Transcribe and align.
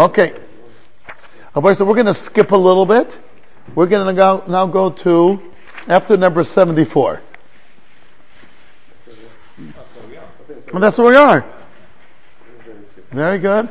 Okay. 0.00 0.32
Okay, 1.54 1.74
so 1.74 1.84
we're 1.84 1.92
going 1.92 2.06
to 2.06 2.14
skip 2.14 2.52
a 2.52 2.56
little 2.56 2.86
bit. 2.86 3.14
We're 3.74 3.86
going 3.86 4.06
to 4.06 4.18
go, 4.18 4.42
now 4.48 4.64
go 4.64 4.88
to 4.88 5.52
after 5.86 6.16
number 6.16 6.42
74. 6.42 7.20
And 10.72 10.82
that's 10.82 10.96
where 10.96 11.08
we 11.08 11.16
are. 11.16 11.44
Very 13.10 13.40
good. 13.40 13.68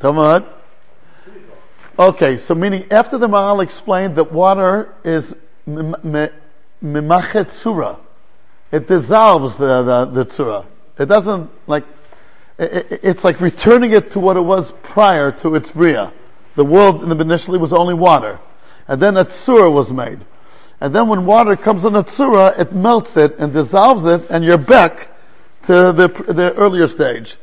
Talmud. 0.00 0.46
Okay, 1.98 2.38
so 2.38 2.54
meaning 2.54 2.90
after 2.90 3.18
the 3.18 3.28
Maharal 3.28 3.62
explained 3.62 4.16
that 4.16 4.32
water 4.32 4.94
is 5.04 5.34
mimachet 5.68 7.52
surah. 7.52 7.98
It 8.72 8.88
dissolves 8.88 9.56
the, 9.56 9.82
the, 10.06 10.24
the. 10.24 10.64
It 10.98 11.04
doesn't 11.04 11.50
like, 11.66 11.84
it's 12.59 13.23
like 13.23 13.41
returning 13.41 13.91
it 13.91 14.11
to 14.11 14.19
what 14.19 14.37
it 14.37 14.41
was 14.41 14.71
prior 14.83 15.31
to 15.31 15.55
its 15.55 15.71
bria. 15.71 16.13
The 16.55 16.63
world 16.63 17.03
initially 17.03 17.59
was 17.59 17.73
only 17.73 17.93
water. 17.93 18.39
And 18.87 19.01
then 19.01 19.17
a 19.17 19.25
tzura 19.25 19.71
was 19.71 19.91
made. 19.91 20.25
And 20.79 20.93
then 20.95 21.07
when 21.07 21.25
water 21.25 21.55
comes 21.55 21.85
in 21.85 21.95
a 21.95 22.03
tzura, 22.03 22.57
it 22.59 22.73
melts 22.73 23.17
it 23.17 23.37
and 23.39 23.53
dissolves 23.53 24.05
it 24.05 24.29
and 24.29 24.43
you're 24.43 24.57
back 24.57 25.09
to 25.63 25.91
the, 25.91 26.07
the 26.27 26.53
earlier 26.53 26.87
stage. 26.87 27.37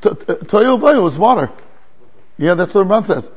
Toyu 0.00 0.80
Bayu 0.80 1.08
is 1.08 1.18
water. 1.18 1.50
Yeah, 2.38 2.54
that's 2.54 2.74
what 2.74 2.86
Ramban 2.86 3.06
says. 3.06 3.30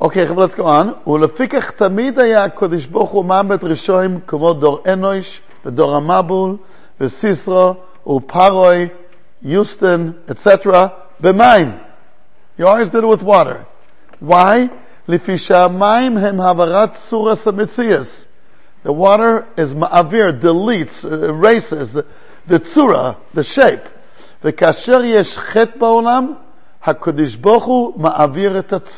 Okay, 0.00 0.26
let's 0.28 0.54
go 0.54 0.64
on. 0.64 0.94
ולפיכך 1.06 1.70
תמיד 1.70 2.18
היה 2.18 2.44
הקדוש 2.44 2.86
ברוך 2.86 3.10
הוא 3.10 3.24
מעמד 3.24 3.64
ראשון 3.64 4.20
כמו 4.26 4.52
דור 4.52 4.82
אנוש 4.92 5.40
ודור 5.64 5.96
המבול 5.96 6.56
וסיסרו 7.00 7.74
uparoi, 8.05 8.91
Houston, 9.41 10.21
etc. 10.27 10.93
B'maim. 11.21 11.85
You 12.57 12.67
always 12.67 12.89
did 12.89 13.03
it 13.03 13.07
with 13.07 13.21
water. 13.21 13.65
Why? 14.19 14.69
Lifishamayim 15.07 16.19
hem 16.19 16.37
havarat 16.37 16.95
suras 17.09 17.43
mitzias. 17.53 18.25
The 18.83 18.93
water 18.93 19.47
is 19.57 19.73
ma'avir, 19.73 20.39
deletes, 20.39 21.03
erases 21.03 21.93
the, 21.93 22.59
tsura, 22.59 23.17
the 23.33 23.43
shape. 23.43 23.83
V'kasher 24.43 25.03
yeshchet 25.03 25.77
ba'olam 25.77 26.37
בעולם, 26.37 26.37
HaKadosh 26.83 27.41
Baruch 27.41 27.63
Hu 27.63 27.93
ma'avir 27.93 28.71
et 28.71 28.89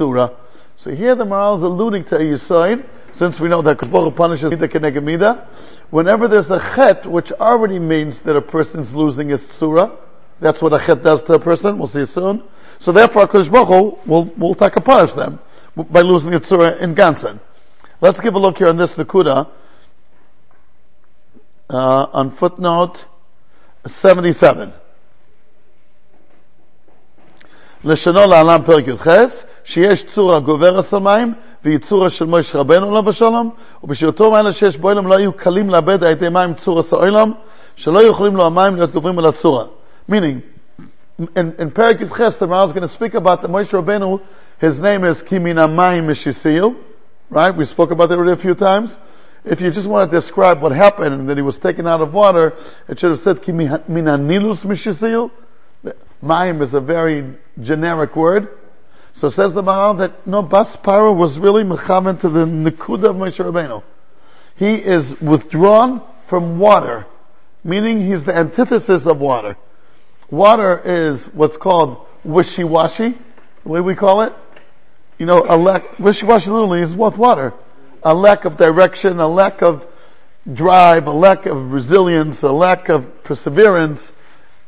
So 0.77 0.91
here 0.91 1.15
the 1.15 1.25
Maharal 1.25 1.57
is 1.57 1.63
alluding 1.63 2.03
to 2.05 2.17
a 2.17 2.19
yisoid 2.19 2.85
since 3.16 3.38
we 3.38 3.48
know 3.48 3.62
that 3.62 3.78
Kapoch 3.78 4.16
punishes 4.16 4.50
the 4.50 4.68
Kenegamida. 4.68 5.46
Whenever 5.90 6.26
there's 6.28 6.50
a 6.50 6.58
chet, 6.74 7.06
which 7.06 7.30
already 7.32 7.78
means 7.78 8.20
that 8.20 8.36
a 8.36 8.42
person's 8.42 8.94
losing 8.94 9.28
his 9.28 9.42
tzura, 9.42 9.98
that's 10.40 10.62
what 10.62 10.72
a 10.72 10.84
chet 10.84 11.02
does 11.02 11.22
to 11.24 11.34
a 11.34 11.38
person, 11.38 11.78
we'll 11.78 11.86
see 11.86 12.06
soon. 12.06 12.42
So 12.78 12.90
therefore, 12.90 13.28
HaKadosh 13.28 13.52
Baruch 13.52 14.06
will, 14.06 14.24
will 14.36 14.54
take 14.54 14.76
a 14.76 14.80
punish 14.80 15.12
them 15.12 15.38
by 15.76 16.00
losing 16.00 16.30
the 16.30 16.40
tzura 16.40 16.80
in 16.80 16.94
Gansen. 16.94 17.40
Let's 18.00 18.18
give 18.18 18.34
a 18.34 18.38
look 18.38 18.58
here 18.58 18.68
on 18.68 18.76
this 18.76 18.94
Nakuda, 18.96 19.48
uh, 21.70 22.06
on 22.12 22.30
footnote 22.32 23.04
77. 23.86 24.72
לשונו 27.84 28.20
לעולם 28.26 28.62
פרק 28.66 28.86
י"ח, 28.86 29.06
שיש 29.64 30.04
צורה 30.04 30.40
גוברת 30.40 30.92
על 30.92 30.98
מים, 30.98 31.34
והיא 31.64 31.78
צורה 31.78 32.10
של 32.10 32.24
מויש 32.24 32.54
רבנו 32.56 32.88
עליו 32.88 33.02
בשלום, 33.02 33.50
ובשביותו 33.82 34.30
מעלה 34.30 34.52
שיש 34.52 34.76
באוילם 34.76 35.06
לא 35.06 35.16
היו 35.16 35.32
קלים 35.32 35.70
לאבד 35.70 36.04
על 36.04 36.12
ידי 36.12 36.28
מים 36.28 36.54
צורה 36.54 36.82
סאוילם, 36.82 37.32
שלא 37.76 38.02
יכולים 38.02 38.36
לו 38.36 38.46
המים 38.46 38.76
להיות 38.76 38.92
גוברים 38.92 39.18
על 39.18 39.26
הצורה. 39.26 39.64
Meaning, 40.10 40.42
in, 41.36 41.54
in 41.58 41.70
Perik 41.70 41.98
Yudches, 41.98 42.38
the 42.38 42.46
Maharal 42.46 42.66
is 42.66 42.72
going 42.72 42.82
to 42.82 42.88
speak 42.88 43.14
about 43.14 43.40
the 43.40 43.48
Moshe 43.48 43.70
Rabbeinu, 43.70 44.20
his 44.58 44.80
name 44.80 45.04
is 45.04 45.22
Kimina 45.22 45.68
Mayim 45.68 46.06
Mishisiyu, 46.06 46.76
right? 47.30 47.56
We 47.56 47.64
spoke 47.64 47.90
about 47.90 48.08
that 48.08 48.18
already 48.18 48.32
a 48.32 48.36
few 48.36 48.54
times. 48.54 48.96
If 49.44 49.60
you 49.60 49.70
just 49.70 49.88
want 49.88 50.10
to 50.10 50.20
describe 50.20 50.60
what 50.62 50.72
happened 50.72 51.14
and 51.14 51.28
that 51.28 51.36
he 51.36 51.42
was 51.42 51.58
taken 51.58 51.86
out 51.86 52.00
of 52.00 52.12
water, 52.14 52.56
it 52.88 53.00
should 53.00 53.10
have 53.10 53.20
said 53.20 53.38
Kimina 53.38 53.84
Nilus 53.88 54.64
Mishisiyu. 54.64 55.30
Mayim 56.22 56.62
is 56.62 56.74
a 56.74 56.80
very 56.80 57.34
generic 57.60 58.14
word. 58.14 58.48
So 59.17 59.29
says 59.29 59.55
the 59.55 59.63
Maharal 59.63 59.97
that 59.97 60.27
no, 60.27 60.43
Bas 60.43 60.77
Paro 60.77 61.15
was 61.15 61.39
really 61.39 61.63
mechamen 61.63 62.19
to 62.21 62.29
the 62.29 62.45
Nikuda 62.45 63.09
of 63.09 63.15
Moshe 63.15 63.43
Rabbeinu. 63.43 63.81
He 64.55 64.75
is 64.75 65.19
withdrawn 65.19 66.03
from 66.27 66.59
water, 66.59 67.07
meaning 67.63 68.05
he's 68.05 68.25
the 68.25 68.35
antithesis 68.35 69.07
of 69.07 69.19
water. 69.19 69.57
Water 70.29 70.79
is 70.83 71.25
what's 71.27 71.57
called 71.57 72.05
wishy-washy, 72.23 73.17
the 73.63 73.69
way 73.69 73.81
we 73.81 73.95
call 73.95 74.21
it. 74.21 74.33
You 75.17 75.25
know, 75.25 75.43
a 75.47 75.57
lack, 75.57 75.97
wishy-washy 75.97 76.51
literally 76.51 76.81
is 76.81 76.93
what 76.93 77.17
water. 77.17 77.53
A 78.03 78.13
lack 78.13 78.45
of 78.45 78.57
direction, 78.57 79.19
a 79.19 79.27
lack 79.27 79.63
of 79.63 79.83
drive, 80.51 81.07
a 81.07 81.11
lack 81.11 81.47
of 81.47 81.71
resilience, 81.71 82.43
a 82.43 82.51
lack 82.51 82.89
of 82.89 83.23
perseverance, 83.23 84.11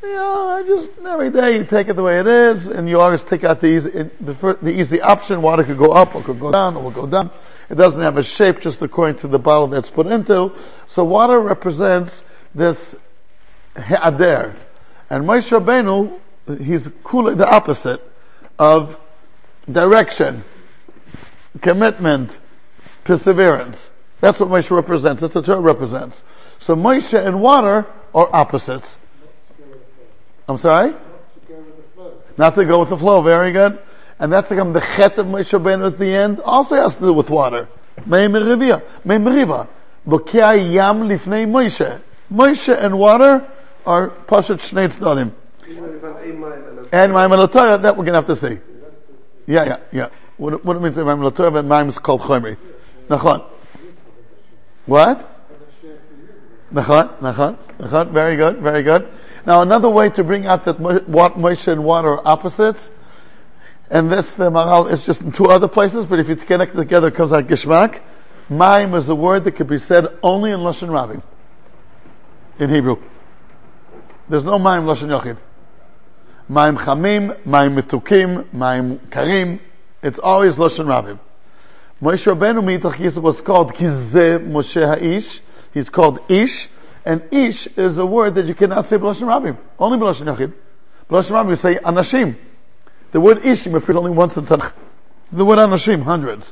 you 0.02 0.14
know, 0.14 0.64
just, 0.66 0.92
every 1.06 1.30
day 1.30 1.58
you 1.58 1.66
take 1.66 1.90
it 1.90 1.96
the 1.96 2.04
way 2.04 2.20
it 2.20 2.28
is, 2.28 2.68
and 2.68 2.88
you 2.88 3.00
always 3.02 3.24
take 3.24 3.44
out 3.44 3.60
the 3.60 3.68
easy, 3.68 4.10
the, 4.22 4.34
first, 4.36 4.64
the 4.64 4.72
easy 4.72 5.02
option, 5.02 5.42
water 5.42 5.64
could 5.64 5.78
go 5.78 5.92
up 5.92 6.16
or 6.16 6.24
could 6.24 6.40
go 6.40 6.52
down 6.52 6.78
or 6.78 6.92
go 6.92 7.06
down. 7.06 7.32
It 7.70 7.76
doesn't 7.76 8.02
have 8.02 8.18
a 8.18 8.24
shape 8.24 8.62
just 8.62 8.82
according 8.82 9.18
to 9.18 9.28
the 9.28 9.38
bottle 9.38 9.68
that's 9.68 9.90
put 9.90 10.08
into. 10.08 10.54
So 10.88 11.04
water 11.04 11.40
represents 11.40 12.24
this 12.56 12.96
he'ader. 13.76 14.56
And 15.10 15.26
Moshe 15.26 15.50
Rabbeinu, 15.50 16.64
he's 16.64 16.88
cool, 17.04 17.36
the 17.36 17.48
opposite 17.48 18.02
of 18.58 18.98
direction, 19.70 20.44
commitment, 21.62 22.32
perseverance. 23.04 23.90
That's 24.22 24.40
what 24.40 24.50
Moshe 24.50 24.72
represents. 24.72 25.22
That's 25.22 25.36
what 25.36 25.46
Torah 25.46 25.60
represents. 25.60 26.24
So 26.60 26.76
Moshe 26.76 27.14
and 27.14 27.42
water 27.42 27.86
are 28.16 28.30
opposites. 28.34 28.98
I'm 30.50 30.58
sorry? 30.58 30.96
Not 32.38 32.56
to 32.56 32.66
go 32.66 32.80
with 32.80 32.90
the 32.90 32.98
flow. 32.98 33.22
Very 33.22 33.52
good. 33.52 33.80
And 34.18 34.34
that's 34.34 34.50
like 34.50 34.74
the 34.74 34.80
chet 34.80 35.18
of 35.20 35.28
Moshe 35.28 35.58
Rabbeinu 35.58 35.88
at 35.88 36.00
the 36.00 36.08
end 36.08 36.42
also 36.42 36.76
has 36.76 36.96
to 36.96 37.02
do 37.02 37.14
with 37.14 37.30
water. 37.30 37.70
Mei 38.06 38.26
merivia. 38.26 38.84
Mei 39.06 39.18
meriva. 39.18 39.68
Bokei 40.08 40.74
yam 40.74 41.02
lifnei 41.02 41.46
Moshe. 41.48 42.02
Moshe 42.32 42.76
and 42.76 42.98
water 42.98 43.48
are 43.86 44.10
pashat 44.10 44.60
shnei 44.60 44.92
tznodim. 44.92 45.34
And 46.92 47.14
Maim 47.14 47.30
Torah, 47.50 47.78
that 47.78 47.96
we're 47.96 48.06
going 48.06 48.14
to 48.14 48.22
have 48.22 48.28
to 48.28 48.36
see. 48.36 48.60
Yeah, 49.46 49.66
yeah, 49.66 49.78
yeah. 49.92 50.10
What, 50.38 50.66
what 50.66 50.78
it 50.78 50.82
means 50.82 50.98
Maim 50.98 51.32
Torah, 51.32 51.52
but 51.52 51.66
Maim 51.66 51.90
is 51.90 51.98
called 52.00 52.22
Chomri. 52.22 52.58
Nachon. 53.08 53.46
What? 54.88 55.46
Nachon, 56.74 57.20
nachon, 57.20 57.58
nachon. 57.80 58.12
Very 58.12 58.36
good, 58.36 58.58
very 58.62 58.82
good. 58.82 59.08
Now 59.50 59.64
another 59.64 59.90
way 59.90 60.12
to 60.12 60.24
bring 60.24 60.46
out 60.46 60.66
that 60.66 60.80
what 60.80 61.34
Moshe 61.34 61.68
and 61.68 61.84
water 61.84 62.10
are 62.10 62.22
opposites, 62.24 62.88
and 63.90 64.12
this 64.12 64.32
the 64.34 64.52
Maharal 64.52 64.92
is 64.92 65.04
just 65.04 65.22
in 65.22 65.32
two 65.32 65.48
other 65.48 65.68
places, 65.68 66.06
but 66.06 66.20
if 66.20 66.30
you 66.30 66.36
connect 66.36 66.76
it 66.76 66.78
together, 66.78 67.08
it 67.08 67.16
comes 67.16 67.34
out 67.34 67.48
Gishmak. 67.48 68.00
Maim 68.48 68.94
is 68.94 69.10
a 69.10 69.16
word 69.16 69.46
that 69.46 69.54
could 69.54 69.66
be 69.66 69.80
said 69.80 70.06
only 70.22 70.52
in 70.52 70.60
Lashon 70.60 70.90
Rabim. 70.90 71.24
In 72.60 72.70
Hebrew. 72.70 73.02
There's 74.30 74.46
no 74.46 74.60
Maim 74.60 74.84
Lashon 74.84 75.08
Yochid. 75.08 75.38
Maim 76.48 76.78
Chamim, 76.78 77.44
Maim 77.44 77.76
Metukim, 77.76 78.54
Maim 78.54 79.00
Karim. 79.10 79.60
It's 80.04 80.20
always 80.20 80.58
Lashon 80.58 80.86
Rabim. 80.86 81.18
Moshe 82.04 82.32
Rabbeinu 82.32 82.62
Mitach 82.64 83.18
was 83.18 83.42
called 83.42 83.74
Kizeh 83.74 84.48
Moshe 84.48 84.80
Ha'ish. 84.80 85.40
He's 85.74 85.90
called 85.90 86.20
Ish. 86.30 86.70
And 87.06 87.24
ish 87.32 87.68
is 87.78 87.98
a 87.98 88.06
word 88.06 88.36
that 88.36 88.46
you 88.46 88.56
cannot 88.56 88.88
say 88.88 88.98
b'lashon 88.98 89.28
rabim. 89.28 89.58
Only 89.78 89.98
b'lashon 89.98 90.36
yachid. 90.36 90.54
B'lashon 91.10 91.32
rabim 91.32 91.50
you 91.50 91.56
say 91.56 91.76
anashim. 91.76 92.36
The 93.12 93.20
word 93.20 93.40
ishim 93.44 93.76
appears 93.76 93.96
only 93.96 94.12
once 94.12 94.38
in 94.38 94.46
Tanakh. 94.46 94.74
The 95.32 95.46
word 95.46 95.58
anashim, 95.60 96.04
hundreds. 96.04 96.52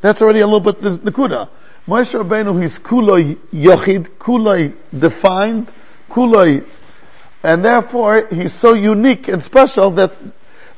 That's 0.00 0.20
already 0.20 0.40
a 0.40 0.46
little 0.46 0.60
bit 0.60 0.82
the 0.82 1.10
nekuda. 1.10 1.48
Moshe 1.86 2.20
Rabbeinu, 2.20 2.60
he's 2.60 2.78
kuloi 2.78 3.36
yochid, 3.52 4.08
kuloi 4.18 4.74
defined, 4.96 5.68
kuloi, 6.10 6.66
and 7.42 7.64
therefore 7.64 8.26
he's 8.26 8.52
so 8.52 8.74
unique 8.74 9.28
and 9.28 9.42
special 9.42 9.92
that 9.92 10.12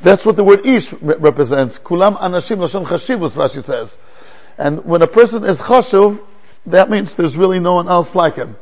that's 0.00 0.24
what 0.24 0.36
the 0.36 0.44
word 0.44 0.66
ish 0.66 0.92
represents. 0.92 1.78
Kulam 1.78 2.18
anashim 2.20 2.58
lashon 2.58 2.86
chashivus, 2.86 3.32
Rashi 3.32 3.64
says. 3.64 3.96
And 4.56 4.84
when 4.84 5.02
a 5.02 5.06
person 5.06 5.44
is 5.44 5.58
chashuv, 5.58 6.20
that 6.70 6.90
means 6.90 7.14
there's 7.14 7.36
really 7.36 7.58
no 7.58 7.74
one 7.74 7.88
else 7.88 8.14
like 8.14 8.36
him. 8.36 8.56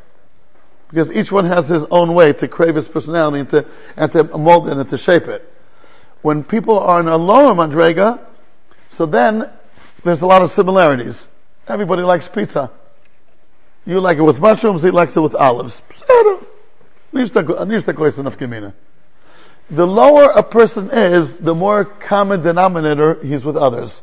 Because 0.88 1.10
each 1.12 1.32
one 1.32 1.46
has 1.46 1.68
his 1.68 1.84
own 1.90 2.14
way 2.14 2.32
to 2.32 2.48
crave 2.48 2.74
his 2.76 2.86
personality 2.86 3.40
and 3.40 3.50
to, 3.50 3.66
and 3.96 4.12
to 4.12 4.24
mold 4.24 4.68
it 4.68 4.76
and 4.76 4.88
to 4.90 4.98
shape 4.98 5.24
it. 5.24 5.52
When 6.22 6.44
people 6.44 6.78
are 6.78 7.00
in 7.00 7.08
a 7.08 7.16
lower 7.16 7.54
madrega, 7.54 8.26
so 8.90 9.06
then 9.06 9.50
there's 10.04 10.22
a 10.22 10.26
lot 10.26 10.42
of 10.42 10.50
similarities. 10.50 11.26
Everybody 11.66 12.02
likes 12.02 12.28
pizza. 12.28 12.70
You 13.84 14.00
like 14.00 14.18
it 14.18 14.22
with 14.22 14.40
mushrooms, 14.40 14.82
he 14.82 14.90
likes 14.90 15.16
it 15.16 15.20
with 15.20 15.34
olives. 15.34 15.80
The 19.70 19.86
lower 19.86 20.30
a 20.30 20.42
person 20.42 20.90
is, 20.90 21.32
the 21.34 21.54
more 21.54 21.84
common 21.84 22.42
denominator 22.42 23.18
he's 23.22 23.44
with 23.44 23.56
others. 23.56 24.02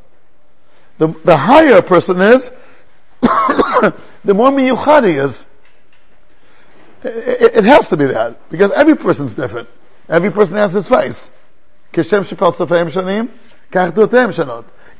The, 0.97 1.07
the 1.23 1.37
higher 1.37 1.75
a 1.75 1.81
person 1.81 2.21
is, 2.21 2.49
the 4.23 4.33
more 4.33 4.51
miyuchad 4.51 5.07
he 5.07 5.13
is. 5.13 5.45
It, 7.03 7.57
it, 7.57 7.63
has 7.65 7.87
to 7.89 7.97
be 7.97 8.05
that, 8.05 8.49
because 8.49 8.71
every 8.71 8.95
person's 8.95 9.33
different. 9.33 9.67
Every 10.07 10.31
person 10.31 10.55
has 10.55 10.73
his 10.73 10.87
face. 10.87 11.29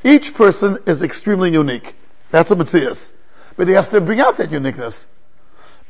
Each 0.04 0.34
person 0.34 0.78
is 0.86 1.02
extremely 1.02 1.52
unique. 1.52 1.96
That's 2.32 2.52
a 2.52 2.56
Matthias. 2.56 3.12
But 3.56 3.68
he 3.68 3.74
has 3.74 3.88
to 3.90 4.02
bring 4.02 4.20
out 4.20 4.38
that 4.38 4.52
uniqueness. 4.52 5.06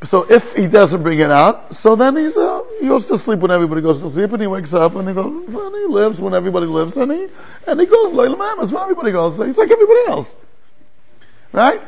So 0.06 0.24
if 0.30 0.54
he 0.54 0.68
doesn't 0.68 1.02
bring 1.02 1.20
it 1.20 1.32
out, 1.32 1.76
so 1.78 1.96
then 1.96 2.18
he's 2.18 2.36
uh, 2.36 2.62
he 2.82 2.88
goes 2.88 3.06
to 3.06 3.18
sleep 3.18 3.40
when 3.40 3.52
everybody 3.52 3.82
goes 3.82 4.02
to 4.02 4.10
sleep, 4.10 4.34
and 4.34 4.42
he 4.42 4.48
wakes 4.48 4.74
up 4.74 4.96
and 4.96 5.08
he 5.08 5.14
goes 5.14 5.26
and 5.48 5.76
he 5.76 5.86
lives 5.86 6.20
when 6.20 6.34
everybody 6.34 6.66
lives, 6.66 6.98
and 6.98 7.10
he 7.10 7.28
and 7.68 7.80
he 7.80 7.86
goes 7.86 8.12
Leila 8.12 8.36
Mamas 8.36 8.72
when 8.72 8.84
everybody 8.84 9.14
goes. 9.14 9.38
He's 9.38 9.58
like 9.58 9.72
everybody 9.72 10.02
else, 10.08 10.36
right? 11.54 11.82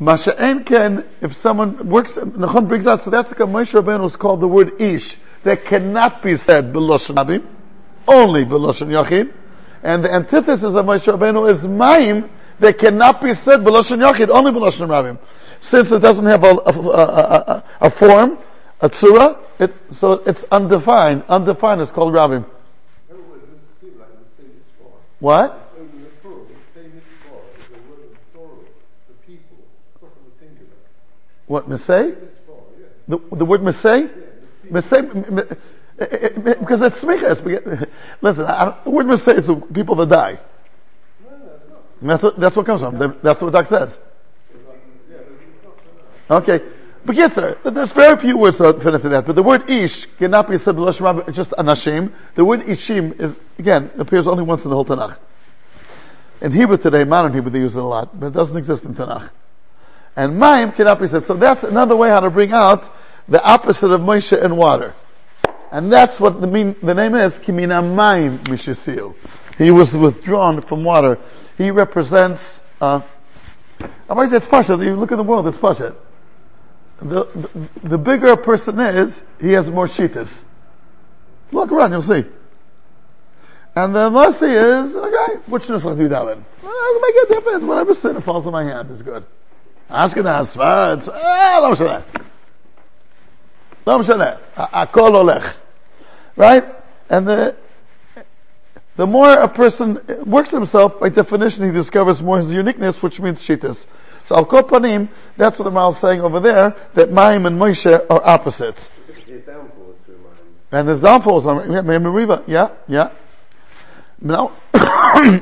Masha 0.00 0.30
Enken, 0.30 1.04
if 1.20 1.34
someone 1.36 1.88
works, 1.88 2.12
Nachum 2.12 2.68
brings 2.68 2.86
out, 2.86 3.02
so 3.02 3.10
that's 3.10 3.30
like 3.30 3.40
a 3.40 3.44
Moshe 3.44 3.72
Rabbeinu 3.72 4.02
was 4.02 4.14
called 4.14 4.40
the 4.40 4.46
word 4.46 4.80
Ish, 4.80 5.16
that 5.42 5.64
cannot 5.64 6.22
be 6.22 6.36
said 6.36 6.72
B'Loshen 6.72 7.16
Abim, 7.16 7.44
only 8.06 8.44
B'Loshen 8.44 8.88
Yachid, 8.88 9.32
and 9.82 10.04
the 10.04 10.12
antithesis 10.12 10.74
of 10.74 10.86
Moshe 10.86 11.12
Rabbeinu 11.12 11.50
is 11.50 11.66
Maim, 11.66 12.30
that 12.60 12.78
cannot 12.78 13.22
be 13.22 13.34
said 13.34 13.60
B'Loshen 13.60 14.00
Yachid, 14.00 14.28
only 14.28 14.52
B'Loshen 14.52 14.86
Rabim. 14.88 15.18
Since 15.60 15.90
it 15.90 15.98
doesn't 15.98 16.26
have 16.26 16.44
a, 16.44 16.50
a, 16.66 16.70
a, 16.70 17.64
a 17.80 17.90
form, 17.90 18.38
a 18.80 18.88
tzura, 18.88 19.38
it, 19.58 19.74
so 19.92 20.12
it's 20.12 20.44
undefined. 20.52 21.24
Undefined 21.28 21.80
is 21.80 21.90
called 21.90 22.14
Rabim. 22.14 22.44
What? 25.18 25.67
What, 31.48 31.68
Mesay? 31.68 32.14
The, 33.08 33.18
the 33.32 33.44
word 33.44 33.62
Mesay? 33.62 34.10
Mesay, 34.70 35.58
eh, 35.98 36.04
eh, 36.10 36.54
because 36.60 36.82
it's 36.82 36.98
smichas. 36.98 37.90
Listen, 38.20 38.44
I, 38.44 38.78
the 38.84 38.90
word 38.90 39.06
Mesay 39.06 39.38
is 39.38 39.50
people 39.74 39.96
that 39.96 40.10
die. 40.10 40.38
That's 42.00 42.22
what, 42.22 42.38
that's 42.38 42.54
what 42.54 42.66
comes 42.66 42.80
from. 42.80 43.18
That's 43.22 43.40
what 43.40 43.52
Doc 43.52 43.66
says. 43.66 43.98
Okay. 46.30 46.60
But 47.04 47.16
yes, 47.16 47.34
sir, 47.34 47.56
there's 47.64 47.92
very 47.92 48.20
few 48.20 48.36
words 48.36 48.58
for 48.58 48.70
that, 48.70 49.24
but 49.26 49.34
the 49.34 49.42
word 49.42 49.70
ish 49.70 50.06
cannot 50.18 50.50
be 50.50 50.58
said 50.58 50.76
just 51.32 51.52
anashim. 51.52 52.12
The 52.34 52.44
word 52.44 52.60
ishim 52.60 53.18
is, 53.18 53.34
again, 53.58 53.90
appears 53.98 54.26
only 54.26 54.42
once 54.42 54.62
in 54.64 54.68
the 54.68 54.76
whole 54.76 54.84
Tanakh. 54.84 55.16
In 56.42 56.52
Hebrew 56.52 56.76
today, 56.76 57.04
modern 57.04 57.32
Hebrew, 57.32 57.50
they 57.50 57.60
use 57.60 57.74
it 57.74 57.78
a 57.78 57.82
lot, 57.82 58.18
but 58.18 58.26
it 58.26 58.32
doesn't 58.34 58.56
exist 58.58 58.84
in 58.84 58.94
Tanakh. 58.94 59.30
And 60.18 60.36
Maim 60.36 60.72
cannot 60.72 61.00
be 61.00 61.06
said. 61.06 61.26
So 61.26 61.34
that's 61.34 61.62
another 61.62 61.94
way 61.94 62.08
how 62.08 62.18
to 62.18 62.28
bring 62.28 62.52
out 62.52 62.92
the 63.28 63.40
opposite 63.40 63.92
of 63.92 64.00
Moshe 64.00 64.36
and 64.36 64.56
water. 64.56 64.96
And 65.70 65.92
that's 65.92 66.18
what 66.18 66.40
the, 66.40 66.48
mean, 66.48 66.74
the 66.82 66.92
name 66.92 67.14
is, 67.14 67.34
Kimina 67.34 67.80
Maim 67.94 68.40
Mishisiu. 68.40 69.14
He 69.58 69.70
was 69.70 69.92
withdrawn 69.92 70.60
from 70.60 70.82
water. 70.82 71.20
He 71.56 71.70
represents, 71.70 72.42
uh, 72.80 73.02
I 74.10 74.26
say 74.26 74.38
it's 74.38 74.46
Pasha. 74.46 74.72
You 74.72 74.96
look 74.96 75.12
at 75.12 75.18
the 75.18 75.22
world, 75.22 75.46
it's 75.46 75.56
Pasha. 75.56 75.94
The, 77.00 77.24
the, 77.26 77.88
the 77.90 77.98
bigger 77.98 78.32
a 78.32 78.36
person 78.36 78.80
is, 78.80 79.22
he 79.40 79.52
has 79.52 79.70
more 79.70 79.86
shitas. 79.86 80.32
Look 81.52 81.70
around, 81.70 81.92
you'll 81.92 82.02
see. 82.02 82.24
And 83.76 83.94
the 83.94 84.10
less 84.10 84.40
he 84.40 84.46
is, 84.46 84.96
okay, 84.96 85.34
which 85.46 85.66
nusach 85.66 85.96
do 85.96 86.08
that 86.08 86.22
in? 86.22 86.44
Doesn't 86.64 87.02
make 87.02 87.14
a 87.22 87.34
difference. 87.34 87.62
Whatever 87.62 87.94
sin 87.94 88.20
falls 88.20 88.46
in 88.46 88.50
my 88.52 88.64
hand 88.64 88.90
is 88.90 89.00
good. 89.00 89.24
אשכנז, 89.89 90.47
ספרד, 90.47 90.99
אה, 91.13 91.59
לא 91.61 91.71
משנה. 91.71 91.99
לא 93.87 93.99
משנה. 93.99 94.31
הכל 94.57 95.15
הולך. 95.15 95.53
Right? 96.37 96.63
And 97.09 97.27
the, 97.27 97.55
the 98.95 99.05
more 99.05 99.29
a 99.29 99.47
person 99.47 99.99
works 100.25 100.49
himself, 100.49 100.99
by 100.99 101.09
definition, 101.09 101.65
he 101.65 101.71
discovers 101.71 102.21
more 102.21 102.37
his 102.37 102.51
uniqueness, 102.51 103.03
which 103.03 103.19
means 103.19 103.41
shitas. 103.41 103.85
So 104.25 104.35
al 104.35 104.45
kol 104.45 104.63
panim, 104.63 105.09
that's 105.37 105.59
what 105.59 105.65
the 105.65 105.71
Mal 105.71 105.91
is 105.91 105.97
saying 105.97 106.21
over 106.21 106.39
there, 106.39 106.75
that 106.93 107.11
Maim 107.11 107.45
and 107.45 107.59
Moshe 107.59 108.05
are 108.09 108.25
opposites. 108.25 108.89
And 110.71 110.87
there's 110.87 111.01
downfalls 111.01 111.45
on 111.45 111.71
yeah, 111.71 112.39
yeah, 112.47 112.69
yeah. 112.87 113.11
Now, 114.19 114.53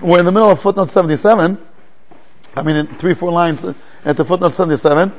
we're 0.02 0.20
in 0.20 0.26
the 0.26 0.32
middle 0.32 0.52
of 0.52 0.62
footnote 0.62 0.92
77. 0.92 1.58
I 2.56 2.62
mean, 2.64 2.76
in 2.76 2.88
three, 2.98 3.14
four 3.14 3.32
lines 3.32 3.64
at 4.06 4.18
the 4.18 4.26
footnote 4.26 4.54
77, 4.54 5.10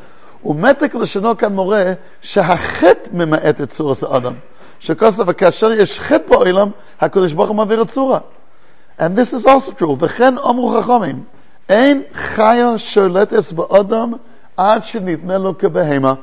ומתק 0.44 0.94
לשונו 0.94 1.36
כאן 1.36 1.52
מורה 1.52 1.92
שהחטא 2.20 3.10
ממעט 3.12 3.60
את 3.60 3.70
צורס 3.70 4.04
האדם. 4.04 4.34
שכוסף 4.78 5.24
וכאשר 5.26 5.72
יש 5.72 6.00
חטא 6.00 6.28
בעולם, 6.28 6.70
הקדוש 7.00 7.32
ברוך 7.32 7.48
הוא 7.48 7.56
מעביר 7.56 7.82
את 7.82 7.88
צורה. 7.88 8.18
And 8.98 9.16
this 9.16 9.32
is 9.32 9.46
also 9.46 9.72
true. 9.80 9.96
וכן 10.00 10.38
אמרו 10.38 10.80
חכמים, 10.80 11.24
אין 11.68 12.02
חיה 12.12 12.78
שולטת 12.78 13.52
באדם 13.52 14.12
עד 14.56 14.84
שנתנה 14.84 15.38
לו 15.38 15.58
כבהמה. 15.58 16.14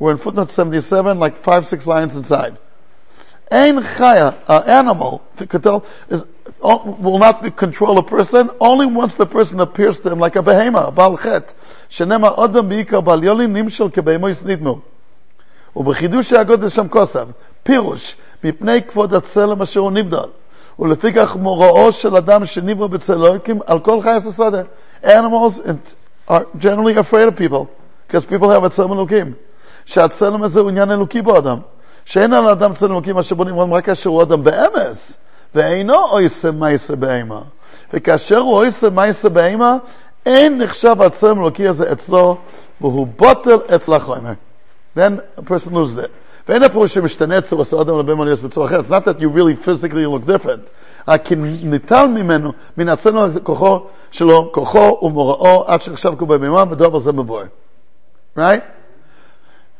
We're 0.00 0.12
in 0.12 0.18
footnote 0.18 0.50
77, 0.50 1.18
like 1.18 1.42
five, 1.42 1.66
six 1.66 1.86
lines 1.86 2.14
inside. 2.14 2.58
Ein 3.50 3.82
chaya, 3.82 4.34
an 4.48 4.62
animal, 4.68 5.22
is, 6.10 6.22
will 6.60 7.18
not 7.18 7.42
be, 7.42 7.50
control 7.50 7.98
a 7.98 8.02
person 8.02 8.50
only 8.60 8.86
once 8.86 9.14
the 9.16 9.26
person 9.26 9.60
appears 9.60 10.00
to 10.00 10.10
him 10.10 10.18
like 10.18 10.36
a 10.36 10.42
behema, 10.42 10.88
a 10.88 10.90
bal 10.90 11.16
chet. 11.16 11.54
שנאמר 11.88 12.44
אדם 12.44 12.68
בעיקר 12.68 13.00
בעל 13.00 13.24
יולים 13.24 13.56
נמשל 13.56 13.88
כבהמויס 13.90 14.44
נדמו. 14.44 14.78
ובחידוש 15.76 16.32
הגודל 16.32 16.68
שם 16.68 16.88
כוסף, 16.88 17.24
פירוש, 17.62 18.16
מפני 18.44 18.82
כבוד 18.82 19.14
הצלם 19.14 19.62
אשר 19.62 19.80
הוא 19.80 19.90
נבדל. 19.90 20.28
ולפיכך 20.78 21.36
מוראו 21.36 21.92
של 21.92 22.16
אדם 22.16 22.44
שנברא 22.44 22.86
בצל 22.86 23.24
אלוקים 23.26 23.58
על 23.66 23.80
כל 23.80 24.02
חי 24.02 24.10
הסדר. 24.10 24.62
Animals 25.04 25.60
are 26.28 26.46
generally 26.58 26.96
afraid 26.96 27.28
of 27.28 27.36
people, 27.36 27.68
because 28.08 28.24
people 28.24 28.48
have 28.48 28.64
a 28.64 28.68
צלם 28.68 28.92
אלוקים. 28.92 29.32
שהצלם 29.86 30.42
הזה 30.42 30.60
הוא 30.60 30.68
עניין 30.68 30.90
אלוקי 30.90 31.22
באדם. 31.22 31.58
שאין 32.04 32.32
על 32.32 32.48
האדם 32.48 32.74
צלם 32.74 32.92
אלוקים 32.92 33.18
אשר 33.18 33.34
בונים 33.34 33.74
רק 33.74 33.84
כאשר 33.84 34.10
הוא 34.10 34.22
אדם 34.22 34.44
באמס, 34.44 35.16
ואינו 35.54 35.94
אויסה 35.94 36.50
מייסה 36.50 36.96
בהמה. 36.96 37.40
וכאשר 37.92 38.38
הוא 38.38 38.54
אויסה 38.54 38.90
מייסה 38.90 39.28
בהמה, 39.28 39.76
אין 40.26 40.62
נחשב 40.62 41.02
הצלם 41.02 41.38
אלוקי 41.38 41.68
הזה 41.68 41.92
אצלו, 41.92 42.36
והוא 42.80 43.06
בוטל 43.06 43.58
אצל 43.74 43.94
החומר. 43.94 44.32
Then 44.96 45.20
a 45.36 45.42
person 45.42 45.72
loses 45.72 45.98
it. 45.98 46.10
ואין 46.48 46.62
הפירוש 46.62 46.94
שמשתנה 46.94 47.40
צור 47.40 47.62
עשה 47.62 47.80
אדם 47.80 47.98
לבין 47.98 48.16
מליאס 48.16 48.40
בצורה 48.40 48.66
אחרת. 48.66 48.84
It's 48.84 48.90
not 48.90 49.04
that 49.04 49.20
you 49.20 49.28
really 49.28 49.66
physically 49.66 50.06
look 50.06 50.26
different. 50.26 50.60
רק 51.08 51.32
ניטל 51.62 52.06
ממנו, 52.06 52.52
מן 52.76 52.88
הצלם 52.88 53.30
כוחו 53.42 53.80
שלו, 54.10 54.52
כוחו 54.52 54.98
ומוראו, 55.02 55.64
עד 55.66 55.82
שנחשב 55.82 56.14
כבוי 56.18 56.38
בהמה, 56.38 56.64
ודובר 56.70 56.98
זה 56.98 57.12
מבואר. 57.12 57.44
Right? 58.38 58.60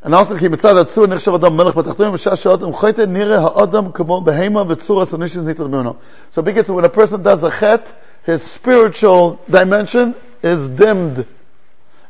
And 0.03 0.15
also 0.15 0.39
כי 0.39 0.49
מצד 0.49 0.77
הצור 0.77 1.07
נחשב 1.07 1.35
אדם 1.35 1.57
מלך 1.57 1.77
בתחתונים 1.77 2.13
בשעה 2.13 2.37
שאדם 2.37 2.75
חטא 2.75 3.03
נראה 3.09 3.41
האדם 3.41 3.93
כמו 3.93 4.21
בהמה 4.21 4.63
וצור 4.69 5.03
הסנישן 5.03 5.47
ניתן 5.47 5.63
ממנו. 5.63 5.95
So 6.33 6.43
because 6.43 6.69
when 6.71 6.85
a 6.85 6.89
person 6.89 7.23
does 7.23 7.43
a 7.43 7.51
chet, 7.51 7.89
his 8.27 8.43
spiritual 8.43 9.39
dimension 9.51 10.15
is 10.43 10.69
dimmed. 10.69 11.25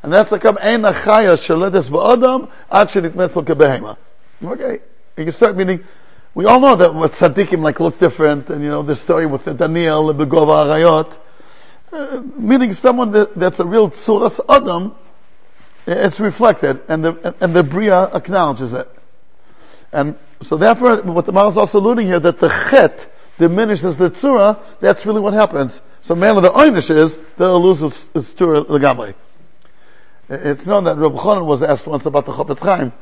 And 0.02 0.12
that's 0.12 0.32
like 0.32 0.44
אין 0.58 0.84
החיה 0.84 1.36
שולטת 1.36 1.88
באדם 1.88 2.40
עד 2.70 2.88
שנתמץ 2.88 3.36
לו 3.36 3.44
כבהמה. 3.44 3.92
Okay. 4.44 4.80
You 5.16 5.24
can 5.24 5.32
start 5.32 5.56
meaning, 5.56 5.82
we 6.34 6.44
all 6.44 6.60
know 6.60 6.76
that 6.76 6.94
what 6.94 7.12
tzaddikim 7.12 7.60
like 7.62 7.80
look 7.80 7.98
different, 7.98 8.50
and 8.50 8.62
you 8.62 8.68
know 8.68 8.82
the 8.82 8.94
story 8.94 9.24
with 9.24 9.44
the 9.44 9.54
Daniel, 9.54 10.12
the 10.12 10.26
Begova 10.26 10.66
Arayot, 10.66 11.10
uh, 11.90 12.22
meaning 12.36 12.74
someone 12.74 13.12
that, 13.12 13.34
that's 13.34 13.58
a 13.60 13.64
real 13.64 13.90
tzuras 13.90 14.38
adam, 14.46 14.94
it's 15.87 16.19
reflected, 16.19 16.81
and 16.87 17.03
the, 17.03 17.35
and 17.41 17.55
the 17.55 17.63
Bria 17.63 18.03
acknowledges 18.13 18.73
it. 18.73 18.89
And 19.91 20.17
so 20.43 20.57
therefore, 20.57 20.97
what 21.03 21.25
the 21.25 21.31
Mal 21.31 21.49
is 21.49 21.57
also 21.57 21.79
alluding 21.79 22.07
here, 22.07 22.19
that 22.19 22.39
the 22.39 22.49
chet 22.49 23.11
diminishes 23.37 23.97
the 23.97 24.09
tzura, 24.09 24.59
that's 24.79 25.05
really 25.05 25.21
what 25.21 25.33
happens. 25.33 25.81
So 26.01 26.15
man 26.15 26.37
of 26.37 26.43
the 26.43 26.49
einish 26.49 26.89
is, 26.95 27.19
lose 27.37 27.79
his 27.79 28.33
tzura 28.33 28.65
legamli. 28.65 29.13
It's 30.29 30.65
known 30.65 30.85
that 30.85 30.97
Rabbi 30.97 31.17
Chonon 31.17 31.45
was 31.45 31.61
asked 31.61 31.87
once 31.87 32.05
about 32.05 32.25
the 32.25 32.31
Chofetz 32.31 32.59
Chaim. 32.59 32.93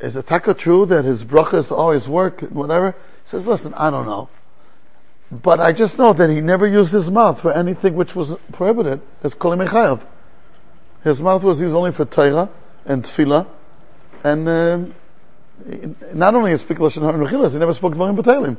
Is 0.00 0.16
it 0.16 0.26
taka 0.26 0.54
true 0.54 0.86
that 0.86 1.04
his 1.04 1.22
brachas 1.22 1.70
always 1.70 2.08
work, 2.08 2.40
whatever? 2.40 2.92
He 2.92 3.30
says, 3.30 3.46
listen, 3.46 3.72
I 3.74 3.90
don't 3.90 4.06
know. 4.06 4.28
But 5.30 5.60
I 5.60 5.72
just 5.72 5.98
know 5.98 6.12
that 6.12 6.30
he 6.30 6.40
never 6.40 6.66
used 6.66 6.92
his 6.92 7.10
mouth 7.10 7.40
for 7.40 7.52
anything 7.52 7.94
which 7.94 8.14
was 8.14 8.32
prohibited 8.52 9.00
as 9.22 9.34
Kol 9.34 9.56
Mechayav. 9.56 10.02
His 11.04 11.20
mouth 11.20 11.42
was 11.42 11.60
used 11.60 11.74
only 11.74 11.92
for 11.92 12.06
Torah 12.06 12.48
and 12.86 13.04
Tefillah 13.04 13.46
and, 14.24 14.48
um, 14.48 14.94
not 16.14 16.34
only 16.34 16.50
he 16.50 16.56
speak 16.56 16.78
Lashon 16.78 17.02
Hara 17.02 17.44
and 17.44 17.52
he 17.52 17.58
never 17.58 17.74
spoke 17.74 17.94
Dvarim 17.94 18.16
B'Teilim. 18.16 18.56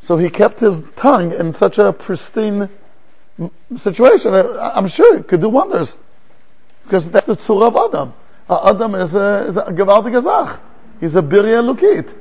So 0.00 0.16
he 0.16 0.30
kept 0.30 0.60
his 0.60 0.82
tongue 0.96 1.32
in 1.32 1.54
such 1.54 1.78
a 1.78 1.92
pristine 1.92 2.70
situation. 3.76 4.32
I'm 4.34 4.88
sure 4.88 5.18
it 5.18 5.28
could 5.28 5.40
do 5.40 5.48
wonders. 5.48 5.96
Because 6.84 7.10
that's 7.10 7.26
the 7.26 7.36
tzura 7.36 7.68
of 7.68 7.76
Adam. 7.76 8.14
Uh, 8.48 8.72
Adam 8.72 8.94
is 8.94 9.14
a, 9.14 9.46
is 9.48 9.56
a. 9.56 10.60
He's 11.00 11.14
a 11.14 11.22
birya 11.22 11.62
lukit. 11.62 12.14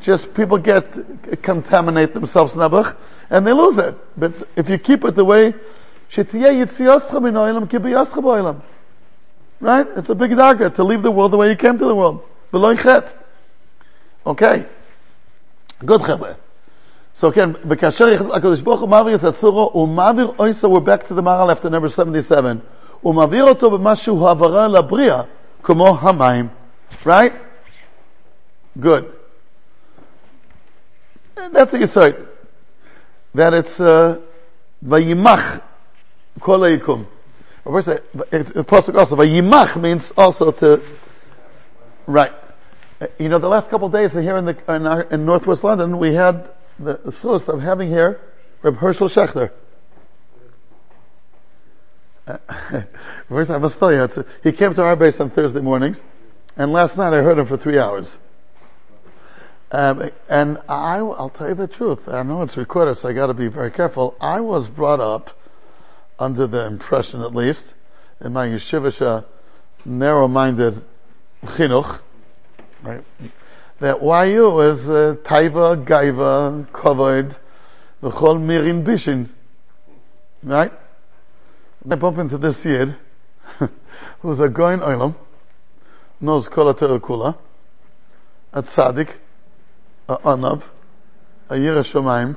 Just 0.00 0.34
people 0.34 0.58
get, 0.58 1.42
contaminate 1.42 2.14
themselves 2.14 2.52
nebuch, 2.52 2.96
and 3.28 3.46
they 3.46 3.52
lose 3.52 3.78
it. 3.78 3.96
But 4.16 4.32
if 4.56 4.68
you 4.68 4.78
keep 4.78 5.04
it 5.04 5.14
the 5.14 5.24
way, 5.24 5.54
right? 9.59 9.87
It's 9.95 10.09
a 10.09 10.15
big 10.15 10.31
daga 10.31 10.73
to 10.75 10.83
leave 10.83 11.01
the 11.03 11.11
world 11.11 11.31
the 11.31 11.37
way 11.37 11.49
you 11.49 11.55
came 11.55 11.77
to 11.77 11.85
the 11.85 11.95
world. 11.95 12.21
Okay. 14.25 14.65
Good 15.85 16.01
חבר'ה. 16.01 16.35
So 17.15 17.29
again, 17.29 17.55
בכאשר 17.67 18.05
הקדוש 18.33 18.61
ברוך 18.61 18.81
הוא 18.81 18.89
מעביר 18.89 19.15
את 19.15 19.23
הצורו, 19.23 19.69
הוא 19.73 19.87
מעביר 19.87 20.31
אויסו, 20.39 20.75
we're 20.75 20.81
back 20.81 21.07
to 21.07 21.13
the 21.13 21.21
Maral 21.21 21.49
after 21.49 21.69
number 21.69 21.89
77. 21.89 22.59
הוא 23.01 23.15
מעביר 23.15 23.43
אותו 23.43 23.71
במשהו 23.71 24.27
העברה 24.27 24.67
לבריאה, 24.67 25.21
כמו 25.63 25.97
המים. 26.01 26.47
Right? 27.05 27.33
Good. 28.79 29.05
That's 31.35 31.71
what 31.71 31.81
you 31.81 31.87
say. 31.87 32.15
That 33.33 33.53
it's, 33.53 33.79
uh, 33.79 34.17
vayimach 34.85 35.61
kol 36.39 36.63
yikum. 37.64 37.72
First, 37.72 37.88
it's 38.32 38.50
a 38.50 38.64
pasuk 38.64 38.96
also. 38.96 39.16
Vayimach 39.16 39.80
means 39.80 40.12
also 40.16 40.50
to, 40.52 40.82
right. 42.06 42.32
You 43.18 43.28
know, 43.28 43.38
the 43.38 43.48
last 43.48 43.70
couple 43.70 43.86
of 43.86 43.92
days 43.92 44.12
here 44.12 44.36
in 44.36 44.44
the, 44.44 44.56
in, 44.74 44.86
our, 44.86 45.02
in 45.02 45.24
northwest 45.24 45.64
London, 45.64 45.98
we 45.98 46.14
had 46.14 46.50
the 46.78 47.12
source 47.20 47.48
of 47.48 47.60
having 47.60 47.88
here 47.88 48.20
Reb 48.62 48.76
Hershel 48.76 49.08
Schachter. 49.08 49.50
First, 53.28 53.50
I 53.50 53.58
must 53.58 53.78
tell 53.78 53.92
you, 53.92 54.08
he 54.42 54.52
came 54.52 54.74
to 54.74 54.82
our 54.82 54.96
base 54.96 55.18
on 55.18 55.30
Thursday 55.30 55.60
mornings, 55.60 56.00
and 56.56 56.72
last 56.72 56.96
night 56.96 57.14
I 57.14 57.22
heard 57.22 57.38
him 57.38 57.46
for 57.46 57.56
three 57.56 57.78
hours. 57.78 58.18
Um, 59.72 60.10
and 60.28 60.58
I, 60.68 61.00
will 61.00 61.30
tell 61.30 61.48
you 61.48 61.54
the 61.54 61.68
truth. 61.68 62.08
I 62.08 62.22
know 62.22 62.42
it's 62.42 62.56
recorded, 62.56 62.98
so 62.98 63.08
I 63.08 63.12
got 63.12 63.28
to 63.28 63.34
be 63.34 63.46
very 63.46 63.70
careful. 63.70 64.16
I 64.20 64.40
was 64.40 64.68
brought 64.68 65.00
up 65.00 65.30
under 66.20 66.46
the 66.46 66.66
impression 66.66 67.22
at 67.22 67.34
least, 67.34 67.72
in 68.20 68.34
my 68.34 68.46
yeshivish 68.46 69.24
narrow-minded 69.86 70.84
chinuch, 71.44 72.00
right? 72.82 73.02
That 73.80 74.02
YU 74.02 74.60
is 74.60 74.80
taiva, 74.80 75.82
gaiva, 75.82 76.66
kavod, 76.66 77.36
v'chol 78.02 78.38
mirin 78.38 78.84
bishin, 78.84 79.30
right? 80.42 80.72
I 81.90 81.94
bump 81.94 82.18
into 82.18 82.36
this 82.36 82.62
yid, 82.66 82.94
who's 84.20 84.40
a 84.40 84.50
goin 84.50 84.80
oilam, 84.80 85.14
knows 86.20 86.48
kol 86.48 86.72
kula, 86.74 87.38
a 88.52 88.62
tzaddik, 88.62 89.14
a 90.10 90.18
anab, 90.18 90.62
a 91.48 91.54
yirah 91.54 92.36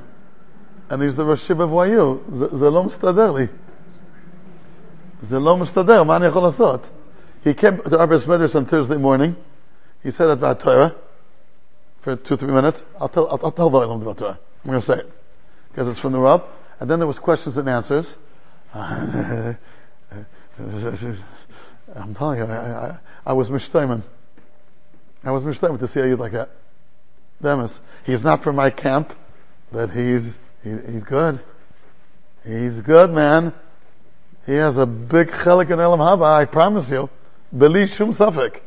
and 0.90 1.02
he's 1.02 1.16
the 1.16 1.26
Rosh 1.26 1.50
of 1.50 1.58
YU, 1.58 2.24
Zalom 2.30 2.92
Staderli. 2.92 3.50
זה 5.23 5.39
לא 5.39 5.57
מסתדר, 5.57 6.03
מה 6.03 6.17
אני 6.17 6.27
יכול 6.27 6.43
לעשות? 6.43 6.87
He 7.45 7.55
came 7.55 7.79
to 7.79 7.99
our 7.99 8.07
best 8.07 8.27
on 8.55 8.67
Thursday 8.67 8.97
morning. 8.97 9.37
He 10.03 10.11
said 10.11 10.29
about 10.31 10.61
Torah 10.61 10.95
for 12.03 12.17
two, 12.17 12.37
three 12.37 12.53
minutes. 12.53 12.83
I'll 13.01 13.09
tell, 13.09 13.27
I'll, 13.29 13.41
I'll 13.45 13.53
tell 13.53 13.71
the 13.71 13.79
Olam 13.79 14.03
about 14.03 14.19
Torah. 14.19 14.39
I'm 14.65 14.71
going 14.71 14.81
to 14.81 14.87
say 14.87 14.99
it. 14.99 15.13
Because 15.71 15.89
it's 15.89 15.99
from 15.99 16.13
the 16.13 16.19
Rab. 16.19 16.45
And 16.81 16.91
then 16.91 16.99
there 16.99 17.07
was 17.07 17.19
questions 17.19 17.57
and 17.57 17.69
answers. 17.69 18.17
I'm 18.75 19.57
telling 22.15 22.39
you, 22.39 22.45
I, 22.45 22.89
I, 22.89 22.99
I 23.27 23.33
was 23.33 23.51
mishtayman. 23.51 24.03
I 25.25 25.31
was 25.31 25.43
mishtayman 25.43 25.79
to 25.81 25.87
see 25.87 26.01
a 26.01 26.07
yid 26.07 26.19
like 26.19 26.33
that. 26.33 26.51
Demis. 27.43 27.81
He's 28.05 28.23
not 28.23 28.43
from 28.43 28.57
my 28.57 28.71
camp, 28.71 29.15
but 29.73 29.91
he's, 29.91 30.39
he, 30.63 30.71
he's 30.91 31.05
good. 31.05 31.41
He's 32.45 32.81
good, 32.81 33.13
man. 33.13 33.53
He 34.46 34.54
has 34.56 34.78
a 34.78 34.86
big 34.86 35.30
chelik 35.32 35.70
in 35.70 35.80
Elam 35.80 36.00
Haba, 36.00 36.26
I 36.26 36.46
promise 36.46 36.90
you. 36.90 37.10
Beli 37.52 37.88
Shum 37.88 38.14
Safik. 38.14 38.60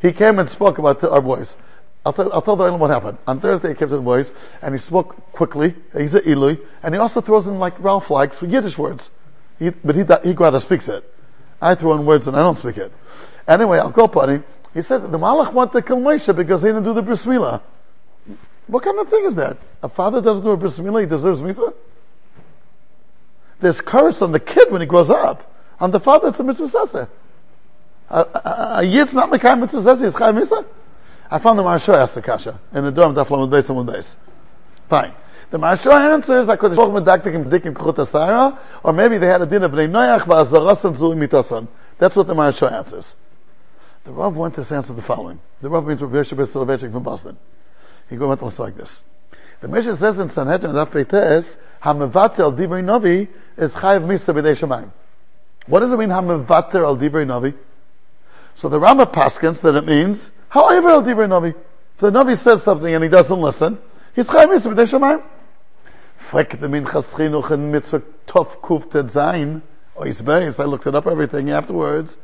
He 0.00 0.12
came 0.12 0.38
and 0.38 0.48
spoke 0.48 0.78
about 0.78 1.02
our 1.04 1.20
boys. 1.20 1.56
I'll 2.04 2.12
tell, 2.12 2.32
I'll 2.32 2.42
tell 2.42 2.56
the 2.56 2.64
Elam 2.64 2.80
what 2.80 2.90
happened. 2.90 3.18
On 3.26 3.40
Thursday 3.40 3.70
he 3.70 3.74
came 3.74 3.88
to 3.88 3.96
the 3.96 4.02
boys, 4.02 4.30
and 4.62 4.74
he 4.74 4.78
spoke 4.78 5.32
quickly. 5.32 5.74
He's 5.96 6.14
a 6.14 6.20
Ilui, 6.20 6.60
and 6.82 6.94
he 6.94 7.00
also 7.00 7.20
throws 7.20 7.46
in 7.46 7.58
like 7.58 7.78
Ralph 7.80 8.10
likes 8.10 8.40
Yiddish 8.40 8.78
words. 8.78 9.10
He, 9.58 9.70
but 9.70 9.94
he, 9.94 10.04
he 10.22 10.34
rather 10.34 10.60
speaks 10.60 10.88
it. 10.88 11.04
I 11.60 11.74
throw 11.74 11.94
in 11.94 12.04
words 12.04 12.26
and 12.26 12.36
I 12.36 12.40
don't 12.40 12.58
speak 12.58 12.76
it. 12.76 12.92
Anyway, 13.48 13.78
I'll 13.78 13.90
go 13.90 14.06
buddy. 14.06 14.42
He 14.74 14.82
said 14.82 15.10
the 15.10 15.18
Malach 15.18 15.52
wanted 15.52 15.72
to 15.72 15.82
kill 15.82 15.98
Moshe 15.98 16.34
because 16.36 16.62
he 16.62 16.68
didn't 16.68 16.84
do 16.84 16.92
the 16.92 17.02
bris 17.02 17.24
milah. 17.24 17.62
What 18.66 18.82
kind 18.82 18.98
of 18.98 19.08
thing 19.08 19.24
is 19.24 19.36
that? 19.36 19.56
A 19.82 19.88
father 19.88 20.20
doesn't 20.20 20.44
do 20.44 20.50
a 20.50 20.56
bris 20.56 20.78
milah, 20.78 21.00
he 21.00 21.06
deserves 21.06 21.40
misa? 21.40 21.72
There's 23.60 23.80
curse 23.80 24.22
on 24.22 24.32
the 24.32 24.40
kid 24.40 24.70
when 24.70 24.80
he 24.80 24.86
grows 24.86 25.10
up. 25.10 25.52
On 25.80 25.90
the 25.90 26.00
father, 26.00 26.28
it's 26.28 26.38
a 26.38 26.42
mitzvah 26.42 26.68
saseh. 26.68 27.08
A, 28.08 28.82
yid's 28.84 29.14
not 29.14 29.30
mekayim 29.30 29.60
mitzvah 29.60 30.06
it's 30.06 30.16
chayim 30.16 30.42
misa? 30.42 30.64
I 31.30 31.38
found 31.38 31.58
the 31.58 31.62
Maharsha 31.62 31.94
asked 31.94 32.14
the 32.14 32.22
kasha 32.22 32.60
in 32.72 32.84
the 32.84 32.92
dorm 32.92 33.14
daf 33.14 33.26
lamud 33.26 33.50
beis 33.50 33.64
amud 33.64 33.92
beis. 33.92 34.14
Fine. 34.88 35.12
The 35.50 35.58
Maharsha 35.58 36.12
answers, 36.12 36.48
I 36.48 36.56
could 36.56 36.72
have 36.72 36.78
spoken 36.78 37.04
medaktikim 37.04 37.50
dikim 37.50 37.74
kchut 37.74 37.96
asara, 37.96 38.58
or 38.84 38.92
maybe 38.92 39.18
they 39.18 39.26
had 39.26 39.42
a 39.42 39.46
din 39.46 39.62
of 39.62 39.72
bnei 39.72 39.88
noyach 39.88 40.20
va'azarasan 40.20 40.96
zui 40.96 41.16
mitasan. 41.16 41.68
That's 41.98 42.14
what 42.14 42.26
the 42.26 42.34
Maharsha 42.34 42.70
answers. 42.70 43.14
The 44.04 44.12
Rav 44.12 44.36
went 44.36 44.54
to 44.54 44.74
answer 44.74 44.92
the 44.92 45.02
following. 45.02 45.40
The 45.62 45.68
Rav 45.68 45.84
means 45.84 46.00
Rav 46.00 46.12
Yoshe 46.12 46.36
Soloveitchik 46.46 46.92
from 46.92 47.02
Boston. 47.02 47.36
He 48.08 48.16
on 48.16 48.52
like 48.58 48.76
this. 48.76 49.02
The 49.60 49.68
Mishnah 49.68 49.96
says 49.96 50.20
in 50.20 50.30
Sanhedrin 50.30 50.72
Daf 50.72 50.90
Peites, 50.90 51.56
Hamevater 51.82 52.40
al 52.40 52.52
Divrei 52.52 52.82
Navi 52.82 53.28
is 53.56 53.72
Chayiv 53.72 54.04
Misa 54.04 54.34
B'dei 54.34 54.56
Shemayim. 54.56 54.90
What 55.66 55.80
does 55.80 55.92
it 55.92 55.98
mean 55.98 56.10
Hamevater 56.10 56.84
al 56.84 56.96
Divrei 56.96 57.26
Navi? 57.26 57.54
So 58.56 58.68
the 58.68 58.80
Rama 58.80 59.06
Paskins 59.06 59.60
that 59.60 59.74
it 59.74 59.84
means, 59.84 60.30
however 60.48 60.88
al 60.88 61.02
Divrei 61.02 61.28
Navi. 61.28 61.50
If 61.50 62.00
the 62.00 62.10
Navi 62.10 62.38
says 62.38 62.62
something 62.62 62.92
and 62.92 63.04
he 63.04 63.10
doesn't 63.10 63.40
listen, 63.40 63.78
he's 64.14 64.26
Chayiv 64.26 64.48
Misa 64.48 64.74
B'dei 64.74 64.88
Shemayim. 64.88 65.22
Frek 66.28 66.60
the 66.60 66.66
Minchas 66.66 67.04
Chinuch 67.04 67.50
and 67.50 67.70
Mitzvah 67.70 68.02
Tov 68.26 68.60
Kuf 68.60 68.88
Zayin, 68.88 69.62
or 69.94 70.06
I 70.06 70.64
looked 70.64 70.86
it 70.86 70.94
up 70.94 71.06
everything 71.06 71.50
afterwards. 71.50 72.16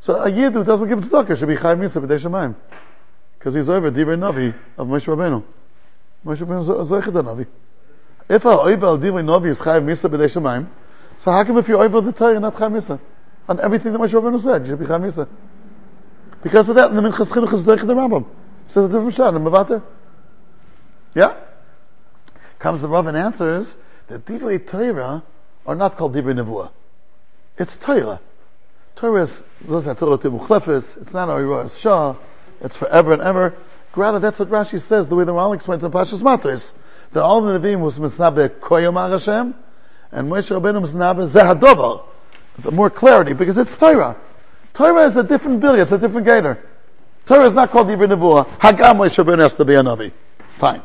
So 0.00 0.14
a 0.14 0.30
Yid 0.30 0.52
who 0.52 0.64
doesn't 0.64 0.88
give 0.88 1.00
tzedakah 1.00 1.36
should 1.36 1.48
be 1.48 1.56
Chayiv 1.56 1.78
Misa 1.78 2.04
B'dei 2.04 2.20
Shemayim. 2.20 2.56
Because 3.38 3.54
he's 3.54 3.68
over 3.68 3.90
Divrei 3.90 4.18
Navi 4.18 4.54
of 4.76 4.86
Moshe 4.86 5.06
Rabbeinu. 5.06 5.42
Moshe 6.24 6.46
Rabbeinu 6.46 6.82
is 6.82 6.90
Zoichet 6.90 7.12
Navi. 7.22 7.46
So 8.30 8.38
how 11.32 11.44
come 11.44 11.58
if 11.58 11.66
you're 11.66 11.78
Oiva 11.78 12.04
the 12.04 12.12
Torah, 12.12 12.32
you're 12.32 12.40
not 12.40 12.54
Chayiv 12.54 12.80
Misa? 12.80 13.00
On 13.48 13.58
everything 13.58 13.92
that 13.92 13.98
Moshe 13.98 14.12
Rabbeinu 14.12 14.40
said, 14.40 14.62
you 14.62 14.72
should 14.72 14.78
be 14.78 14.86
Chayiv 14.86 15.12
Misa. 15.12 15.28
Because 16.40 16.68
of 16.68 16.76
that, 16.76 16.94
the 16.94 17.00
Minchas 17.00 17.26
Chinuch 17.26 17.52
is 17.52 17.64
Zoichet 17.64 17.88
the 17.88 17.94
Rambam. 17.94 18.24
Says 18.68 18.84
a 18.84 18.88
different 18.88 19.14
shot, 19.14 19.34
in 19.34 19.42
Mavater. 19.42 19.82
Yeah? 21.12 21.34
Comes 22.60 22.82
the 22.82 22.88
Rav 22.88 23.08
and 23.08 23.16
answers 23.16 23.74
that 24.06 24.24
Divrei 24.24 24.64
Torah 24.64 25.24
are 25.66 25.74
not 25.74 25.96
called 25.96 26.14
Divrei 26.14 26.40
Nevuah. 26.40 26.70
It's 27.58 27.76
Torah. 27.78 28.20
Torah 28.94 29.22
is, 29.22 29.42
it's 29.62 31.12
not 31.12 31.28
a 31.28 31.70
Shah, 31.80 32.14
it's 32.60 32.76
forever 32.76 33.12
and 33.12 33.22
ever. 33.22 33.56
Rather, 33.96 34.20
that's 34.20 34.38
what 34.38 34.50
Rashi 34.50 34.80
says, 34.80 35.08
the 35.08 35.16
way 35.16 35.24
the 35.24 35.32
Rambam 35.32 35.56
explains 35.56 35.82
in 35.82 35.90
Pashas 35.90 36.22
Matos. 36.22 36.72
The 37.12 37.22
all 37.22 37.42
the 37.42 37.58
Nevi'im 37.58 37.80
was 37.80 37.98
misnabe 37.98 38.48
koyom 38.60 39.10
Hashem, 39.10 39.54
and 40.12 40.30
Moshe 40.30 40.48
Rabbeinu 40.48 40.86
misnabe 40.86 41.28
zehadoval. 41.28 42.04
It's 42.58 42.70
more 42.70 42.90
clarity, 42.90 43.32
because 43.32 43.58
it's 43.58 43.74
Torah. 43.74 44.16
Torah 44.74 45.06
is 45.06 45.16
a 45.16 45.22
different 45.22 45.60
bill, 45.60 45.74
it's 45.74 45.92
a 45.92 45.98
different 45.98 46.26
gator. 46.26 46.58
Torah 47.26 47.46
is 47.46 47.54
not 47.54 47.70
called 47.70 47.90
Ibn 47.90 48.10
Nebuah. 48.10 48.46
Hagam 48.58 48.96
Moshe 48.96 49.22
Rabbeinu 49.22 49.42
has 49.42 49.54
to 49.54 49.64
be 49.64 49.74
a 49.74 49.82
Navi. 49.82 50.12
Fine. 50.58 50.82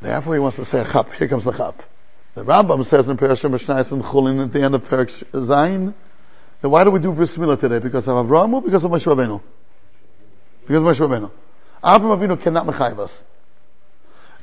Therefore 0.00 0.34
he 0.34 0.40
wants 0.40 0.56
to 0.56 0.64
say 0.64 0.80
a 0.80 0.84
chap. 0.84 1.12
Here 1.14 1.28
comes 1.28 1.44
the 1.44 1.52
chap. 1.52 1.82
The 2.34 2.44
Rambam 2.44 2.84
says 2.84 3.08
in 3.08 3.16
Perashim 3.16 3.54
Mishnayis 3.56 3.92
and 3.92 4.02
Chulin 4.02 4.42
at 4.42 4.52
the 4.52 4.60
end 4.60 4.74
of 4.74 4.84
Perak 4.86 5.08
Zayin, 5.08 5.94
then 6.60 6.70
why 6.70 6.84
do 6.84 6.90
we 6.90 6.98
do 6.98 7.12
Bris 7.12 7.34
today? 7.34 7.78
Because 7.78 8.08
of 8.08 8.26
Avraham 8.26 8.54
or 8.54 8.62
because 8.62 8.84
of 8.84 8.90
Moshe 8.90 9.04
Rabbeinu? 9.04 9.40
Because 10.66 10.82
Moshe 10.82 10.98
Rabbeinu. 10.98 11.30
Avraham 11.82 12.18
Avinu 12.18 12.42
cannot 12.42 12.66
mechayiv 12.66 12.98
us. 12.98 13.22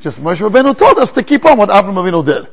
Just 0.02 0.20
Moshe 0.20 0.38
Rabbeinu 0.38 0.78
told 0.78 0.98
us 0.98 1.12
to 1.12 1.24
keep 1.24 1.46
on 1.46 1.58
what 1.58 1.70
Avraham 1.70 1.94
Avinu 1.94 2.26
did. 2.26 2.48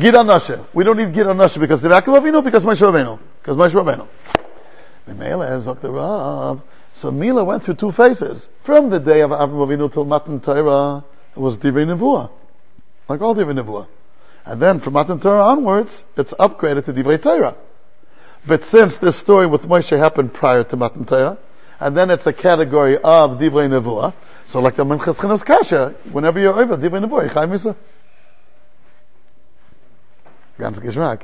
Gid 0.00 0.14
Nashe. 0.14 0.64
We 0.72 0.84
don't 0.84 0.96
need 0.96 1.12
Gid 1.12 1.26
Nashe 1.26 1.58
because 1.58 1.82
of 1.84 1.90
Yaakov 1.90 2.20
Avinu, 2.20 2.42
because 2.44 2.62
Moshe 2.62 2.78
Rabbeinu. 2.78 3.18
Because 3.42 3.56
Moshe 3.56 3.72
Rabbeinu. 3.72 4.06
Memela 5.08 5.48
has 5.48 5.64
the 5.64 5.90
Rav. 5.90 6.62
So 6.94 7.10
Mila 7.10 7.42
went 7.42 7.64
through 7.64 7.74
two 7.74 7.90
phases. 7.90 8.48
From 8.62 8.90
the 8.90 9.00
day 9.00 9.20
of 9.20 9.30
Avram 9.30 9.66
Avinu 9.66 9.92
till 9.92 10.04
Matan 10.04 10.40
Torah, 10.40 11.04
it 11.34 11.40
was 11.40 11.58
Divrei 11.58 11.84
Nevuah. 11.84 12.30
Like 13.08 13.20
all 13.20 13.34
Divrei 13.34 13.60
Nevuah. 13.60 13.88
And 14.46 14.62
then 14.62 14.78
from 14.78 14.92
Matan 14.92 15.18
Torah 15.18 15.44
onwards, 15.44 16.04
it's 16.16 16.32
upgraded 16.34 16.84
to 16.84 16.92
Divrei 16.92 17.20
Torah. 17.20 17.56
But 18.46 18.62
since 18.62 18.98
this 18.98 19.16
story 19.16 19.46
with 19.46 19.62
Moshe 19.62 19.98
happened 19.98 20.32
prior 20.32 20.62
to 20.64 20.76
Matan 20.76 21.04
Torah, 21.04 21.38
and 21.80 21.96
then 21.96 22.10
it's 22.10 22.26
a 22.26 22.32
category 22.32 22.96
of 22.96 23.38
Divrei 23.38 23.68
Nevuah, 23.68 24.14
so 24.46 24.60
like 24.60 24.76
the 24.76 24.84
Minchas 24.84 25.16
Chinuch 25.16 25.44
Kasha, 25.44 25.94
whenever 26.12 26.38
you're 26.38 26.58
over 26.58 26.76
Divrei 26.76 27.04
Nevuah, 27.04 27.28
Yichai 27.28 27.48
Misa. 27.48 27.76
Ganz 30.58 30.78
Geschmack. 30.78 31.22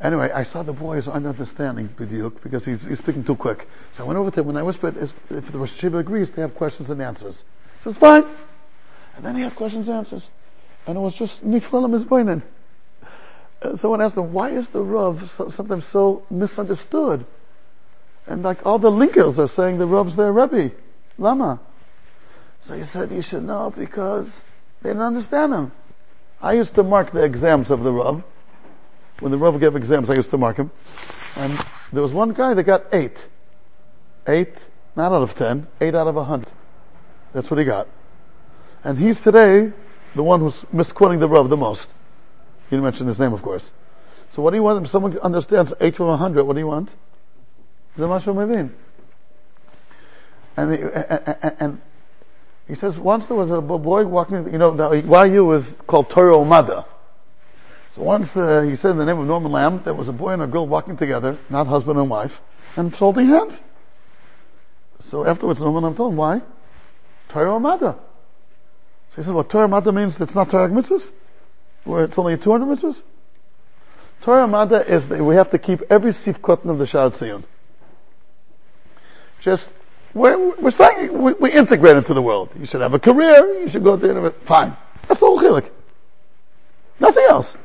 Anyway, 0.00 0.30
I 0.30 0.44
saw 0.44 0.62
the 0.62 0.72
boys 0.72 1.08
aren't 1.08 1.26
understanding 1.26 1.88
B'diuk 1.88 2.40
because 2.42 2.64
he's, 2.64 2.82
he's 2.82 2.98
speaking 2.98 3.24
too 3.24 3.34
quick. 3.34 3.68
So 3.92 4.04
I 4.04 4.06
went 4.06 4.18
over 4.18 4.30
to 4.30 4.40
him 4.40 4.46
when 4.46 4.56
I 4.56 4.62
whispered, 4.62 4.96
if 4.96 5.16
the 5.28 5.58
Rosh 5.58 5.72
Hashiva 5.80 5.98
agrees, 5.98 6.30
they 6.30 6.42
have 6.42 6.54
questions 6.54 6.88
and 6.90 7.02
answers. 7.02 7.36
He 7.78 7.84
says, 7.84 7.96
fine. 7.96 8.24
And 9.16 9.24
then 9.24 9.34
he 9.34 9.42
had 9.42 9.56
questions 9.56 9.88
and 9.88 9.96
answers. 9.96 10.28
And 10.86 10.96
it 10.96 11.00
was 11.00 11.14
just 11.14 11.44
Niflalim 11.44 11.94
is 11.94 12.04
Boinen. 12.04 12.42
Uh, 13.60 13.76
someone 13.76 14.00
asked 14.00 14.16
him, 14.16 14.32
why 14.32 14.50
is 14.50 14.68
the 14.68 14.80
Rav 14.80 15.32
sometimes 15.54 15.84
so 15.86 16.22
misunderstood? 16.30 17.26
And 18.28 18.44
like 18.44 18.64
all 18.64 18.78
the 18.78 18.90
linkers 18.90 19.38
are 19.38 19.48
saying 19.48 19.78
the 19.78 19.86
Rav's 19.86 20.14
their 20.14 20.32
Rebbe. 20.32 20.70
Lama. 21.18 21.58
So 22.62 22.76
he 22.76 22.84
said, 22.84 23.10
you 23.10 23.22
should 23.22 23.44
know 23.44 23.72
because 23.74 24.26
they 24.82 24.90
didn't 24.90 25.02
understand 25.02 25.54
him. 25.54 25.72
I 26.40 26.52
used 26.52 26.74
to 26.76 26.82
mark 26.82 27.12
the 27.12 27.24
exams 27.24 27.70
of 27.70 27.82
the 27.82 27.92
Rav. 27.92 28.22
When 29.20 29.32
the 29.32 29.38
Rav 29.38 29.58
gave 29.58 29.74
exams, 29.74 30.10
I 30.10 30.14
used 30.14 30.30
to 30.30 30.38
mark 30.38 30.56
him. 30.56 30.70
And 31.36 31.58
there 31.92 32.02
was 32.02 32.12
one 32.12 32.30
guy 32.30 32.54
that 32.54 32.62
got 32.62 32.84
eight. 32.92 33.26
Eight, 34.26 34.54
not 34.94 35.12
out 35.12 35.22
of 35.22 35.34
ten, 35.34 35.66
eight 35.80 35.94
out 35.94 36.06
of 36.06 36.16
a 36.16 36.24
hundred. 36.24 36.52
That's 37.32 37.50
what 37.50 37.58
he 37.58 37.64
got. 37.64 37.88
And 38.84 38.98
he's 38.98 39.20
today 39.20 39.72
the 40.14 40.22
one 40.22 40.40
who's 40.40 40.56
misquoting 40.72 41.18
the 41.18 41.28
Rav 41.28 41.48
the 41.48 41.56
most. 41.56 41.88
You 42.70 42.76
didn't 42.76 42.84
mention 42.84 43.06
his 43.06 43.18
name, 43.18 43.32
of 43.32 43.42
course. 43.42 43.72
So 44.32 44.42
what 44.42 44.50
do 44.50 44.56
you 44.56 44.62
want? 44.62 44.84
If 44.84 44.90
someone 44.90 45.18
understands 45.18 45.72
eight 45.80 45.94
from 45.96 46.08
a 46.08 46.16
hundred, 46.16 46.44
what 46.44 46.52
do 46.52 46.60
you 46.60 46.66
want? 46.66 46.90
Zamashu 47.96 48.34
Mevin. 48.34 48.70
And, 50.56 50.72
and, 50.72 51.56
and 51.60 51.80
he 52.68 52.74
says 52.74 52.96
once 52.98 53.26
there 53.28 53.36
was 53.36 53.50
a 53.50 53.62
boy 53.62 54.04
walking, 54.04 54.52
you 54.52 54.58
know, 54.58 54.72
the 54.72 55.28
YU 55.30 55.44
was 55.44 55.74
called 55.86 56.10
Torah 56.10 56.34
Umada. 56.34 56.84
So 57.92 58.02
once 58.02 58.36
uh, 58.36 58.60
he 58.60 58.76
said 58.76 58.90
in 58.90 58.98
the 58.98 59.06
name 59.06 59.18
of 59.18 59.26
Norman 59.26 59.50
Lamm, 59.50 59.82
there 59.84 59.94
was 59.94 60.08
a 60.08 60.12
boy 60.12 60.30
and 60.30 60.42
a 60.42 60.46
girl 60.46 60.66
walking 60.66 60.98
together, 60.98 61.38
not 61.48 61.66
husband 61.66 61.98
and 61.98 62.10
wife, 62.10 62.40
and 62.76 62.94
holding 62.94 63.26
hands. 63.26 63.62
So 65.08 65.24
afterwards 65.24 65.60
Norman 65.60 65.82
Lamm 65.82 65.96
told 65.96 66.12
him, 66.12 66.18
why? 66.18 66.42
Torah 67.30 67.52
Umada. 67.52 67.94
So 69.10 69.16
he 69.16 69.22
said, 69.22 69.32
well, 69.32 69.44
Torah 69.44 69.66
Umada 69.66 69.94
means 69.94 70.20
it's 70.20 70.34
not 70.34 70.50
Torah 70.50 70.68
mitzvahs? 70.68 71.10
Where 71.84 72.04
it's 72.04 72.18
only 72.18 72.36
200 72.36 72.66
mitzvahs? 72.66 73.00
Torah 74.20 74.46
Umada 74.46 74.86
is 74.86 75.08
that 75.08 75.24
we 75.24 75.36
have 75.36 75.50
to 75.50 75.58
keep 75.58 75.80
every 75.88 76.12
sifkot 76.12 76.66
of 76.68 76.78
the 76.78 76.86
Shad 76.86 77.14
Tziyun. 77.14 77.44
Just 79.40 79.70
we're, 80.14 80.54
we're 80.56 81.12
we, 81.12 81.32
we, 81.34 81.52
integrate 81.52 81.96
into 81.96 82.14
the 82.14 82.22
world. 82.22 82.50
You 82.58 82.66
should 82.66 82.80
have 82.80 82.94
a 82.94 82.98
career. 82.98 83.60
You 83.60 83.68
should 83.68 83.84
go 83.84 83.96
to 83.96 84.06
the 84.06 84.30
fine. 84.44 84.76
That's 85.06 85.22
all 85.22 85.38
chilik. 85.38 85.68
Nothing 86.98 87.24
else. 87.28 87.56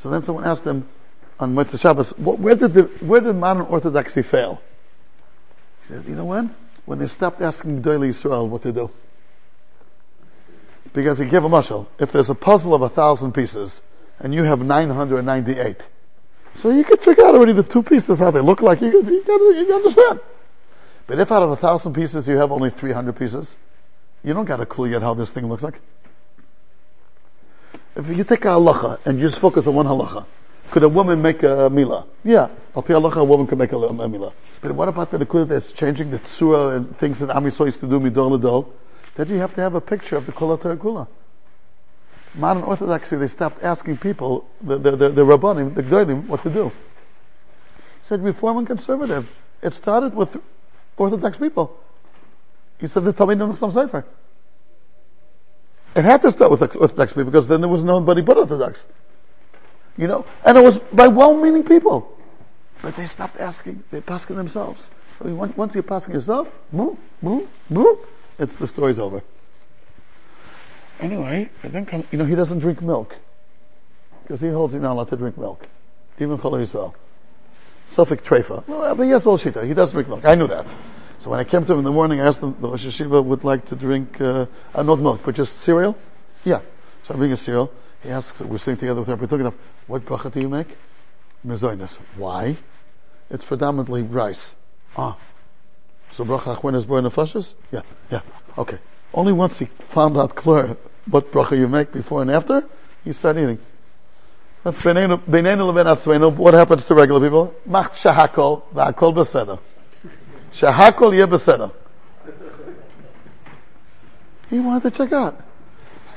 So 0.00 0.10
then 0.10 0.22
someone 0.22 0.44
asked 0.44 0.64
him 0.64 0.86
on 1.40 1.54
Motzei 1.54 1.80
Shabbos, 1.80 2.10
where 2.18 2.54
did 2.54 2.74
the, 2.74 2.82
where 3.00 3.20
did 3.20 3.34
modern 3.34 3.66
orthodoxy 3.66 4.22
fail? 4.22 4.60
He 5.82 5.88
says, 5.88 6.04
you 6.06 6.14
know 6.14 6.26
when? 6.26 6.54
When 6.84 6.98
they 6.98 7.06
stopped 7.06 7.40
asking 7.40 7.82
Doyle 7.82 8.02
Israel 8.02 8.48
what 8.48 8.62
to 8.62 8.72
do. 8.72 8.90
Because 10.92 11.18
he 11.18 11.24
gave 11.24 11.42
a 11.42 11.48
mushal. 11.48 11.86
If 11.98 12.12
there's 12.12 12.30
a 12.30 12.34
puzzle 12.34 12.74
of 12.74 12.82
a 12.82 12.88
thousand 12.88 13.32
pieces, 13.32 13.80
and 14.20 14.32
you 14.32 14.44
have 14.44 14.60
998, 14.60 15.76
so 16.54 16.70
you 16.70 16.84
can 16.84 16.98
figure 16.98 17.24
out 17.24 17.34
already 17.34 17.52
the 17.52 17.64
two 17.64 17.82
pieces 17.82 18.20
how 18.20 18.30
they 18.30 18.40
look 18.40 18.62
like. 18.62 18.80
You, 18.80 18.92
you, 18.92 19.24
you, 19.26 19.54
you 19.66 19.74
understand. 19.74 20.20
But 21.06 21.20
if 21.20 21.30
out 21.30 21.42
of 21.42 21.50
a 21.50 21.56
thousand 21.56 21.94
pieces 21.94 22.26
you 22.28 22.36
have 22.36 22.50
only 22.50 22.70
300 22.70 23.16
pieces, 23.16 23.54
you 24.22 24.32
don't 24.32 24.46
got 24.46 24.60
a 24.60 24.66
clue 24.66 24.90
yet 24.90 25.02
how 25.02 25.14
this 25.14 25.30
thing 25.30 25.48
looks 25.48 25.62
like. 25.62 25.80
If 27.96 28.08
you 28.08 28.24
take 28.24 28.44
a 28.44 28.48
halacha 28.48 28.98
and 29.04 29.20
you 29.20 29.28
just 29.28 29.38
focus 29.38 29.66
on 29.66 29.74
one 29.74 29.86
halacha, 29.86 30.24
could 30.70 30.82
a 30.82 30.88
woman 30.88 31.20
make 31.20 31.42
a 31.42 31.68
mila? 31.70 32.06
Yeah. 32.24 32.48
Al 32.74 32.82
pi 32.82 32.94
halacha, 32.94 33.16
a 33.16 33.24
woman 33.24 33.46
can 33.46 33.58
make 33.58 33.72
a, 33.72 33.76
a 33.76 34.08
mila. 34.08 34.32
But 34.60 34.72
what 34.72 34.88
about 34.88 35.10
the 35.10 35.18
liquid 35.18 35.48
that's 35.50 35.72
changing 35.72 36.10
the 36.10 36.18
tsura 36.18 36.76
and 36.76 36.98
things 36.98 37.18
that 37.20 37.28
Amiso 37.28 37.66
used 37.66 37.80
to 37.80 37.86
do 37.86 38.00
midol 38.00 38.36
ladol? 38.38 38.70
Then 39.14 39.28
you 39.28 39.36
have 39.36 39.54
to 39.54 39.60
have 39.60 39.74
a 39.74 39.80
picture 39.80 40.16
of 40.16 40.26
the 40.26 40.32
kula 40.32 40.58
kula. 40.58 41.06
Modern 42.34 42.64
Orthodoxy, 42.64 43.16
they 43.16 43.28
stopped 43.28 43.62
asking 43.62 43.98
people, 43.98 44.44
the, 44.60 44.76
the, 44.76 44.90
the, 44.96 45.08
the 45.10 45.24
Rabbanim, 45.24 45.74
the 45.74 45.82
Gdolim, 45.82 46.26
what 46.26 46.42
to 46.42 46.50
do. 46.50 46.72
Said, 48.02 48.24
Reform 48.24 48.58
and 48.58 48.66
Conservative. 48.66 49.30
It 49.62 49.72
started 49.72 50.16
with 50.16 50.36
Orthodox 50.96 51.36
people. 51.36 51.76
He 52.78 52.86
said 52.86 53.04
the 53.04 53.12
Talmud 53.12 53.38
Nuchsam 53.38 53.72
Sefer. 53.72 54.04
It 55.96 56.04
had 56.04 56.22
to 56.22 56.32
start 56.32 56.50
with 56.50 56.62
Orthodox 56.62 57.12
people 57.12 57.26
because 57.26 57.46
then 57.46 57.60
there 57.60 57.68
was 57.68 57.84
nobody 57.84 58.20
but 58.20 58.36
Orthodox. 58.36 58.84
You 59.96 60.08
know, 60.08 60.26
and 60.44 60.58
it 60.58 60.60
was 60.62 60.78
by 60.92 61.06
well-meaning 61.06 61.64
people. 61.64 62.10
But 62.82 62.96
they 62.96 63.06
stopped 63.06 63.38
asking, 63.38 63.84
They're 63.90 64.02
asking 64.08 64.36
themselves. 64.36 64.90
So 65.18 65.32
once 65.32 65.74
you're 65.74 65.84
passing 65.84 66.12
yourself, 66.12 66.48
move, 66.72 66.98
move, 67.22 67.48
move, 67.70 67.98
it's 68.38 68.56
the 68.56 68.66
story's 68.66 68.98
over. 68.98 69.22
Anyway, 71.00 71.48
then 71.62 71.86
you 72.10 72.18
know, 72.18 72.24
he 72.24 72.34
doesn't 72.34 72.58
drink 72.58 72.82
milk. 72.82 73.16
Because 74.22 74.40
he 74.40 74.48
holds 74.48 74.74
you're 74.74 74.82
not 74.82 74.92
allowed 74.92 75.10
to 75.10 75.16
drink 75.16 75.38
milk. 75.38 75.66
Even 76.18 76.38
Chol 76.38 76.60
Israel. 76.60 76.94
Suffolk 77.94 78.24
Trefa. 78.24 78.66
Well, 78.66 78.94
but 78.96 79.06
yes, 79.06 79.24
all 79.24 79.38
Shita. 79.38 79.64
He 79.66 79.72
does 79.72 79.92
drink 79.92 80.08
milk. 80.08 80.24
I 80.24 80.34
knew 80.34 80.48
that. 80.48 80.66
So 81.20 81.30
when 81.30 81.38
I 81.38 81.44
came 81.44 81.64
to 81.64 81.72
him 81.72 81.78
in 81.78 81.84
the 81.84 81.92
morning, 81.92 82.20
I 82.20 82.26
asked 82.26 82.40
him, 82.40 82.56
the 82.60 82.68
Rosh 82.68 82.84
Hashiva 82.84 83.24
would 83.24 83.44
like 83.44 83.66
to 83.66 83.76
drink, 83.76 84.20
uh, 84.20 84.46
uh, 84.74 84.82
not 84.82 84.98
milk, 84.98 85.20
but 85.24 85.36
just 85.36 85.60
cereal? 85.60 85.96
Yeah. 86.44 86.60
So 87.06 87.14
I 87.14 87.16
bring 87.16 87.30
a 87.30 87.36
cereal. 87.36 87.72
He 88.02 88.10
asks, 88.10 88.40
we're 88.40 88.58
sitting 88.58 88.78
together 88.78 89.00
with 89.00 89.08
him, 89.08 89.18
we're 89.20 89.26
talking 89.26 89.58
what 89.86 90.04
bracha 90.04 90.32
do 90.32 90.40
you 90.40 90.48
make? 90.48 90.76
Mezoinus. 91.46 91.92
Why? 92.16 92.56
It's 93.30 93.44
predominantly 93.44 94.02
rice. 94.02 94.56
Ah. 94.96 95.16
So 96.12 96.24
bracha 96.24 96.56
achwen 96.56 96.74
is 96.74 96.84
born 96.84 97.04
nefashis? 97.04 97.54
Yeah, 97.70 97.82
yeah. 98.10 98.22
Okay. 98.58 98.78
Only 99.12 99.32
once 99.32 99.60
he 99.60 99.66
found 99.90 100.16
out 100.16 100.34
clear 100.34 100.76
what 101.08 101.30
bracha 101.30 101.56
you 101.56 101.68
make 101.68 101.92
before 101.92 102.22
and 102.22 102.30
after, 102.30 102.64
he 103.04 103.12
started 103.12 103.44
eating. 103.44 103.58
That's 104.63 104.85
what 104.85 106.53
happens 106.53 106.85
to 106.85 106.95
regular 106.95 107.21
people? 107.21 107.53
Mach 107.65 107.95
shahakol, 107.95 108.63
v'akol 108.73 109.13
beseder. 109.13 109.59
Shahakol 110.53 111.15
yeh 111.15 111.25
beseder. 111.25 111.71
He 114.49 114.59
wanted 114.59 114.91
to 114.91 114.97
check 114.97 115.13
out. 115.13 115.41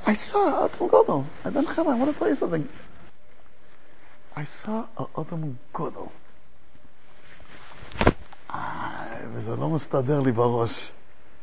I 0.05 0.14
saw 0.14 0.64
Adam 0.64 0.88
Godel. 0.88 1.25
I 1.45 1.51
don't 1.51 1.66
have, 1.66 1.87
I 1.87 1.95
want 1.95 2.12
to 2.12 2.18
tell 2.18 2.29
you 2.29 2.37
something. 2.37 2.68
I 4.35 4.45
saw 4.45 4.87
Adam 5.16 5.59
Godel. 5.73 6.11
Ah, 8.51 9.07
וזה 9.27 9.57
לא 9.57 9.68
מסתדר 9.68 10.21
לי 10.21 10.33
בראש. 10.33 10.90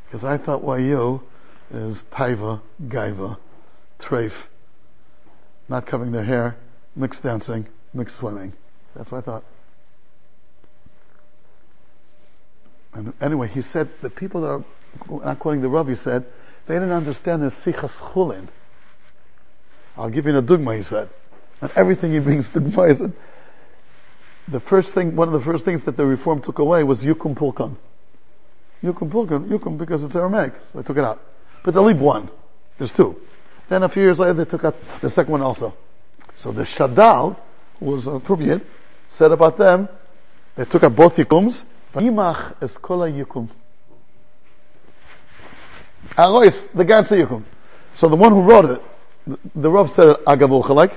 Because 0.05 0.25
I 0.25 0.37
thought 0.37 0.63
why 0.63 0.79
you 0.79 1.23
is 1.71 2.03
taiva, 2.11 2.59
gaiva, 2.87 3.37
treif, 3.99 4.33
not 5.69 5.85
covering 5.85 6.11
their 6.11 6.23
hair, 6.23 6.55
mixed 6.96 7.22
dancing, 7.22 7.66
mixed 7.92 8.16
swimming. 8.16 8.52
That's 8.94 9.10
what 9.10 9.18
I 9.18 9.20
thought. 9.22 9.44
And 12.94 13.12
anyway, 13.20 13.48
he 13.48 13.62
said 13.62 13.88
the 14.02 14.10
people 14.10 14.42
that 14.42 14.48
are 14.48 14.64
not 15.24 15.38
quoting 15.38 15.62
the 15.62 15.68
Rav, 15.68 15.88
he 15.88 15.96
said 15.96 16.24
they 16.66 16.74
didn't 16.74 16.92
understand 16.92 17.42
the 17.42 17.48
sichas 17.48 17.90
chulin. 18.12 18.48
I'll 19.96 20.10
give 20.10 20.26
you 20.26 20.36
a 20.36 20.42
dugma, 20.42 20.76
he 20.76 20.82
said. 20.82 21.08
And 21.60 21.70
everything 21.76 22.12
he 22.12 22.20
brings 22.20 22.48
dugma 22.48 22.90
is 22.90 23.02
the 24.46 24.60
first 24.60 24.90
thing, 24.90 25.16
one 25.16 25.28
of 25.28 25.32
the 25.32 25.40
first 25.40 25.64
things 25.64 25.82
that 25.84 25.96
the 25.96 26.04
reform 26.04 26.40
took 26.40 26.58
away 26.58 26.84
was 26.84 27.02
yukum 27.02 27.34
pulkan. 27.34 27.76
Yukum 28.82 29.10
pulkan, 29.10 29.48
yukum 29.48 29.78
because 29.78 30.04
it's 30.04 30.14
Aramaic, 30.14 30.52
so 30.72 30.80
they 30.80 30.86
took 30.86 30.98
it 30.98 31.04
out. 31.04 31.20
But 31.62 31.74
they 31.74 31.80
leave 31.80 32.00
one. 32.00 32.28
There's 32.78 32.92
two. 32.92 33.20
Then 33.68 33.82
a 33.82 33.88
few 33.88 34.02
years 34.02 34.18
later 34.18 34.34
they 34.34 34.44
took 34.44 34.64
out 34.64 34.76
the 35.00 35.08
second 35.08 35.32
one 35.32 35.42
also. 35.42 35.74
So 36.44 36.52
the 36.52 36.64
Shadal, 36.64 37.36
who 37.80 37.86
was 37.86 38.06
appropriate, 38.06 38.60
said 39.08 39.32
about 39.32 39.56
them, 39.56 39.88
they 40.56 40.66
took 40.66 40.82
up 40.82 40.94
both 40.94 41.16
yikums, 41.16 41.56
Yimach 41.94 42.62
is 42.62 42.76
kola 42.76 43.10
yikum. 43.10 43.48
Arois, 46.18 46.54
the 46.74 46.84
ganze 46.84 47.26
yikum. 47.26 47.44
So 47.94 48.10
the 48.10 48.16
one 48.16 48.32
who 48.32 48.42
wrote 48.42 48.66
it, 48.66 48.82
the, 49.26 49.38
the 49.54 49.70
Rav 49.70 49.90
said 49.92 50.16
agavu 50.26 50.62
chalek, 50.62 50.94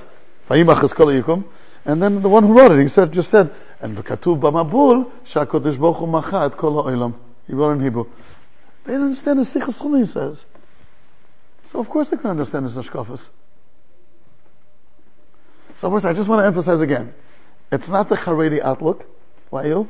Vayimach 0.50 0.84
is 0.84 0.92
kola 0.92 1.14
yikum, 1.14 1.44
And 1.86 2.02
then 2.02 2.20
the 2.20 2.28
one 2.28 2.42
who 2.42 2.52
wrote 2.52 2.72
it, 2.72 2.82
he 2.82 2.88
said, 2.88 3.10
just 3.10 3.30
said, 3.30 3.50
and 3.80 3.96
v'katuv 3.96 4.38
b'mabul, 4.38 5.10
sha'kodesh 5.24 5.76
hu 5.96 6.06
macha 6.06 6.44
et 6.52 6.58
kol 6.58 6.82
ha'olam. 6.82 7.14
He 7.46 7.54
wrote 7.54 7.72
in 7.72 7.80
Hebrew. 7.80 8.04
They 8.84 8.92
didn't 8.92 9.06
understand 9.06 9.38
the 9.38 9.44
Chumah, 9.44 10.00
he 10.00 10.06
says. 10.06 10.44
So 11.72 11.78
of 11.78 11.88
course 11.88 12.10
they 12.10 12.18
can 12.18 12.28
understand 12.28 12.66
his 12.66 12.76
Ashkafas. 12.76 13.30
So 15.80 15.88
course 15.88 16.04
I 16.04 16.12
just 16.12 16.28
want 16.28 16.40
to 16.40 16.46
emphasize 16.46 16.80
again. 16.80 17.14
It's 17.70 17.88
not 17.88 18.08
the 18.08 18.16
Haredi 18.16 18.60
outlook, 18.60 19.04
why 19.50 19.66
you? 19.66 19.88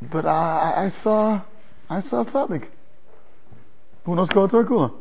But 0.00 0.26
I, 0.26 0.84
I 0.84 0.88
saw, 0.88 1.40
I 1.90 2.00
saw 2.00 2.24
tzaddik. 2.24 2.66
Who 4.04 4.14
knows 4.14 4.28
Kol 4.30 4.48
Kula? 4.48 4.92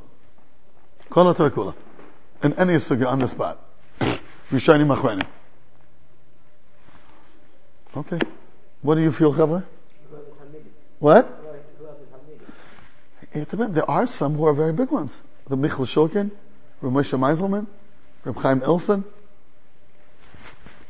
Kol 1.09 1.33
Kula. 1.33 1.75
In 2.43 2.53
any 2.53 2.75
sugya 2.75 3.07
on 3.07 3.19
the 3.19 3.27
spot. 3.27 3.63
Rishonim 4.51 4.95
Achronim. 4.95 5.27
Okay. 7.95 8.19
What 8.81 8.95
do 8.95 9.01
you 9.01 9.11
feel, 9.11 9.33
Chavra? 9.33 9.63
What? 10.99 11.43
It 13.33 13.49
depends. 13.49 13.73
There 13.73 13.89
are 13.89 14.07
some 14.07 14.35
who 14.35 14.45
are 14.45 14.53
very 14.53 14.73
big 14.73 14.89
ones. 14.89 15.15
The 15.47 15.55
Michal 15.55 15.85
Shulkin, 15.85 16.31
Rav 16.81 16.93
Meiselman, 16.93 17.67
Rav 18.23 18.35
Chaim 18.35 18.61
Ilson, 18.61 19.03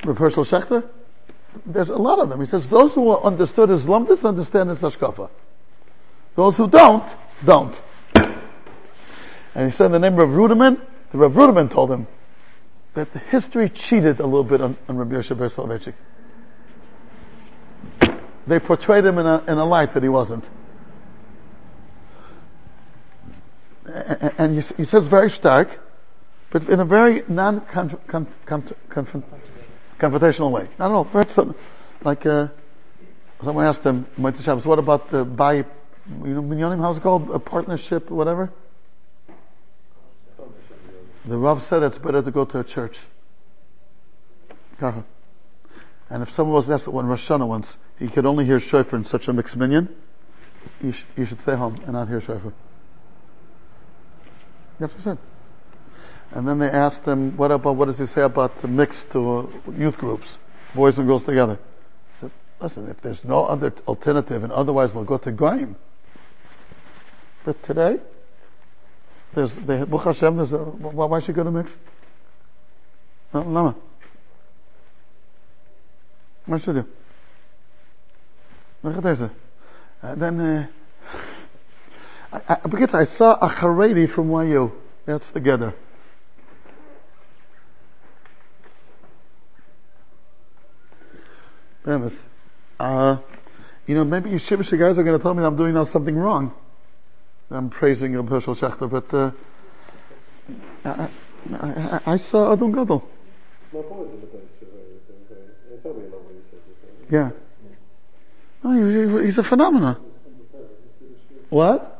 Rav 0.03 0.17
Hershel 0.17 0.45
Schachter. 0.45 0.83
There's 1.65 1.89
a 1.89 1.97
lot 1.97 2.19
of 2.19 2.29
them. 2.29 2.39
He 2.39 2.45
says 2.45 2.67
those 2.67 2.93
who 2.93 3.15
understood 3.15 3.69
lumdis 3.69 4.27
understand 4.27 4.69
his 4.69 4.79
hashkafa. 4.79 5.29
Those 6.35 6.57
who 6.57 6.69
don't, 6.69 7.03
don't. 7.43 7.75
And 9.55 9.71
he 9.71 9.75
said 9.75 9.91
the 9.91 9.99
name 9.99 10.19
of 10.19 10.29
Ruderman, 10.29 10.79
the 11.11 11.17
Rav 11.17 11.33
Ruderman 11.33 11.71
told 11.71 11.91
him 11.91 12.07
that 12.93 13.11
the 13.11 13.19
history 13.19 13.69
cheated 13.69 14.19
a 14.19 14.25
little 14.25 14.43
bit 14.43 14.61
on, 14.61 14.77
on 14.87 14.97
Rabbi 14.97 15.15
Yosef 15.15 15.37
Soloveitchik. 15.37 15.93
They 18.45 18.59
portrayed 18.59 19.05
him 19.05 19.17
in 19.17 19.25
a, 19.25 19.43
in 19.47 19.57
a 19.57 19.65
light 19.65 19.93
that 19.95 20.03
he 20.03 20.09
wasn't. 20.09 20.45
And 24.37 24.55
he 24.55 24.83
says 24.83 25.07
very 25.07 25.29
stark, 25.29 25.79
but 26.51 26.69
in 26.69 26.79
a 26.79 26.85
very 26.85 27.23
non-confrontational 27.27 28.27
way. 30.51 30.67
I 30.79 30.87
don't 30.87 30.91
at 30.91 30.91
all. 30.91 31.03
Very 31.05 31.25
like, 32.03 32.25
uh, 32.25 32.47
someone 33.43 33.65
asked 33.65 33.83
him, 33.83 34.05
what 34.15 34.79
about 34.79 35.09
the 35.09 35.23
by, 35.23 35.53
you 35.53 35.65
know, 36.07 36.41
minyanim, 36.41 36.79
how's 36.79 36.97
it 36.97 37.03
called? 37.03 37.29
A 37.31 37.39
partnership, 37.39 38.09
whatever? 38.09 38.51
The 41.25 41.37
Rav 41.37 41.61
said 41.63 41.83
it's 41.83 41.97
better 41.97 42.21
to 42.21 42.31
go 42.31 42.45
to 42.45 42.59
a 42.59 42.63
church. 42.63 42.99
And 46.09 46.23
if 46.23 46.31
someone 46.31 46.53
was 46.53 46.69
asked 46.69 46.87
when 46.87 47.07
Rosh 47.07 47.29
Hashanah 47.29 47.47
once, 47.47 47.77
he 47.99 48.07
could 48.07 48.25
only 48.25 48.45
hear 48.45 48.59
shofar 48.59 48.97
in 48.97 49.05
such 49.05 49.27
a 49.27 49.33
mixed 49.33 49.57
minyan, 49.57 49.93
you, 50.81 50.91
sh- 50.93 51.03
you 51.17 51.25
should 51.25 51.41
stay 51.41 51.55
home 51.55 51.81
and 51.83 51.93
not 51.93 52.07
hear 52.07 52.21
shofar. 52.21 52.53
That's 54.79 54.93
what 54.93 54.97
he 54.97 55.03
said. 55.03 55.17
And 56.31 56.47
then 56.47 56.59
they 56.59 56.69
asked 56.69 57.05
him, 57.05 57.37
what 57.37 57.51
about, 57.51 57.75
what 57.75 57.85
does 57.85 57.99
he 57.99 58.05
say 58.05 58.21
about 58.21 58.61
the 58.61 58.67
mixed 58.67 59.09
to 59.11 59.49
youth 59.75 59.97
groups, 59.97 60.37
boys 60.75 60.97
and 60.97 61.07
girls 61.07 61.23
together? 61.23 61.57
He 62.15 62.21
said, 62.21 62.31
listen, 62.59 62.89
if 62.89 63.01
there's 63.01 63.23
no 63.23 63.45
other 63.45 63.73
alternative 63.87 64.43
and 64.43 64.51
otherwise 64.51 64.93
they'll 64.93 65.03
go 65.03 65.17
to 65.17 65.31
Goyim. 65.31 65.75
But 67.45 67.63
today, 67.63 67.99
there's, 69.33 69.53
the 69.55 69.85
Buch 69.85 70.03
Hashem, 70.03 70.35
there's 70.35 70.53
a, 70.53 70.57
why 70.57 71.19
should 71.19 71.29
you 71.29 71.33
go 71.33 71.43
to 71.43 71.51
mixed? 71.51 71.77
No, 73.33 73.41
lama. 73.41 73.75
Why 76.45 76.57
should 76.57 76.75
you? 76.75 76.87
And 78.83 80.21
then, 80.21 80.39
uh, 80.39 80.67
I, 82.31 82.41
I, 82.47 82.55
because 82.67 82.93
I 82.93 83.03
saw 83.05 83.35
a 83.35 83.49
Haredi 83.49 84.09
from 84.09 84.29
YU. 84.31 84.71
That's 85.05 85.29
together. 85.31 85.73
Uh, 91.87 93.17
you 93.85 93.95
know, 93.95 94.03
maybe 94.03 94.29
you 94.29 94.37
Shibbosh 94.37 94.77
guys 94.77 94.97
are 94.97 95.03
going 95.03 95.17
to 95.17 95.23
tell 95.23 95.33
me 95.33 95.43
I'm 95.43 95.55
doing 95.55 95.73
now 95.73 95.85
something 95.85 96.15
wrong. 96.15 96.53
I'm 97.49 97.69
praising 97.69 98.13
Reb 98.13 98.29
Hershel 98.29 98.55
Schachter, 98.55 98.89
but 98.89 99.13
uh, 99.13 99.31
I, 100.83 101.09
I, 101.53 102.13
I, 102.13 102.17
saw 102.17 102.51
Adon 102.51 102.73
Gadol. 102.73 103.07
Yeah. 107.09 107.31
Oh, 108.65 109.21
he's 109.21 109.37
a 109.37 109.43
phenomenon. 109.43 109.95
What? 111.49 111.93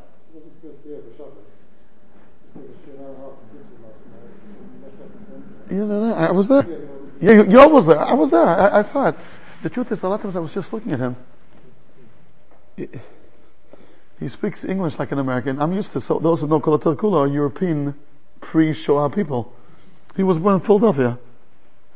You 5.70 5.86
know, 5.86 6.14
I 6.14 6.32
was 6.32 6.48
there. 6.50 6.66
Yeah, 7.22 7.32
you, 7.32 7.50
you 7.50 7.70
was 7.70 7.86
there. 7.86 8.00
I 8.00 8.14
was 8.14 8.30
there. 8.30 8.46
I, 8.46 8.80
I, 8.80 8.82
saw 8.84 9.08
it. 9.08 9.16
The 9.64 9.70
truth 9.70 9.92
is, 9.92 10.04
a 10.04 10.08
lot 10.08 10.16
of 10.16 10.22
times 10.22 10.36
I 10.36 10.40
was 10.40 10.54
just 10.54 10.72
looking 10.72 10.92
at 10.92 11.00
him. 11.00 11.16
He 14.20 14.28
speaks 14.28 14.64
English 14.64 15.00
like 15.00 15.12
an 15.12 15.20
American. 15.20 15.60
I'm 15.62 15.74
used 15.74 15.92
to 15.94 16.02
so 16.02 16.20
those 16.20 16.42
who 16.42 16.48
know 16.48 16.60
Kolatel 16.60 16.96
Kula 16.96 17.22
are 17.22 17.28
European 17.28 17.96
pre-Shoah 18.40 19.10
people. 19.10 19.54
He 20.16 20.24
was 20.24 20.40
born 20.40 20.56
in 20.56 20.62
Philadelphia, 20.62 21.18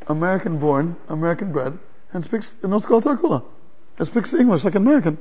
American 0.08 0.58
born, 0.58 0.96
American 1.08 1.52
bred, 1.52 1.78
and 2.14 2.24
speaks 2.24 2.54
knows 2.64 2.86
Kolatel 2.86 3.20
Kula. 3.20 3.44
And 3.98 4.08
speaks 4.08 4.34
English 4.34 4.64
like 4.64 4.76
an 4.76 4.82
American. 4.82 5.18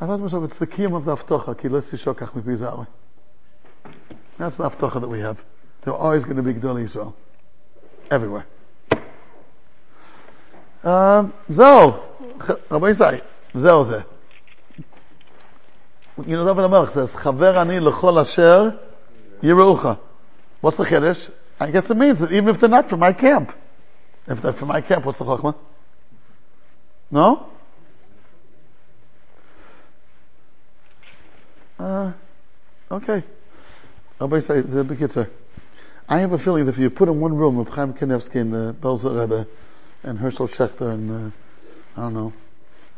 I 0.00 0.06
thought 0.06 0.16
to 0.16 0.22
myself, 0.22 0.44
it's 0.44 0.56
the 0.56 0.66
kiyum 0.66 0.96
of 0.96 1.04
the 1.04 1.14
aftocha, 1.14 1.60
ki 1.60 1.68
shokach 1.68 2.32
mipizawi. 2.32 2.86
That's 4.38 4.56
the 4.56 4.70
aftocha 4.70 5.00
that 5.00 5.08
we 5.08 5.20
have. 5.20 5.42
They're 5.82 5.94
always 5.94 6.24
going 6.24 6.36
to 6.36 6.42
be 6.42 6.54
Gedolei 6.54 6.88
Yisrael. 6.88 7.12
Everywhere. 8.10 8.46
Um, 10.84 10.88
זהו, 11.48 11.92
רבי 12.70 12.90
ישראל, 12.90 13.20
זהו 13.54 13.84
זה. 13.84 14.00
יונדב 16.26 16.56
בן 16.56 16.64
המלך 16.64 16.96
says, 16.96 17.16
חבר 17.16 17.62
אני 17.62 17.80
לכל 17.80 18.18
אשר 18.18 18.68
יראוך. 19.42 19.86
What's 20.62 20.76
the 20.76 20.84
Kiddush? 20.84 21.30
I 21.58 21.70
guess 21.70 21.90
it 21.90 21.96
means 21.96 22.20
that 22.20 22.32
even 22.32 22.48
if 22.48 22.60
they're 22.60 22.68
not 22.68 22.88
from 22.88 23.00
my 23.00 23.12
camp. 23.12 23.52
If 24.26 24.40
they're 24.42 24.52
from 24.52 24.68
my 24.68 24.80
camp, 24.80 25.04
what's 25.04 25.18
the 25.18 25.24
Chokhmah? 25.24 25.54
No? 27.10 27.46
Uh, 31.78 32.12
okay. 32.90 33.24
Rabbi 34.20 34.38
says, 34.40 34.66
Bekitzer, 34.66 35.28
I 36.08 36.20
have 36.20 36.32
a 36.32 36.38
feeling 36.38 36.66
that 36.66 36.72
if 36.72 36.78
you 36.78 36.90
put 36.90 37.08
in 37.08 37.20
one 37.20 37.34
room 37.36 37.58
of 37.58 37.68
Chaim 37.68 37.94
Kanievsky 37.94 38.36
and 38.36 38.52
the 38.52 38.74
Belzer 38.80 39.18
Rebbe, 39.18 39.46
and 40.02 40.18
Hershel 40.18 40.48
Schachter 40.48 40.92
and, 40.92 41.10
uh, 41.10 42.00
I 42.00 42.02
don't 42.02 42.14
know, 42.14 42.32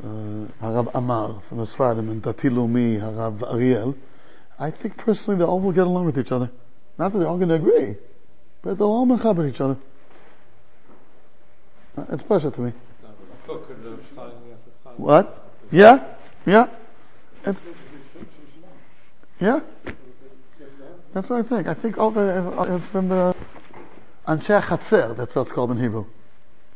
uh, 0.02 0.64
Harav 0.64 0.90
Amar 0.94 1.42
from 1.48 1.58
the 1.58 1.64
Sfarim 1.64 2.10
and 2.10 2.22
Dati 2.22 2.50
Leumi, 2.50 3.00
Harav 3.00 3.42
Ariel, 3.52 3.96
I 4.58 4.70
think 4.70 4.96
personally 4.96 5.38
they 5.38 5.44
all 5.44 5.60
will 5.60 5.72
get 5.72 5.86
along 5.86 6.06
with 6.06 6.18
each 6.18 6.32
other. 6.32 6.50
Not 6.98 7.12
that 7.12 7.18
they're 7.18 7.28
all 7.28 7.36
going 7.36 7.48
to 7.48 7.56
agree, 7.56 7.96
but 8.62 8.78
they'll 8.78 8.86
all 8.86 9.06
mechaber 9.06 9.48
each 9.48 9.60
other. 9.60 9.76
Uh, 11.96 12.04
it's 12.10 12.22
pleasure 12.22 12.50
to 12.50 12.60
me. 12.60 12.72
What? 14.96 15.50
Yeah? 15.70 16.04
Yeah? 16.46 16.68
It's, 17.44 17.60
yeah? 19.40 19.60
That's 21.12 21.28
what 21.28 21.40
I 21.40 21.42
think. 21.42 21.66
I 21.66 21.74
think 21.74 21.98
all 21.98 22.10
the, 22.10 22.74
it's 22.74 22.86
from 22.86 23.08
the 23.08 23.34
Anshe 24.26 24.62
Chatzer, 24.62 25.16
that's 25.16 25.34
what 25.34 25.42
it's 25.42 25.52
called 25.52 25.72
in 25.72 25.78
Hebrew 25.78 26.06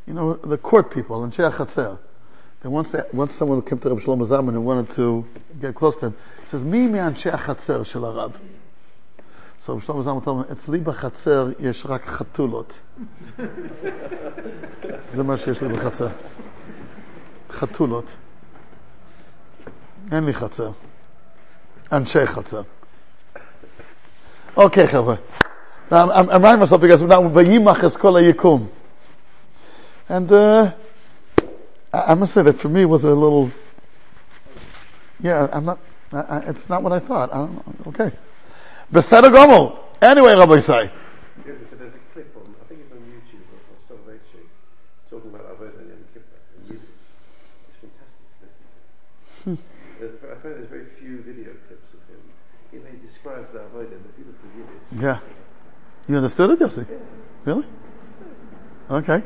You 0.06 0.14
know, 0.14 0.34
the 0.34 0.58
court 0.58 0.90
people, 0.92 1.20
Anshe 1.20 1.56
Chatzer. 1.56 1.98
And 2.62 2.72
once, 2.72 2.90
they, 2.90 3.02
once 3.12 3.34
someone 3.34 3.62
came 3.62 3.78
to 3.78 3.88
Rabbi 3.88 4.02
Shlomo 4.02 4.26
Zalman 4.26 4.50
and 4.50 4.64
wanted 4.64 4.90
to 4.96 5.26
get 5.60 5.74
close 5.74 5.96
to 5.96 6.06
him, 6.06 6.16
he 6.42 6.48
says, 6.48 6.64
Mi 6.64 6.86
me 6.86 6.98
Anshe 6.98 7.30
Chatzer 7.30 7.84
shel 7.86 8.06
Arab. 8.06 8.36
So 9.58 9.74
Rabbi 9.74 9.86
Shlomo 9.86 10.04
Zalman 10.04 10.24
told 10.24 10.46
him, 10.46 10.52
אצלי 10.52 10.78
בחצר 10.78 11.50
יש 11.60 11.86
רק 11.86 12.06
חתולות. 12.06 12.72
זה 15.14 15.22
מה 15.22 15.36
שיש 15.36 15.62
לי 15.62 15.68
בחצר. 15.68 16.08
חתולות. 17.50 18.06
אין 20.12 20.24
לי 20.24 20.34
חצר. 20.34 20.70
אנשי 21.92 22.26
חצר. 22.26 22.62
Okay, 24.56 24.86
חבר'ה. 24.86 25.16
Now, 25.90 26.10
I'm, 26.10 26.30
I'm 26.30 26.42
writing 26.42 26.60
myself 26.60 26.80
because 26.80 27.02
now, 27.02 27.22
Vayimach 27.22 27.84
is 27.84 27.96
kol 27.96 28.14
yikum. 28.14 28.68
And, 30.09 30.31
uh, 30.31 30.73
I 31.91 32.13
must 32.13 32.33
say 32.33 32.41
that 32.43 32.59
for 32.59 32.69
me 32.69 32.85
was 32.85 33.03
a 33.03 33.09
little, 33.09 33.51
yeah, 35.19 35.47
I'm 35.51 35.65
not, 35.65 35.79
I, 36.11 36.19
I, 36.19 36.39
it's 36.47 36.69
not 36.69 36.83
what 36.83 36.93
I 36.93 36.99
thought. 36.99 37.33
I 37.33 37.37
don't 37.37 37.53
know. 37.55 37.91
Okay. 37.91 38.15
Beseder 38.91 39.31
Gomel. 39.31 39.83
Anyway, 40.01 40.33
Rabbi 40.35 40.59
Say. 40.59 40.91
There's 41.43 41.59
a 41.59 42.13
clip 42.13 42.35
on, 42.37 42.55
I 42.61 42.67
think 42.67 42.81
it's 42.81 42.91
on 42.91 42.99
YouTube 42.99 43.43
or 43.51 43.59
Salvation, 43.87 44.47
talking 45.09 45.29
about 45.29 45.57
Avodah 45.57 45.89
Yom 45.89 46.05
Kippur 46.13 46.39
in 46.55 46.67
Yiddish. 46.67 46.89
It's 47.67 47.77
fantastic 47.81 48.27
to 48.39 49.49
listen 49.49 49.57
to. 49.99 50.31
I 50.31 50.35
found 50.39 50.55
there's 50.55 50.69
very 50.69 50.85
few 50.85 51.21
video 51.23 51.51
clips 51.67 51.91
of 51.93 51.99
him. 52.07 52.21
He, 52.71 52.77
may 52.77 52.95
describe 53.05 53.51
the 53.51 53.59
Avodah 53.59 53.91
and 53.91 54.05
the 54.05 54.13
beautiful 54.15 54.49
Yiddish. 54.55 55.03
Yeah. 55.03 55.19
You 56.07 56.15
understood 56.17 56.51
it, 56.51 56.59
Yossi? 56.59 56.87
Yeah. 56.89 56.97
Really? 57.43 57.65
Okay. 58.89 59.21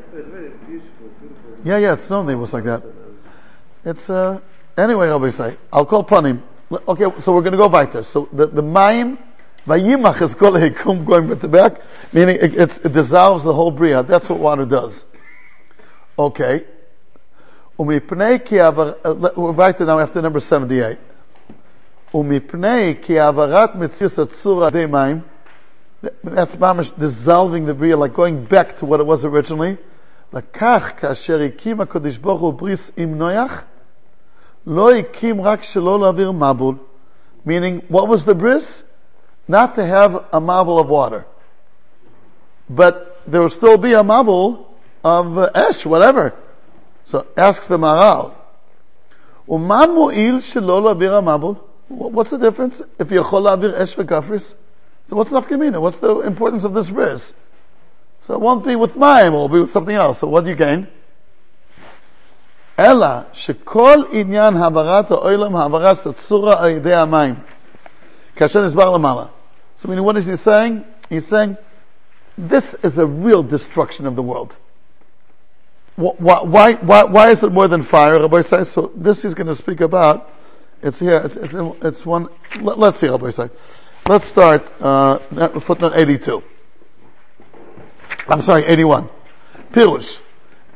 Yeah, 1.63 1.77
yeah, 1.77 1.93
it's 1.93 2.09
normally 2.09 2.33
it 2.33 2.37
was 2.37 2.53
like 2.53 2.63
that. 2.63 2.83
It's, 3.85 4.09
uh, 4.09 4.39
anyway, 4.77 5.07
Rabbi 5.09 5.29
say, 5.29 5.57
I'll 5.71 5.85
call 5.85 6.03
Panim. 6.03 6.41
Okay, 6.71 7.21
so 7.21 7.33
we're 7.33 7.43
to 7.43 7.57
go 7.57 7.67
weiter. 7.67 8.03
So 8.03 8.27
the, 8.31 8.47
the 8.47 8.61
Maim, 8.61 9.19
Vayimach 9.67 10.21
is 10.21 10.33
called 10.33 10.55
Hekum 10.55 11.05
going 11.05 11.27
with 11.27 11.41
the 11.41 11.47
back, 11.47 11.81
meaning 12.11 12.37
it, 12.41 12.53
it 12.55 12.93
dissolves 12.93 13.43
the 13.43 13.53
whole 13.53 13.71
Bria. 13.71 14.01
That's 14.03 14.29
what 14.29 14.39
water 14.39 14.65
does. 14.65 15.05
Okay. 16.17 16.65
Umipnei 17.77 18.43
ki 18.43 18.57
avar, 18.57 18.97
uh, 19.03 19.31
we're 19.35 19.51
weiter 19.51 19.85
now 19.85 19.99
after 19.99 20.21
number 20.21 20.39
78. 20.39 20.97
Umipnei 22.13 23.01
ki 23.01 23.13
avarat 23.13 23.75
mitzias 23.75 24.17
atzura 24.17 24.71
de 24.71 24.87
Maim, 24.87 25.23
that's 26.23 26.55
mamish 26.55 26.97
dissolving 26.97 27.65
the 27.65 27.73
bria, 27.73 27.97
like 27.97 28.13
going 28.13 28.45
back 28.45 28.79
to 28.79 28.85
what 28.85 28.99
it 28.99 29.05
was 29.05 29.25
originally. 29.25 29.77
לקח 30.33 30.91
כאשר 30.97 31.41
הקים 31.41 31.81
הקדוש 31.81 32.17
ברוך 32.17 32.41
הוא 32.41 32.53
בריס 32.53 32.91
עם 32.97 33.17
נויח, 33.17 33.63
לא 34.67 34.91
הקים 34.91 35.41
רק 35.41 35.63
שלא 35.63 35.99
להעביר 35.99 36.31
מבול. 36.31 36.75
Meaning, 37.45 37.81
what 37.89 38.07
was 38.07 38.23
the 38.25 38.35
bris? 38.35 38.83
Not 39.47 39.75
to 39.75 39.85
have 39.85 40.25
a 40.31 40.39
marble 40.39 40.79
of 40.79 40.87
water. 40.87 41.25
But 42.69 43.19
there 43.27 43.41
will 43.41 43.49
still 43.49 43.77
be 43.77 43.93
a 43.93 44.03
marble 44.03 44.73
of 45.03 45.37
uh, 45.37 45.49
ash, 45.55 45.85
whatever. 45.85 46.33
So 47.05 47.25
ask 47.35 47.67
the 47.67 47.77
Maharal. 47.77 48.33
What's 51.87 52.29
the 52.29 52.37
difference 52.37 52.81
if 52.99 53.11
you 53.11 53.21
יכול 53.21 53.43
להעביר 53.43 53.83
אש 53.83 53.95
וכפריס? 53.99 54.53
So 55.11 55.17
what's 55.17 55.29
nafkamina? 55.29 55.81
What's 55.81 55.99
the 55.99 56.19
importance 56.21 56.63
of 56.63 56.73
this 56.73 56.89
bris? 56.89 57.33
So 58.25 58.33
it 58.33 58.39
won't 58.39 58.65
be 58.65 58.77
with 58.77 58.93
mayim, 58.93 59.33
it'll 59.33 59.49
be 59.49 59.59
with 59.59 59.69
something 59.69 59.93
else. 59.93 60.19
So 60.19 60.27
what 60.27 60.45
do 60.45 60.51
you 60.51 60.55
gain? 60.55 60.87
Ella, 62.77 63.27
shekol 63.33 64.05
inyan 64.11 64.55
havarat 64.55 65.07
ha'olam 65.09 65.51
havarat 65.51 65.97
satsura 65.97 66.55
al 66.61 66.79
yedei 66.79 66.95
ha'mayim. 66.95 67.43
kashen 68.37 68.63
nisbar 68.63 68.85
lamala. 68.85 69.31
So 69.75 69.89
meaning 69.89 70.05
what 70.05 70.15
is 70.15 70.27
he 70.27 70.37
saying? 70.37 70.85
He's 71.09 71.27
saying, 71.27 71.57
this 72.37 72.73
is 72.75 72.97
a 72.97 73.05
real 73.05 73.43
destruction 73.43 74.07
of 74.07 74.15
the 74.15 74.23
world. 74.23 74.55
Why, 75.97 76.41
why, 76.41 76.73
why, 76.75 77.03
why 77.03 77.31
is 77.31 77.43
it 77.43 77.51
more 77.51 77.67
than 77.67 77.83
fire? 77.83 78.17
Rabbi 78.17 78.43
says, 78.43 78.71
so 78.71 78.93
this 78.95 79.23
he's 79.23 79.33
going 79.33 79.47
to 79.47 79.57
speak 79.57 79.81
about. 79.81 80.31
It's 80.81 80.99
here, 80.99 81.17
it's, 81.17 81.35
it's, 81.35 81.53
it's 81.81 82.05
one, 82.05 82.29
let, 82.61 82.79
us 82.79 82.99
see 82.99 83.09
Rabbi 83.09 83.31
says. 83.31 83.49
Let's 84.08 84.26
start, 84.26 84.62
uh, 84.80 85.18
footnote 85.60 85.94
82. 85.94 86.42
I'm 88.28 88.42
sorry, 88.42 88.62
81. 88.62 89.04
פירוש, 89.72 90.20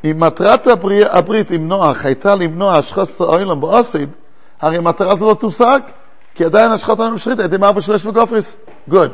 אם 0.04 0.16
מטרת 0.20 0.66
הברית 1.10 1.50
עם 1.50 1.68
נוח 1.68 2.04
הייתה 2.04 2.34
למנוע 2.34 2.76
השחס 2.76 3.20
העולם 3.20 3.60
באוסיד, 3.60 4.10
הרי 4.60 4.78
מטרה 4.78 5.16
זו 5.16 5.26
לא 5.26 5.34
תושג, 5.34 5.80
כי 6.34 6.44
עדיין 6.44 6.72
השחת 6.72 6.98
העולם 6.98 7.14
בשחית 7.14 7.38
הייתי 7.38 7.56
מארבע 7.56 7.80
של 7.80 7.94
אש 7.94 8.06
וגופריס. 8.06 8.56
גוד. 8.88 9.12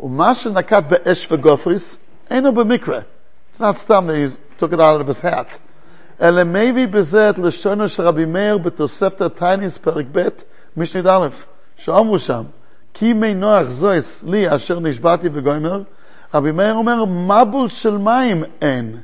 ומה 0.00 0.34
שנקט 0.34 0.84
באש 0.88 1.28
וגופריס, 1.30 1.96
אינו 2.30 2.54
במקרה. 2.54 3.00
It's 3.54 3.60
not 3.60 3.76
סתם 3.76 4.06
that 4.08 4.16
he 4.16 4.62
took 4.62 4.72
it 4.72 4.80
out 4.80 5.00
of 5.00 5.08
his 5.08 5.20
hat. 5.20 5.58
אלא 6.20 6.44
מביא 6.44 6.86
בזה 6.86 7.30
את 7.30 7.38
לשונו 7.38 7.88
של 7.88 8.02
רבי 8.02 8.24
מאיר 8.24 8.58
בתוספת 8.58 9.20
הטייניס 9.20 9.78
פרק 9.78 10.06
ב' 10.12 10.28
משנית 10.76 11.06
א', 11.06 11.28
שאומרו 11.76 12.18
שם, 12.18 12.42
כי 12.96 13.12
מי 13.12 13.34
נוח 13.34 13.68
זויס 13.68 14.24
לי 14.26 14.54
אשר 14.54 14.80
נשבעתי 14.80 15.28
וגוימר, 15.32 15.82
רבי 16.34 16.52
מאיר 16.52 16.74
אומר, 16.74 17.04
מבול 17.04 17.68
של 17.68 17.98
מים 17.98 18.44
אין, 18.62 18.96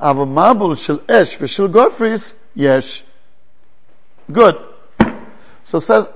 אבל 0.00 0.24
מבול 0.24 0.76
של 0.76 0.98
אש 1.10 1.38
ושל 1.40 1.66
גופריס 1.66 2.34
יש. 2.56 3.04
Good. 4.32 4.56
So 5.64 5.78
says, 5.78 6.08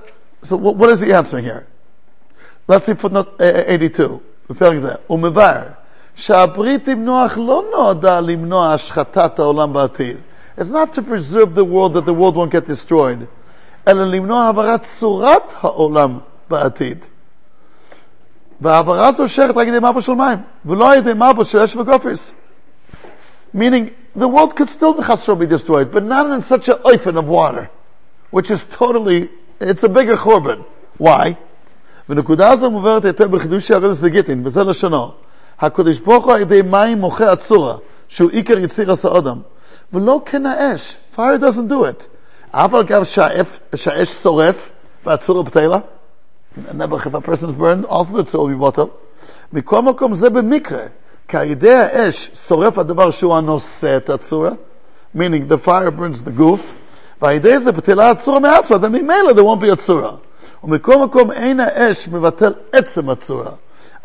so 0.43 0.55
what 0.55 0.89
is 0.89 1.01
he 1.01 1.13
answering 1.13 1.45
here? 1.45 1.67
Let's 2.67 2.85
see 2.85 2.93
footnote 2.93 3.29
82, 3.39 4.19
בפרק 4.49 4.77
זה. 4.77 4.93
הוא 5.07 5.19
מבאר 5.19 5.63
שהברית 6.15 6.87
עם 6.87 7.05
נוח 7.05 7.37
לא 7.37 7.63
נועדה 7.71 8.19
למנוע 8.19 8.73
השחתת 8.73 9.39
העולם 9.39 9.73
בעתיד. 9.73 10.17
It's 10.57 10.69
not 10.69 10.93
to 10.93 11.01
preserve 11.01 11.53
the 11.55 11.65
world 11.65 11.93
that 11.93 12.05
the 12.05 12.13
world 12.13 12.35
won't 12.35 12.51
get 12.51 12.67
destroyed, 12.67 13.25
אלא 13.87 14.05
למנוע 14.05 14.43
העברת 14.43 14.81
צורת 14.99 15.53
העולם 15.61 16.17
בעתיד. 16.49 16.97
והעברה 18.61 19.11
זו 19.11 19.27
שייכת 19.27 19.57
רק 19.57 19.67
על 19.67 19.67
ידי 19.67 19.89
מבו 19.89 20.01
של 20.01 20.13
מים, 20.13 20.39
ולא 20.65 20.91
על 20.91 20.97
ידי 20.97 21.13
מבו 21.13 21.45
של 21.45 21.59
אש 21.59 21.75
וגופריס. 21.75 22.31
Meaning, 23.55 23.91
the 24.15 24.27
world 24.27 24.55
could 24.55 24.69
still 24.69 24.93
be 25.35 25.45
destroyed, 25.45 25.91
but 25.91 26.03
not 26.03 26.29
in 26.29 26.41
such 26.41 26.67
an 26.67 26.77
oifen 26.83 27.17
of 27.17 27.25
water, 27.27 27.69
which 28.31 28.51
is 28.51 28.65
totally, 28.71 29.29
it's 29.61 29.83
a 29.83 29.89
bigger 29.89 30.17
korban. 30.17 30.63
Why? 30.97 31.35
ונקודה 32.09 32.55
זו 32.55 32.71
מוברת 32.71 33.05
היטב 33.05 33.31
בחידושי 33.31 33.73
הרדס 33.73 34.01
לגיטין, 34.03 34.41
וזה 34.45 34.63
לשונו. 34.63 35.11
הקדוש 35.59 35.99
ברוך 35.99 36.25
הוא 36.25 36.33
על 36.33 36.41
ידי 36.41 36.61
מים 36.61 36.97
מוחה 36.97 37.31
הצורה, 37.31 37.75
שהוא 38.07 38.29
עיקר 38.31 38.57
יציר 38.57 38.91
עשה 38.91 39.17
אדם. 39.17 39.41
ולא 39.93 40.21
כן 40.25 40.45
האש, 40.45 40.97
fire 41.15 41.39
doesn't 41.39 41.69
do 41.69 41.73
it. 41.73 42.03
אף 42.51 42.73
על 42.73 42.83
גב 42.83 43.03
שהאש 43.75 44.09
שורף, 44.23 44.69
והצורה 45.05 45.43
בטלה, 45.43 45.77
Nebuch, 46.57 47.05
if 47.05 47.13
a 47.13 47.21
person 47.21 47.49
is 47.49 47.55
burned, 47.55 47.85
also 47.85 48.13
the 48.13 48.23
tzor 48.23 48.39
will 48.39 48.47
be 48.47 48.55
bottled. 48.55 48.91
מכל 49.53 49.81
מקום 49.81 50.15
זה 50.15 50.29
במקרה, 50.29 50.83
כי 51.27 51.37
על 51.37 51.51
ידי 51.51 51.73
האש 51.73 52.31
שורף 52.47 52.77
הדבר 52.77 53.11
שהוא 53.11 53.35
הנושא 53.35 53.97
את 53.97 54.09
הצורה, 54.09 54.51
meaning 55.15 55.47
the 55.49 55.57
fire 55.57 55.91
burns 55.91 56.21
the 56.27 56.39
gוף, 56.39 56.59
ועל 57.21 57.35
ידי 57.35 57.59
זה 57.59 57.71
בטלה 57.71 58.09
הצורה 58.09 58.39
מעצמה, 58.39 58.77
then 58.77 58.89
ממילא 58.89 59.31
there 59.31 59.43
won't 59.43 59.61
be 59.61 59.73
a 59.73 59.75
צורה. 59.75 60.11
ומכל 60.63 61.05
מקום 61.05 61.31
אין 61.31 61.59
האש 61.59 62.07
מבטל 62.07 62.53
עצם 62.71 63.09
הצורה. 63.09 63.51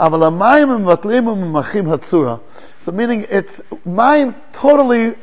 אבל 0.01 0.23
המים 0.23 0.71
הם 0.71 0.87
מבטלים 0.87 1.27
וממחים 1.27 1.93
הצורה. 1.93 2.37
So 2.85 2.93
meaning 2.93 3.27
it's, 3.31 3.61
מים 3.87 4.33
totally 4.55 5.15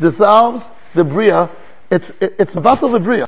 dissolves 0.00 0.62
the 0.94 1.04
bria, 1.04 1.48
it's, 1.90 2.10
it's 2.20 2.54
מבטל 2.54 2.92
the 2.92 3.00
bria. 3.00 3.26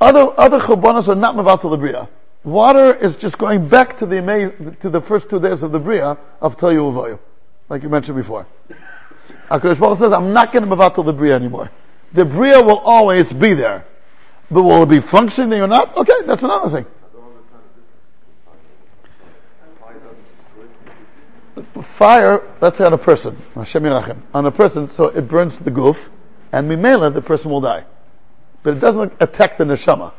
Other, 0.00 0.32
other 0.40 0.60
churbanos 0.60 1.08
are 1.08 1.14
not 1.14 1.36
mevatel 1.36 1.70
the 1.70 1.76
bria. 1.76 2.08
Water 2.42 2.94
is 2.94 3.16
just 3.16 3.36
going 3.36 3.68
back 3.68 3.98
to 3.98 4.06
the 4.06 4.76
to 4.80 4.88
the 4.88 5.00
first 5.00 5.28
two 5.28 5.38
days 5.38 5.62
of 5.62 5.72
the 5.72 5.78
bria 5.78 6.16
of 6.40 6.56
Toyu 6.56 6.90
Uvoyu, 6.90 7.18
like 7.68 7.82
you 7.82 7.90
mentioned 7.90 8.16
before. 8.16 8.46
Hakadosh 9.50 9.78
Baruch 9.78 9.98
says, 9.98 10.12
"I'm 10.12 10.32
not 10.32 10.52
going 10.52 10.66
to 10.66 10.74
mevatel 10.74 11.04
the 11.04 11.12
bria 11.12 11.34
anymore. 11.34 11.70
The 12.14 12.24
bria 12.24 12.62
will 12.62 12.78
always 12.78 13.30
be 13.30 13.52
there, 13.52 13.84
but 14.50 14.62
will 14.62 14.84
it 14.84 14.88
be 14.88 15.00
functioning 15.00 15.60
or 15.60 15.66
not? 15.66 15.94
Okay, 15.94 16.22
that's 16.24 16.42
another 16.42 16.70
thing." 16.70 16.86
Fire, 21.82 22.42
let's 22.62 22.78
say 22.78 22.84
on 22.84 22.94
a 22.94 22.98
person, 22.98 23.36
on 23.54 24.46
a 24.46 24.50
person, 24.50 24.90
so 24.92 25.08
it 25.08 25.28
burns 25.28 25.58
the 25.58 25.70
goof, 25.70 26.10
and 26.52 26.70
mimela, 26.70 27.12
the 27.12 27.20
person 27.20 27.50
will 27.50 27.60
die 27.60 27.84
but 28.62 28.76
it 28.76 28.80
doesn't 28.80 29.12
attack 29.20 29.58
the 29.58 29.64
neshama. 29.64 30.12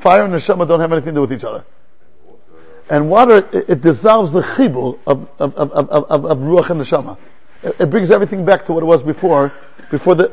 Fire 0.00 0.24
and 0.24 0.34
neshama 0.34 0.66
don't 0.66 0.80
have 0.80 0.92
anything 0.92 1.14
to 1.14 1.18
do 1.18 1.20
with 1.22 1.32
each 1.32 1.44
other. 1.44 1.64
And 2.90 3.10
water, 3.10 3.48
it, 3.52 3.68
it 3.68 3.80
dissolves 3.82 4.32
the 4.32 4.40
chibul 4.40 4.98
of, 5.06 5.28
of, 5.38 5.54
of, 5.54 5.70
of, 5.72 6.24
of, 6.24 6.38
ruach 6.38 6.70
and 6.70 6.80
neshama. 6.80 7.18
It, 7.62 7.80
it, 7.80 7.90
brings 7.90 8.10
everything 8.10 8.44
back 8.44 8.64
to 8.66 8.72
what 8.72 8.82
it 8.82 8.86
was 8.86 9.02
before, 9.02 9.52
before 9.90 10.14
the, 10.14 10.32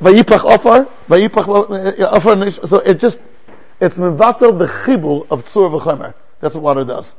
vayipach 0.00 0.40
ofar, 0.40 0.88
vayipach 1.08 2.00
uh, 2.00 2.18
ofar, 2.18 2.68
so 2.68 2.78
it 2.78 2.98
just, 2.98 3.18
it's 3.80 3.96
mevatel 3.96 4.58
the 4.58 4.66
chibul 4.66 5.26
of 5.30 5.44
tzur 5.46 5.80
v'chomer. 5.80 6.14
That's 6.40 6.54
what 6.54 6.64
water 6.64 6.84
does. 6.84 7.14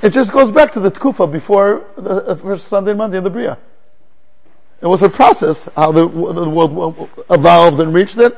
It 0.00 0.10
just 0.10 0.32
goes 0.32 0.52
back 0.52 0.72
to 0.74 0.80
the 0.80 0.90
tkufa 0.90 1.30
before 1.30 1.92
the 1.96 2.10
uh, 2.10 2.36
first 2.36 2.68
Sunday 2.68 2.92
and 2.92 2.98
Monday 2.98 3.18
in 3.18 3.24
the 3.24 3.30
Bria. 3.30 3.58
It 4.80 4.86
was 4.86 5.02
a 5.02 5.08
process 5.08 5.68
how 5.74 5.92
the, 5.92 6.06
the 6.06 6.48
world 6.48 7.10
evolved 7.30 7.80
and 7.80 7.92
reached 7.92 8.16
it. 8.18 8.36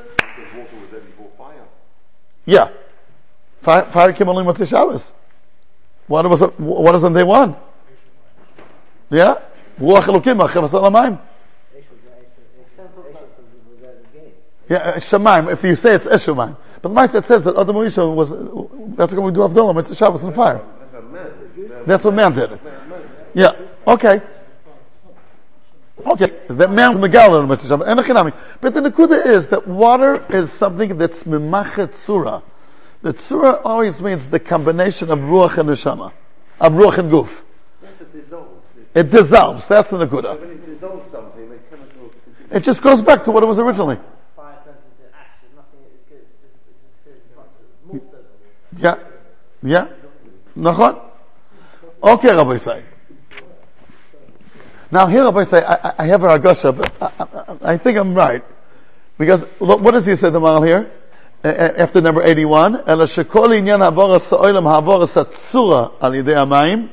Yeah. 2.45 2.69
Fire, 3.61 3.83
fire 3.85 4.13
came 4.13 4.27
only 4.27 4.51
the 4.53 4.65
Shabbos. 4.65 5.13
What 6.07 6.27
was 6.27 6.41
what 6.57 6.95
is 6.95 7.03
on 7.03 7.13
day 7.13 7.23
one? 7.23 7.55
Yeah? 9.09 9.35
Ruach 9.79 10.03
Elokim, 10.03 10.39
Alamayim. 10.39 11.21
Yeah, 14.67 14.95
Shemaim. 14.95 15.51
If 15.51 15.63
you 15.63 15.75
say 15.75 15.95
it's 15.95 16.05
Eshumaim. 16.05 16.57
But 16.81 16.93
the 16.93 16.95
Ma'aseh 16.95 17.25
says 17.25 17.43
that 17.43 17.55
Adam 17.57 17.75
was, 17.75 17.95
that's 18.95 19.13
what 19.13 19.23
we 19.23 19.31
do 19.31 19.41
Avdollah, 19.41 19.79
it's 19.79 19.95
Shabbos 19.95 20.23
and 20.23 20.33
fire. 20.33 20.61
That's 21.85 22.03
what 22.03 22.13
man 22.13 22.33
did. 22.33 22.59
Yeah. 23.33 23.51
Okay. 23.85 24.21
Okay, 26.05 26.31
that 26.49 26.71
man's 26.71 26.97
megalon 26.97 27.47
But 28.59 28.73
the 28.73 28.81
nekuda 28.81 29.25
is 29.25 29.47
that 29.49 29.67
water 29.67 30.25
is 30.33 30.51
something 30.53 30.97
that's 30.97 31.19
memachet 31.23 31.93
surah. 31.95 32.41
The 33.01 33.13
tzura 33.13 33.61
always 33.65 33.99
means 33.99 34.27
the 34.27 34.39
combination 34.39 35.09
of 35.11 35.19
ruach 35.19 35.57
and 35.57 35.69
neshama, 35.69 36.11
of 36.59 36.73
ruach 36.73 36.97
and 36.97 37.11
guf. 37.11 37.29
It 38.93 39.09
dissolves. 39.09 39.67
That's 39.67 39.89
the 39.89 40.05
nakuda. 40.05 40.39
When 40.39 40.51
it 40.51 40.65
dissolves 40.65 41.11
something, 41.11 41.49
the 41.49 41.57
chemical. 41.69 42.11
It 42.51 42.59
just 42.63 42.81
goes 42.81 43.01
back 43.01 43.23
to 43.25 43.31
what 43.31 43.43
it 43.43 43.47
was 43.47 43.59
originally. 43.59 43.97
Yeah. 48.77 48.97
Yeah. 49.61 49.87
Nachon? 50.57 50.99
Okay, 52.03 52.35
Rabbi 52.35 52.57
say. 52.57 52.83
Now 54.91 55.07
here 55.07 55.23
Rabbi 55.23 55.43
say, 55.43 55.63
I, 55.63 55.93
I 55.99 56.05
have 56.07 56.23
a 56.23 56.27
Agasha, 56.27 56.71
but 56.73 56.91
I, 57.01 57.11
I, 57.19 57.73
I, 57.73 57.77
think 57.77 57.97
I'm 57.97 58.13
right. 58.13 58.43
Because 59.17 59.43
what 59.59 59.91
does 59.91 60.05
he 60.05 60.15
say 60.15 60.29
the 60.29 60.61
here? 60.61 60.91
after 61.43 62.01
number 62.01 62.21
81, 62.21 62.75
אלא 62.87 63.05
שכל 63.05 63.53
עניין 63.53 63.81
הבורס 63.81 64.33
האוילם 64.33 64.67
הבורס 64.67 65.17
הצורה 65.17 65.87
על 65.99 66.15
ידי 66.15 66.35
המים, 66.35 66.87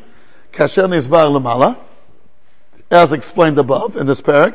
כאשר 0.52 0.86
נסבר 0.86 1.28
למעלה, 1.28 1.68
as 2.90 3.12
explained 3.12 3.58
above 3.58 3.96
in 3.96 4.06
this 4.06 4.20
parak, 4.20 4.54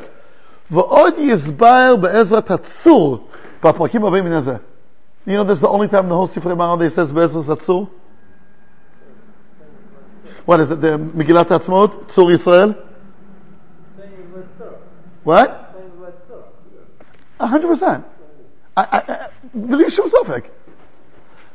ועוד 0.70 1.14
יסבר 1.18 1.96
בעזרת 1.96 2.50
הצור, 2.50 3.28
בפרקים 3.64 4.04
הבאים 4.04 4.24
You 5.26 5.38
know, 5.38 5.44
that's 5.44 5.60
the 5.60 5.68
only 5.68 5.88
time 5.88 6.04
in 6.04 6.08
the 6.10 6.16
whole 6.16 6.28
Sifrei 6.28 6.54
Maharal 6.54 6.78
that 6.78 6.90
says 6.90 7.12
בעזרת 7.12 7.48
הצור? 7.48 7.86
What 10.44 10.60
is 10.60 10.70
it, 10.70 10.80
the 10.80 10.98
Megillat 10.98 11.48
Tzur 11.48 12.34
Israel? 12.34 12.74
Same 15.23 15.25
with 15.25 15.37
syrup. 15.37 15.45
What? 15.47 15.49
Same 15.73 16.01
with 16.01 16.15
syrup. 16.27 16.55
A 17.39 17.47
hundred 17.47 17.67
percent. 17.67 18.05
I, 18.77 18.81
I, 18.81 19.11
I, 19.11 19.29
בלי 19.53 19.89
שום 19.89 20.05
ספק. 20.09 20.47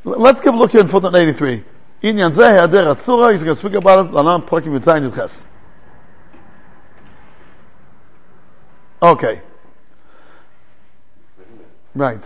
Let's 0.04 0.40
give 0.40 0.54
a 0.54 0.56
look 0.56 0.72
here 0.72 0.80
in 0.80 0.88
footnote 0.88 1.14
83. 1.14 1.60
עניין 2.02 2.32
זה 2.32 2.48
היעדר 2.48 2.90
הצורה, 2.90 3.28
he's 3.32 3.42
going 3.42 3.56
to 3.56 3.66
speak 3.66 3.74
about 3.74 3.98
it, 3.98 4.12
לעולם 4.12 4.40
פרקים 4.46 4.76
י"ז 4.76 4.88
י"ח. 4.88 5.44
Okay. 9.02 9.38
Right. 11.96 12.24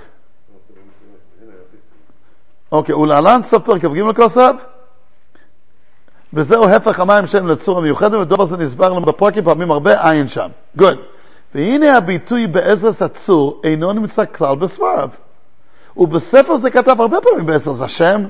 אוקיי, 2.73 2.95
ולהלן 2.95 3.43
סוף 3.43 3.65
פרק 3.65 3.83
כ"ג 3.83 3.99
לכוסף, 3.99 4.53
וזהו 6.33 6.69
הפך 6.69 7.01
המים 7.01 7.27
שהם 7.27 7.47
לצורה 7.47 7.83
מיוחדת, 7.83 8.15
ודבר 8.15 8.45
זה 8.45 8.57
נסבר 8.57 8.89
לנו 8.89 9.01
בפרקים 9.01 9.45
פעמים 9.45 9.71
הרבה 9.71 10.11
עין 10.11 10.29
שם. 10.29 10.49
גוד. 10.77 10.99
והנה 11.56 11.98
הביטוי 11.98 12.48
בעזרס 12.48 13.02
הצור 13.02 13.62
אינו 13.64 13.94
נמצא 13.94 14.24
כלל 14.26 14.56
בסבריו. 14.56 15.10
ובספר 15.98 16.58
זה 16.58 16.72
כתב 16.72 17.02
הרבה 17.02 17.22
פעמים 17.22 17.46
בעזרס 17.46 17.82
השם, 17.82 18.26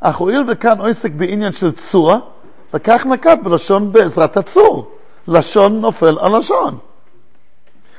אך 0.00 0.16
הואיל 0.16 0.44
וכאן 0.48 0.80
עוסק 0.80 1.10
בעניין 1.10 1.52
של 1.52 1.72
צורה, 1.72 2.18
וכך 2.74 3.06
נקט 3.06 3.38
בלשון 3.42 3.92
בעזרת 3.92 4.36
הצור. 4.36 4.96
לשון 5.28 5.80
נופל 5.80 6.18
על 6.18 6.38
לשון. 6.38 6.78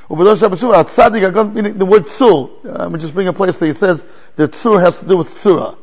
ובדור 0.10 0.36
שבשוב, 0.36 0.72
הצדיק, 0.72 1.24
הגון, 1.24 1.54
meaning 1.56 1.78
the 1.78 1.86
word 1.86 2.08
tzur, 2.08 2.50
I'm 2.66 2.98
just 2.98 3.14
bring 3.14 3.28
a 3.28 3.34
place 3.34 3.58
that 3.60 3.66
he 3.66 3.74
says 3.74 4.06
that 4.38 4.52
tzur 4.52 4.80
has 4.80 4.98
to 5.00 5.06
do 5.06 5.18
with 5.18 5.30
tzura. 5.30 5.76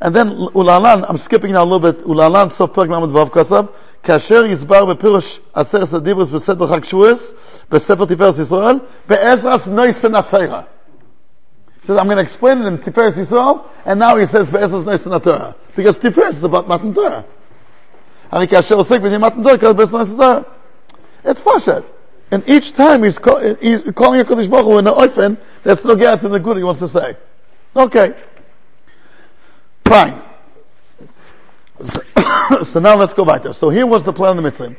And 0.00 0.14
then, 0.14 0.28
ulalan, 0.54 1.06
I'm 1.08 1.18
skipping 1.18 1.52
now 1.52 1.62
a 1.62 1.64
little 1.64 1.80
bit, 1.80 2.04
ulalan, 2.04 2.50
סוף 2.50 2.70
פרק 2.72 2.88
ל"ו 2.88 3.30
כסף, 3.32 3.64
כאשר 4.03 4.45
יסבר 4.45 4.85
בפירוש 4.85 5.39
עשרת 5.53 5.93
הדיברוס 5.93 6.29
בסדר 6.29 6.67
חג 6.67 6.83
שבועס, 6.83 7.33
בספר 7.71 8.05
תפארת 8.05 8.39
ישראל, 8.39 8.75
בעזרס 9.07 9.67
נויסן 9.67 10.15
התורה. 10.15 10.61
He 11.81 11.85
says, 11.87 11.97
I'm 11.97 12.07
going 12.07 12.17
to 12.17 12.23
explain 12.23 12.61
it 12.61 12.65
in 12.65 12.77
Tiferet 12.77 13.13
Yisrael, 13.13 13.67
and 13.85 13.99
now 13.99 14.17
he 14.17 14.25
says, 14.25 14.47
בעזרס 14.49 14.85
נויסן 14.85 15.11
התורה. 15.13 15.51
Because 15.75 15.97
Tiferet 15.97 16.33
is 16.33 16.43
about 16.43 16.67
Matan 16.67 16.93
Torah. 16.93 17.23
הרי 18.31 18.47
כאשר 18.47 18.75
עוסק 18.75 19.01
בעניין 19.01 19.21
מתן 19.21 19.43
תורה, 19.43 19.57
כתוב 19.57 19.77
בעזרס 19.77 19.93
נויסן 19.93 20.13
התורה. 20.13 20.39
It's 21.25 21.39
Fashet. 21.39 21.83
And 22.31 22.49
each 22.49 22.73
time 22.73 23.03
he's, 23.03 23.19
call, 23.19 23.39
he's 23.61 23.83
calling 23.95 24.19
HaKadosh 24.23 24.49
Baruch 24.49 24.65
Hu 24.65 24.77
in 24.79 24.87
an 24.87 24.93
oifen 24.93 25.37
that's 25.63 25.85
no 25.85 25.95
get 25.95 26.19
to 26.21 26.29
the 26.29 26.39
good 26.39 26.57
he 26.57 26.63
wants 26.63 26.79
to 26.79 26.87
say. 26.87 27.15
Okay. 27.75 28.13
Fine. 29.85 30.19
So, 32.72 32.80
now 32.80 32.96
let's 32.96 33.12
go 33.12 33.24
back 33.24 33.42
there. 33.42 33.52
So 33.52 33.68
here 33.68 33.86
was 33.86 34.04
the 34.04 34.12
plan 34.12 34.30
of 34.30 34.36
the 34.36 34.42
mitzvah. 34.42 34.74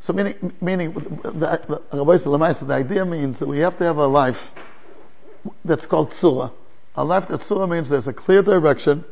So 0.00 0.12
meaning, 0.12 0.52
meaning, 0.60 0.94
the, 0.94 1.80
the, 1.90 2.72
idea 2.72 3.04
means 3.04 3.38
that 3.38 3.46
we 3.46 3.58
have 3.58 3.76
to 3.78 3.84
have 3.84 3.98
a 3.98 4.06
life 4.06 4.52
that's 5.64 5.84
called 5.84 6.12
tzura. 6.12 6.50
A 6.96 7.04
life 7.04 7.28
that 7.28 7.40
tzura 7.40 7.68
means 7.68 7.88
there's 7.88 8.06
a 8.06 8.12
clear 8.12 8.40
direction, 8.42 9.04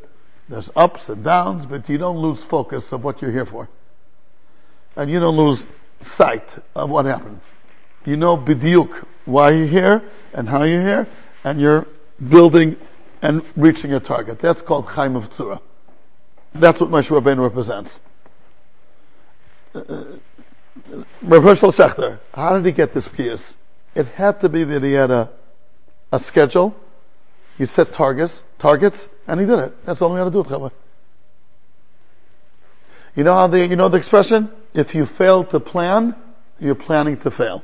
there's 0.49 0.71
ups 0.75 1.09
and 1.09 1.23
downs, 1.23 1.66
but 1.66 1.88
you 1.88 1.99
don't 1.99 2.19
lose 2.19 2.42
focus 2.42 2.92
of 2.92 3.05
what 3.05 3.21
you're 3.21 3.33
here 3.33 3.45
for. 3.45 3.69
And 4.97 5.11
you 5.11 5.21
don't 5.21 5.37
lose 5.37 5.66
sight 6.01 6.49
of 6.75 6.88
what 6.88 7.05
happened. 7.05 7.40
You 8.07 8.16
know 8.16 8.37
bidyuk 8.37 9.05
why 9.25 9.51
you're 9.51 9.66
here 9.66 10.03
and 10.33 10.49
how 10.49 10.62
you're 10.62 10.81
here, 10.81 11.07
and 11.45 11.61
you're 11.61 11.87
building 12.27 12.77
and 13.21 13.42
reaching 13.57 13.92
a 13.92 14.01
target. 14.01 14.38
That's 14.38 14.62
called 14.62 14.87
Chaim 14.87 15.16
of 15.16 15.29
Tzura. 15.31 15.61
That's 16.56 16.82
what 16.82 16.90
Moshe 16.90 17.08
Rabbeinu 17.08 17.42
represents. 17.42 18.00
Uh, 19.74 20.04
Rav 21.22 21.44
Hershel 21.44 21.72
Schechter, 21.72 22.20
how 22.34 22.56
did 22.56 22.66
he 22.66 22.72
get 22.72 22.94
this 22.94 23.08
piece? 23.08 23.56
It 23.96 24.08
had 24.08 24.42
to 24.42 24.50
be 24.50 24.64
that 24.64 24.84
he 24.84 24.94
had 24.94 25.12
a, 25.12 25.30
a 26.12 26.20
schedule, 26.20 26.76
he 27.58 27.66
set 27.66 27.94
targets, 27.94 28.44
targets, 28.60 29.08
and 29.28 29.40
he 29.40 29.46
did 29.46 29.60
it. 29.60 29.86
That's 29.86 30.02
all 30.02 30.12
we 30.12 30.18
had 30.18 30.26
to 30.26 30.32
do 30.32 30.40
with 30.40 30.48
Chabad. 30.48 30.72
You 33.16 33.24
know 33.24 33.34
how 33.34 33.48
the, 33.48 33.66
you 33.66 33.76
know 33.76 33.90
the 33.90 33.98
expression? 33.98 34.50
If 34.74 34.96
you 34.96 35.06
fail 35.06 35.44
to 35.46 35.60
plan, 35.60 36.16
you're 36.60 36.76
planning 36.76 37.18
to 37.18 37.32
fail. 37.32 37.64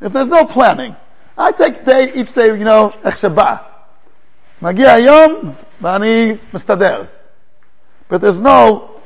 If 0.00 0.12
there's 0.12 0.28
no 0.28 0.44
planning, 0.44 0.94
I 1.36 1.52
take 1.52 1.84
day, 1.84 2.12
each 2.14 2.32
day, 2.34 2.46
you 2.46 2.64
know, 2.64 2.92
איך 3.04 3.16
שבא. 3.16 3.56
מגיע 4.62 4.92
היום, 4.92 5.52
ואני 5.80 6.36
מסתדר. 6.54 7.04
but 8.07 8.21
there's 8.21 8.39
no, 8.39 9.01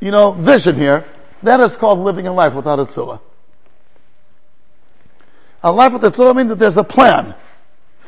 you 0.00 0.10
know, 0.10 0.32
vision 0.32 0.76
here. 0.76 1.04
That 1.42 1.60
is 1.60 1.76
called 1.76 2.00
living 2.00 2.26
a 2.26 2.32
life 2.32 2.54
without 2.54 2.78
a 2.78 2.84
tzura. 2.84 3.20
A 5.62 5.72
life 5.72 5.92
without 5.92 6.14
a 6.14 6.16
tzura 6.16 6.36
means 6.36 6.48
that 6.50 6.58
there's 6.58 6.76
a 6.76 6.84
plan. 6.84 7.34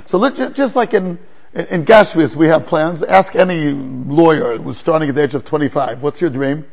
So 0.07 0.29
just 0.51 0.77
like 0.77 0.95
in, 0.95 1.19
in, 1.55 1.85
Gashvis 1.85 2.35
we 2.35 2.49
have 2.49 2.67
plans, 2.67 3.03
ask 3.03 3.35
any 3.35 3.73
lawyer 3.73 4.59
who's 4.59 4.79
starting 4.79 5.09
at 5.09 5.15
the 5.15 5.23
age 5.23 5.35
of 5.35 5.45
25, 5.45 6.03
what's 6.03 6.21
your 6.21 6.31
dream? 6.31 6.67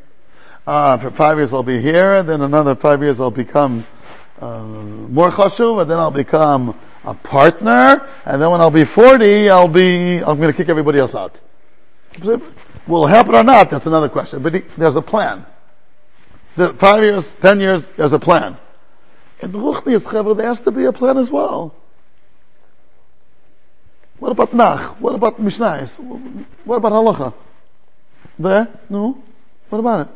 Uh, 0.68 0.98
for 0.98 1.12
five 1.12 1.38
years 1.38 1.54
I'll 1.54 1.64
be 1.64 1.82
here, 1.82 2.22
then 2.24 2.42
another 2.42 2.76
five 2.76 3.02
years 3.02 3.20
I'll 3.20 3.32
become 3.32 3.86
uh, 4.42 4.64
more 4.64 5.32
chashuv, 5.32 5.82
and 5.82 5.92
then 5.92 5.98
I'll 5.98 6.12
become 6.12 6.78
a 7.04 7.14
partner, 7.14 8.08
and 8.26 8.42
then 8.42 8.50
when 8.50 8.62
I'll 8.62 8.72
be 8.72 8.86
40, 8.86 9.50
I'll 9.50 9.68
be, 9.68 10.24
I'm 10.24 10.40
to 10.40 10.54
kick 10.54 10.70
everybody 10.70 11.00
else 11.00 11.16
out. 11.16 11.40
Will 12.90 13.06
it 13.06 13.12
happen 13.12 13.36
or 13.36 13.44
not? 13.44 13.70
That's 13.70 13.86
another 13.86 14.10
question. 14.10 14.42
But 14.42 14.56
he, 14.56 14.60
there's 14.76 14.96
a 14.96 15.02
plan. 15.02 15.46
The 16.56 16.74
five 16.74 17.04
years, 17.04 17.30
ten 17.40 17.60
years, 17.60 17.88
there's 17.96 18.14
a 18.14 18.20
plan. 18.20 18.58
In 19.42 19.52
Ruchnius 19.52 20.02
Chaver, 20.02 20.36
there 20.36 20.48
has 20.48 20.60
to 20.62 20.72
be 20.72 20.86
a 20.86 20.92
plan 20.92 21.20
as 21.20 21.30
well. 21.30 21.76
What 24.18 24.32
about 24.32 24.56
Nach? 24.56 25.00
What 25.00 25.14
about 25.14 25.40
Mishnais? 25.40 25.92
What 26.66 26.78
about 26.78 26.92
Halacha? 26.92 27.34
There? 28.40 28.68
No? 28.90 29.22
What 29.70 29.80
about 29.80 30.08
it? 30.08 30.14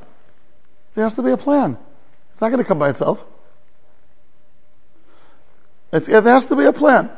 There 0.95 1.03
has 1.03 1.13
to 1.13 1.21
be 1.21 1.31
a 1.31 1.37
plan. 1.37 1.77
It's 2.31 2.41
not 2.41 2.49
going 2.49 2.57
to 2.57 2.67
come 2.67 2.79
by 2.79 2.89
itself. 2.89 3.19
It's, 5.91 6.07
it 6.07 6.23
has 6.23 6.47
to 6.47 6.55
be 6.55 6.65
a 6.65 6.73
plan. 6.73 7.11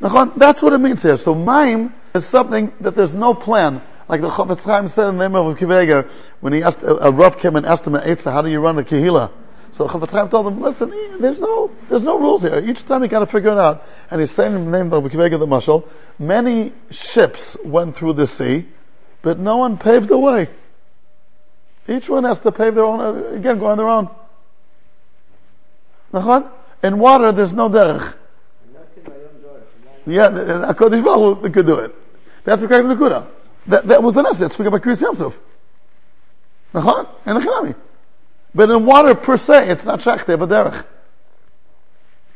That's 0.00 0.60
what 0.60 0.72
it 0.72 0.78
means 0.78 1.02
here. 1.02 1.18
So 1.18 1.36
Maim 1.36 1.94
is 2.14 2.26
something 2.26 2.72
that 2.80 2.96
there's 2.96 3.14
no 3.14 3.32
plan. 3.32 3.80
Like 4.08 4.22
the 4.22 4.30
Chofetz 4.30 4.60
Chaim 4.60 4.88
said 4.88 5.10
in 5.10 5.18
the 5.18 5.28
name 5.28 5.34
of 5.34 5.56
Kivega, 5.58 6.08
when 6.40 6.54
he 6.54 6.62
asked, 6.62 6.82
a, 6.82 7.08
a 7.08 7.10
Rav 7.10 7.38
came 7.38 7.56
and 7.56 7.66
asked 7.66 7.86
him 7.86 7.94
at 7.94 8.04
Eitzah, 8.04 8.32
how 8.32 8.40
do 8.40 8.48
you 8.48 8.58
run 8.58 8.78
a 8.78 8.82
Kehila? 8.82 9.30
So 9.72 9.86
the 9.86 9.92
Chofetz 9.92 10.10
Chaim 10.10 10.28
told 10.30 10.46
him, 10.46 10.60
listen, 10.60 10.90
eh, 10.92 11.16
there's 11.20 11.38
no, 11.38 11.70
there's 11.90 12.02
no 12.02 12.18
rules 12.18 12.42
here. 12.42 12.58
Each 12.58 12.84
time 12.86 13.02
you 13.02 13.08
gotta 13.08 13.26
figure 13.26 13.52
it 13.52 13.58
out. 13.58 13.84
And 14.10 14.20
he's 14.20 14.30
saying 14.30 14.54
in 14.54 14.70
the 14.70 14.78
name 14.78 14.92
of 14.92 15.04
Kivega 15.04 15.38
the 15.38 15.46
Mashal, 15.46 15.86
many 16.18 16.72
ships 16.90 17.56
went 17.62 17.96
through 17.96 18.14
the 18.14 18.26
sea, 18.26 18.66
but 19.20 19.38
no 19.38 19.58
one 19.58 19.76
paved 19.76 20.08
the 20.08 20.18
way. 20.18 20.48
Each 21.86 22.08
one 22.08 22.24
has 22.24 22.40
to 22.40 22.52
pave 22.52 22.74
their 22.74 22.84
own, 22.84 23.36
again, 23.36 23.58
go 23.58 23.66
on 23.66 23.76
their 23.76 23.88
own. 23.88 24.08
In 26.82 26.98
water, 26.98 27.32
there's 27.32 27.52
no 27.52 27.68
derech. 27.68 28.14
Yeah, 30.06 30.28
the- 30.28 30.74
HaKadosh 30.74 31.04
Baruch 31.04 31.38
Hu 31.40 31.50
could 31.50 31.66
do 31.66 31.76
it. 31.76 31.94
That's 32.44 32.62
the 32.62 32.68
kind 32.68 32.90
of 32.90 32.98
Nekuda. 32.98 33.26
That, 33.66 33.86
that 33.88 34.02
was 34.02 34.14
the 34.14 34.22
Nesset, 34.22 34.50
speaking 34.52 34.66
about 34.66 34.82
Kriyas 34.82 35.00
Yamsuf. 35.00 35.34
Nachon? 36.72 37.08
And 37.26 37.42
Echanami. 37.42 37.74
But 38.54 38.70
in 38.70 38.86
water 38.86 39.14
per 39.14 39.36
se, 39.36 39.70
it's 39.70 39.84
not 39.84 40.00
Shach, 40.00 40.24
they 40.26 40.32
have 40.32 40.42
a 40.42 40.46
derech. 40.46 40.84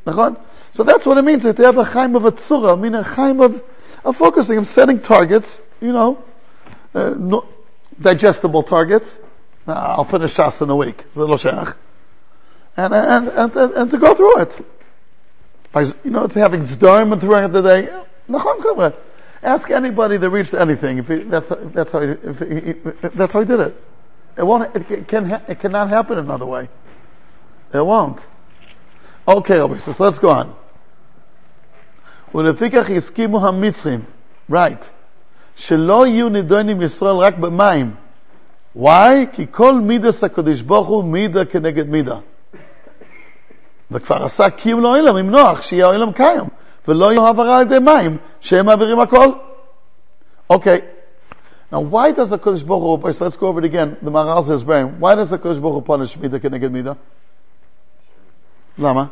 Nachon? 0.07 0.39
So 0.75 0.83
that's 0.85 1.07
what 1.07 1.19
it 1.19 1.23
means 1.23 1.43
to 1.43 1.53
have 1.55 1.79
a 1.79 1.85
chaim 1.85 2.17
of 2.17 2.25
a 2.25 2.33
tzura, 2.33 2.77
I 2.77 2.81
mean 2.81 2.95
a 2.95 3.03
chaim 3.03 3.41
of, 3.41 3.63
of 4.05 4.17
focusing, 4.17 4.59
of 4.59 4.67
setting 4.69 5.01
targets, 5.01 5.59
you 5.81 5.93
know, 5.93 6.23
uh, 6.95 7.11
no, 7.11 7.47
digestible 8.01 8.63
targets. 8.63 9.19
I'll 9.67 10.05
finish 10.05 10.35
Shas 10.35 10.61
in 10.61 10.71
a 10.71 10.77
week. 10.77 11.05
And, 12.77 12.95
and, 12.95 13.29
and, 13.29 13.57
and, 13.57 13.73
and 13.75 13.91
to 13.91 13.99
go 13.99 14.15
through 14.15 14.39
it. 14.41 14.67
You 16.05 16.11
know, 16.11 16.25
it's 16.25 16.35
having 16.35 16.63
zdarim 16.63 17.19
throughout 17.21 17.53
the 17.53 17.63
day. 17.63 17.89
Nachon 19.42 19.44
Chavre. 19.44 19.54
Ask 19.60 19.70
anybody 19.70 20.18
that 20.18 20.30
reached 20.30 20.54
anything 20.54 20.98
if 21.00 21.08
he, 21.08 21.24
that's, 21.24 21.48
that's 21.74 21.92
how 21.92 22.02
he, 22.02 22.08
if 22.08 22.40
he, 22.40 22.46
if 23.04 23.14
that's 23.14 23.34
how 23.34 23.40
he 23.40 23.46
did 23.46 23.60
it. 23.60 23.84
It 24.38 24.44
won't, 24.44 24.76
it 24.76 25.08
can, 25.08 25.32
it 25.48 25.60
cannot 25.60 25.90
happen 25.90 26.18
another 26.20 26.46
way. 26.46 26.70
It 27.74 27.86
won't. 27.86 28.20
Okay, 29.28 29.58
so 29.80 29.96
let's 30.00 30.20
go 30.20 30.30
on. 30.30 30.54
ולפיכך 32.36 32.90
הסכימו 32.90 33.48
המצרים, 33.48 34.02
right, 34.52 34.84
שלא 35.56 36.08
יהיו 36.08 36.30
נידונים 36.30 36.82
ישראל 36.82 37.16
רק 37.16 37.38
במים. 37.38 37.96
why? 38.78 39.26
כי 39.32 39.46
כל 39.52 39.80
מידס 39.80 40.24
הקדוש 40.24 40.62
ברוך 40.62 40.88
הוא 40.88 41.04
מידה 41.04 41.46
כנגד 41.46 41.90
מידה. 41.90 42.18
וכבר 43.92 44.24
עשה 44.24 44.50
קיום 44.50 44.82
לעולם 44.82 45.16
עם 45.16 45.30
נוח, 45.30 45.62
שיהיה 45.62 45.86
העולם 45.86 46.12
קיים, 46.12 46.44
ולא 46.88 47.12
יהיו 47.12 47.26
העברה 47.26 47.58
על 47.58 47.62
ידי 47.62 47.80
מים, 47.80 48.18
שהם 48.40 48.66
מעבירים 48.66 49.00
הכל. 49.00 49.28
Okay. 50.50 50.82
Now, 51.72 51.82
why 51.82 52.14
does 52.14 52.30
the 52.30 52.40
Kodesh 52.40 52.66
Baruch 52.66 53.02
Hu, 53.02 53.14
so 53.14 53.26
let's 53.26 53.36
go 53.36 53.48
over 53.48 53.60
it 53.60 53.66
again, 53.66 53.98
the 54.02 54.10
Maharal 54.10 54.46
says, 54.46 54.64
why 54.64 55.16
does 55.16 55.30
the 55.32 55.38
Kodesh 55.38 55.62
Baruch 55.62 55.74
Hu 55.74 55.82
punish 55.82 56.16
Mida 56.16 56.40
Keneged 56.40 56.72
Mida? 56.72 56.98
Lama? 58.78 59.12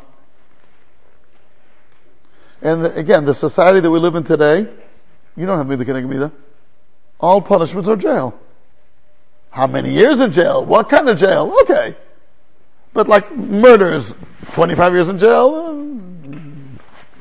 And 2.62 2.86
again, 2.86 3.26
the 3.26 3.34
society 3.34 3.80
that 3.80 3.90
we 3.90 3.98
live 3.98 4.14
in 4.14 4.24
today, 4.24 4.66
you 5.36 5.44
don't 5.44 5.58
have 5.58 5.66
Mida 5.66 5.84
Keneged 5.84 6.08
Mida. 6.08 6.32
All 7.20 7.42
punishments 7.42 7.88
are 7.88 7.96
jail. 7.96 8.34
How 9.50 9.66
many 9.66 9.92
years 9.92 10.20
in 10.20 10.32
jail? 10.32 10.64
What 10.64 10.88
kind 10.88 11.08
of 11.08 11.18
jail? 11.18 11.54
Okay. 11.62 11.96
But 12.94 13.08
like 13.08 13.34
murders, 13.36 14.14
25 14.52 14.92
years 14.94 15.08
in 15.10 15.18
jail, 15.18 15.74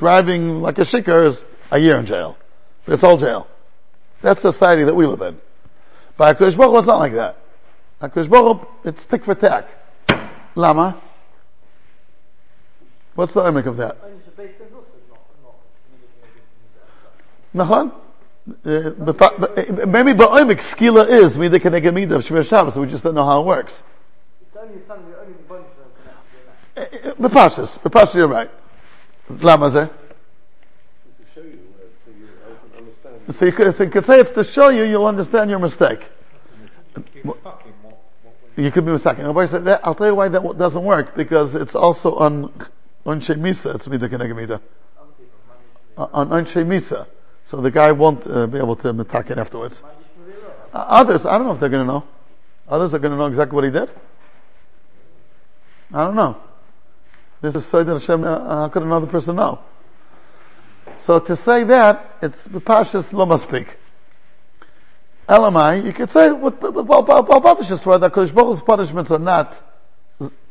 driving 0.01 0.61
like 0.61 0.79
a 0.79 0.85
shikar 0.85 1.29
is 1.29 1.45
a 1.71 1.79
year 1.79 1.97
in 1.99 2.07
jail. 2.07 2.37
It's 2.89 3.05
all 3.05 3.17
jail. 3.17 3.47
That's 4.23 4.43
the 4.43 4.51
society 4.51 4.83
that 4.85 4.95
we 4.95 5.07
live 5.07 5.21
in. 5.21 5.41
But 6.17 6.37
HaKadosh 6.37 6.57
Baruch 6.57 6.79
it's 6.79 6.87
not 6.89 6.99
like 6.99 7.13
that. 7.13 7.37
HaKadosh 8.03 8.29
Baruch 8.29 8.69
it's 8.85 9.07
tick 9.07 9.25
for 9.25 9.37
tack. 9.37 9.69
Lama? 10.57 11.01
What's 13.15 13.35
the 13.35 13.47
image 13.47 13.67
of 13.67 13.77
that? 13.77 13.99
Nachon? 17.55 17.93
Uh, 18.65 18.71
uh, 18.71 19.87
maybe 19.87 20.13
ba'omek 20.15 20.61
skila 20.61 21.09
is 21.09 21.37
mida 21.37 21.61
keneged 21.61 21.93
mida 21.93 22.17
of 22.17 22.27
Shemir 22.27 22.49
Shabbos, 22.49 22.77
we 22.77 22.87
just 22.87 23.05
don't 23.05 23.15
know 23.15 23.25
how 23.25 23.43
it 23.43 23.47
works. 23.47 23.83
It's 24.41 24.57
only 24.57 24.81
something, 24.89 25.13
only 25.21 25.35
the 25.35 25.43
bunch 25.43 25.67
of 25.67 25.77
them 25.77 25.91
can 26.03 26.87
actually 26.87 27.05
uh, 27.05 27.11
uh, 27.11 27.15
do 27.15 27.23
that. 27.23 27.31
Bepashas, 27.31 27.79
Bepashas, 27.81 28.15
you're 28.15 28.29
right. 28.29 28.51
Show 31.35 31.41
you, 31.43 31.59
uh, 33.29 33.33
so 33.33 33.45
you 33.45 33.53
could, 33.53 33.75
so 33.77 33.85
you 33.85 33.91
could 33.91 34.07
say 34.07 34.21
it's 34.21 34.33
to 34.33 34.45
show 34.45 34.71
you, 34.71 34.83
you'll 34.85 35.07
understand 35.07 35.51
your 35.51 35.59
mistake. 35.59 36.01
You 38.57 38.71
could 38.71 38.85
be 38.85 38.93
mistaken. 38.93 39.21
Everybody 39.23 39.49
said 39.49 39.65
that, 39.67 39.81
I'll 39.85 39.95
tell 39.95 40.09
you 40.09 40.15
why 40.15 40.29
that 40.29 40.59
doesn't 40.59 40.83
work, 40.83 41.15
because 41.15 41.55
it's 41.55 41.75
also 41.75 42.17
on, 42.17 42.53
on 43.07 43.21
Shemisa, 43.21 43.77
it's 43.77 43.87
mida 43.87 44.09
keneged 44.09 44.37
mida. 44.37 44.61
On, 45.97 46.33
on 46.33 46.45
Shemisa. 46.47 47.07
So 47.45 47.61
the 47.61 47.71
guy 47.71 47.93
won't 47.93 48.27
uh, 48.27 48.47
be 48.47 48.59
able 48.59 48.77
to 48.77 48.91
attack 48.91 49.31
it 49.31 49.39
afterwards. 49.39 49.81
Uh, 50.73 50.77
others, 50.77 51.25
I 51.25 51.39
don't 51.39 51.47
know 51.47 51.55
if 51.55 51.61
they're 51.61 51.69
to 51.69 51.85
know. 51.85 52.05
Others 52.69 52.95
are 52.95 52.99
to 52.99 53.09
know 53.09 53.27
exactly 53.27 53.55
what 53.55 53.65
he 53.65 53.71
did. 53.71 53.91
I 55.93 56.05
don't 56.05 56.15
know. 56.15 56.37
This 57.41 57.55
is 57.55 57.65
Sayyid 57.67 57.89
Hashem, 57.89 58.23
uh, 58.23 58.45
how 58.45 58.69
could 58.69 58.83
another 58.83 59.07
person 59.07 59.37
know? 59.37 59.61
So 61.01 61.19
to 61.21 61.37
say 61.37 61.65
that, 61.65 62.19
it's 62.21 62.47
Pashas 62.47 63.13
Loma 63.15 63.39
speak. 63.39 63.79
Elamai, 65.27 65.85
you 65.87 65.93
could 65.95 66.11
say, 66.11 66.31
what, 66.31 66.61
what, 66.61 66.75
what, 66.87 67.29
what, 67.29 67.59
that 67.59 68.13
Kodesh 68.13 68.35
Baruch 68.35 68.67
punishments 68.67 69.11
are 69.11 69.19
not 69.19 69.57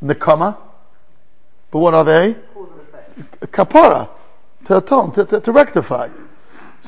Nekama, 0.03 0.57
but 1.69 1.79
what 1.79 1.93
are 1.93 2.05
they? 2.05 2.35
Kapara, 3.41 4.09
to 4.65 4.77
atone, 4.77 5.11
to, 5.11 5.25
to, 5.25 5.41
to 5.41 5.51
rectify. 5.51 6.09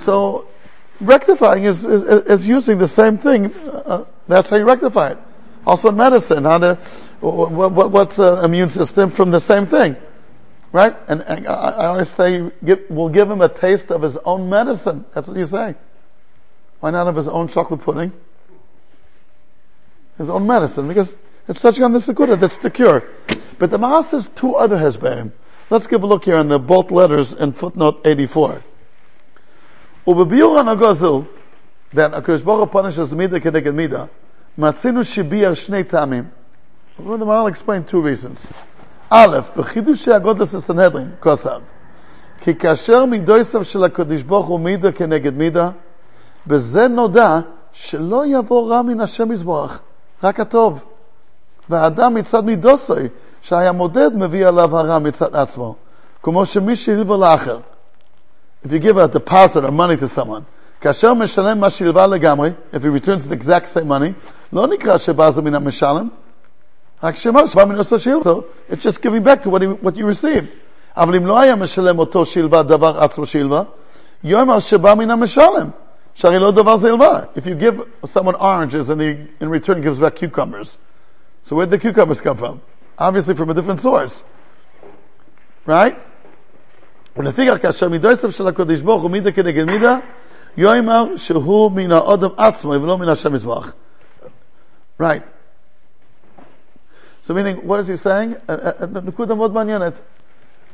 So, 0.04 0.48
rectifying 1.00 1.66
is, 1.66 1.86
is, 1.86 2.04
is 2.04 2.48
using 2.48 2.80
the 2.80 2.88
same 2.88 3.20
thing. 3.20 3.54
Uh, 3.54 4.06
that's 4.28 4.50
how 4.50 4.56
you 4.56 4.66
rectify 4.66 5.12
it. 5.12 5.18
Also 5.68 5.90
in 5.90 5.96
medicine, 5.96 6.46
how 6.46 6.58
to, 6.58 6.80
what, 7.22 7.72
what, 7.72 7.92
what's 7.92 8.16
the 8.16 8.44
immune 8.44 8.72
system 8.72 9.12
from 9.12 9.32
the 9.32 9.40
same 9.40 9.68
thing, 9.68 9.96
right? 10.72 10.96
And, 11.08 11.22
and 11.22 11.48
I, 11.48 11.52
I, 11.52 11.86
always 11.88 12.10
say, 12.10 12.52
give, 12.64 12.90
we'll 12.90 13.10
give 13.10 13.30
him 13.30 13.42
a 13.42 13.50
taste 13.50 13.92
of 13.92 14.02
his 14.02 14.18
own 14.18 14.50
medicine. 14.50 15.06
That's 15.14 15.28
what 15.28 15.38
you 15.38 15.46
say. 15.46 15.76
Why 16.80 16.90
not 16.90 17.08
of 17.08 17.16
his 17.16 17.28
own 17.28 17.48
chocolate 17.48 17.82
pudding? 17.82 18.12
His 20.18 20.30
own 20.30 20.48
medicine, 20.48 20.88
because 20.88 21.16
it's 21.48 21.62
touching 21.62 21.84
on 21.84 21.92
the 21.92 22.02
sakura 22.02 22.36
that's 22.38 22.58
the 22.58 22.70
cure. 22.70 23.04
But 23.60 23.70
the 23.70 23.78
Maas 23.78 24.10
says 24.10 24.30
two 24.36 24.56
other 24.56 24.78
Hezberim. 24.78 25.32
Let's 25.70 25.88
give 25.88 26.04
a 26.04 26.08
look 26.08 26.26
here 26.26 26.36
on 26.36 26.48
the 26.48 26.60
both 26.60 26.92
letters 26.92 27.34
in 27.34 27.54
footnote 27.54 28.02
84. 28.04 28.64
Ubebiur 30.08 31.28
that 31.94 32.12
HaKadosh 32.12 32.44
Baruch 32.44 32.72
punishes 32.72 33.10
Midah 33.10 33.42
Keneged 33.42 33.74
Midah, 33.74 34.10
Matzinu 34.58 35.04
Shibiyah 35.04 35.52
Shnei 35.52 35.84
Tamim, 35.84 36.32
well, 36.98 37.18
the 37.18 37.26
Maharal 37.26 37.50
explained 37.50 37.88
two 37.88 38.02
reasons. 38.02 38.46
Aleph, 39.10 39.54
b'chidushi 39.54 40.20
agodas 40.20 40.54
es 40.54 40.68
anedrin, 40.68 41.18
kosav. 41.18 41.62
Ki 42.42 42.54
kasher 42.54 43.06
midoisav 43.08 43.66
shel 43.66 43.90
HaKadosh 43.90 44.28
Baruch 44.28 44.46
Hu 44.46 44.58
keneged 44.92 45.36
mida, 45.36 45.76
b'ze 46.48 46.88
noda 46.92 47.46
שלא 47.74 48.24
יבוא 48.26 48.70
רע 48.70 48.82
מן 48.82 49.02
השם 49.02 49.32
יזבורך, 49.32 49.80
רק 50.24 50.40
הטוב. 50.40 50.84
והאדם 51.70 52.14
מצד 52.14 52.46
מידוסוי, 52.46 53.08
שהיה 53.42 53.72
מודד, 53.72 54.16
מביא 54.16 54.48
עליו 54.48 54.78
הרע 54.78 55.00
מצד 55.00 55.36
עצמו. 55.36 55.76
כמו 56.24 56.46
שמי 56.46 56.76
שהלווה 56.76 57.18
לאחר. 57.18 57.60
If 58.66 58.72
you 58.72 58.80
give 58.80 58.98
a 58.98 59.08
deposit 59.08 59.64
or 59.64 59.72
money 59.72 59.98
to 59.98 60.08
someone, 60.08 60.44
כאשר 60.82 61.14
משלם 61.14 61.60
מה 61.60 61.70
שהלווה 61.70 62.06
if 62.74 62.84
he 62.84 62.90
returns 62.90 63.28
the 63.28 63.34
exact 63.34 63.68
same 63.74 63.88
money, 63.88 64.14
לא 64.54 64.68
נקרא 64.68 64.98
שבא 64.98 65.30
זה 65.30 65.42
מן 65.42 65.56
המשלם, 65.56 66.10
So, 67.03 68.47
it's 68.69 68.83
just 68.83 69.03
giving 69.03 69.23
back 69.23 69.43
to 69.43 69.51
what, 69.51 69.63
he, 69.63 69.69
what 69.69 69.97
you 69.97 70.07
received. 70.07 70.49
אבל 70.97 71.15
אם 71.15 71.27
לא 71.27 71.41
היה 71.41 71.57
משלם 71.57 71.99
אותו 71.99 72.25
שהלווה 72.25 72.63
דבר 72.63 72.99
עצמו 72.99 73.27
שהלווה, 73.27 73.63
יאמר 74.25 74.59
שבא 74.59 74.95
מן 74.95 75.11
המשלם. 75.11 75.71
שהרי 76.15 76.39
לא 76.39 76.51
דבר 76.51 76.77
זה 76.77 76.89
הלווה. 76.89 77.21
If 77.37 77.47
you 77.47 77.55
give 77.55 77.81
someone 78.07 78.35
oranges 78.35 78.89
and 78.89 79.01
he 79.01 79.27
in 79.41 79.51
return 79.51 79.83
gives 79.83 79.99
back 79.99 80.17
cucumbers, 80.17 80.79
so 81.45 81.57
where 81.57 81.67
did 81.67 81.73
the 81.73 81.79
cucumbers 81.79 82.21
come 82.21 82.39
from? 82.39 82.61
Obviously 82.99 83.35
from 83.35 83.51
a 83.51 83.55
different 83.55 83.81
source. 83.81 84.23
Right? 85.67 85.97
ולפיכך 87.17 87.63
כאשר 87.63 87.89
מידויסף 87.89 88.31
של 88.31 88.47
הקדוש 88.47 88.81
ברוך 88.81 89.03
הוא 89.03 89.11
מידה 89.11 89.33
כנגד 89.33 89.65
מידה, 89.65 89.95
יאמר 90.57 91.17
שהוא 91.17 91.73
מן 91.73 91.93
האדם 91.93 92.29
עצמו 92.37 92.71
ולא 92.71 92.99
מן 92.99 93.09
השם 93.09 93.35
יזבח. 93.35 93.73
Right. 95.03 95.23
So 97.32 97.36
meaning, 97.36 97.66
what 97.66 97.80
is 97.80 97.88
he 97.88 97.96
saying? 97.96 98.36
Uh, 98.50 98.52
uh, 98.52 98.88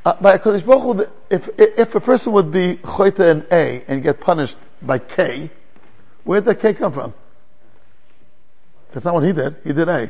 uh, 0.07 0.13
by 0.19 0.33
a 0.33 0.39
Kodesh 0.39 0.65
Baruch 0.65 1.07
if, 1.29 1.49
if 1.55 1.93
a 1.93 1.99
person 1.99 2.33
would 2.33 2.51
be 2.51 2.77
choyte 2.77 3.19
in 3.19 3.45
A 3.51 3.83
and 3.87 4.01
get 4.01 4.19
punished 4.19 4.57
by 4.81 4.97
K, 4.97 5.51
where 6.23 6.41
did 6.41 6.45
that 6.47 6.59
K 6.59 6.73
come 6.73 6.93
from? 6.93 7.13
That's 8.91 9.05
not 9.05 9.13
what 9.13 9.23
he 9.23 9.33
did. 9.33 9.57
He 9.63 9.71
did 9.71 9.87
A. 9.87 10.09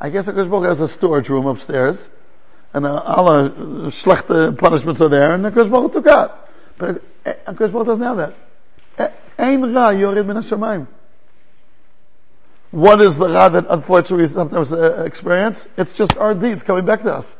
I 0.00 0.08
guess 0.08 0.24
Kodesh 0.24 0.50
Baruch 0.50 0.70
has 0.70 0.80
a 0.80 0.88
storage 0.88 1.28
room 1.28 1.44
upstairs, 1.44 1.98
and 2.72 2.86
all 2.86 3.26
the 3.26 3.90
schlechte 3.90 4.56
punishments 4.56 5.02
are 5.02 5.10
there, 5.10 5.34
and 5.34 5.44
Kodesh 5.44 5.70
Baruch 5.70 5.92
took 5.92 6.06
out. 6.06 6.48
But 6.78 7.02
Kodesh 7.26 7.72
Baruch 7.72 7.88
doesn't 7.88 8.04
have 8.04 8.16
that. 8.96 9.18
Ein 9.38 9.74
ra 9.74 9.92
min 9.92 10.36
ha 10.36 10.86
what 12.70 13.00
is 13.00 13.16
the 13.16 13.28
ra 13.28 13.48
that 13.48 13.66
unfortunately 13.68 14.26
we 14.26 14.32
sometimes 14.32 14.72
uh, 14.72 15.02
experience? 15.04 15.66
It's 15.76 15.92
just 15.92 16.16
our 16.16 16.34
deeds 16.34 16.62
coming 16.62 16.84
back 16.84 17.02
to 17.02 17.14
us. 17.14 17.36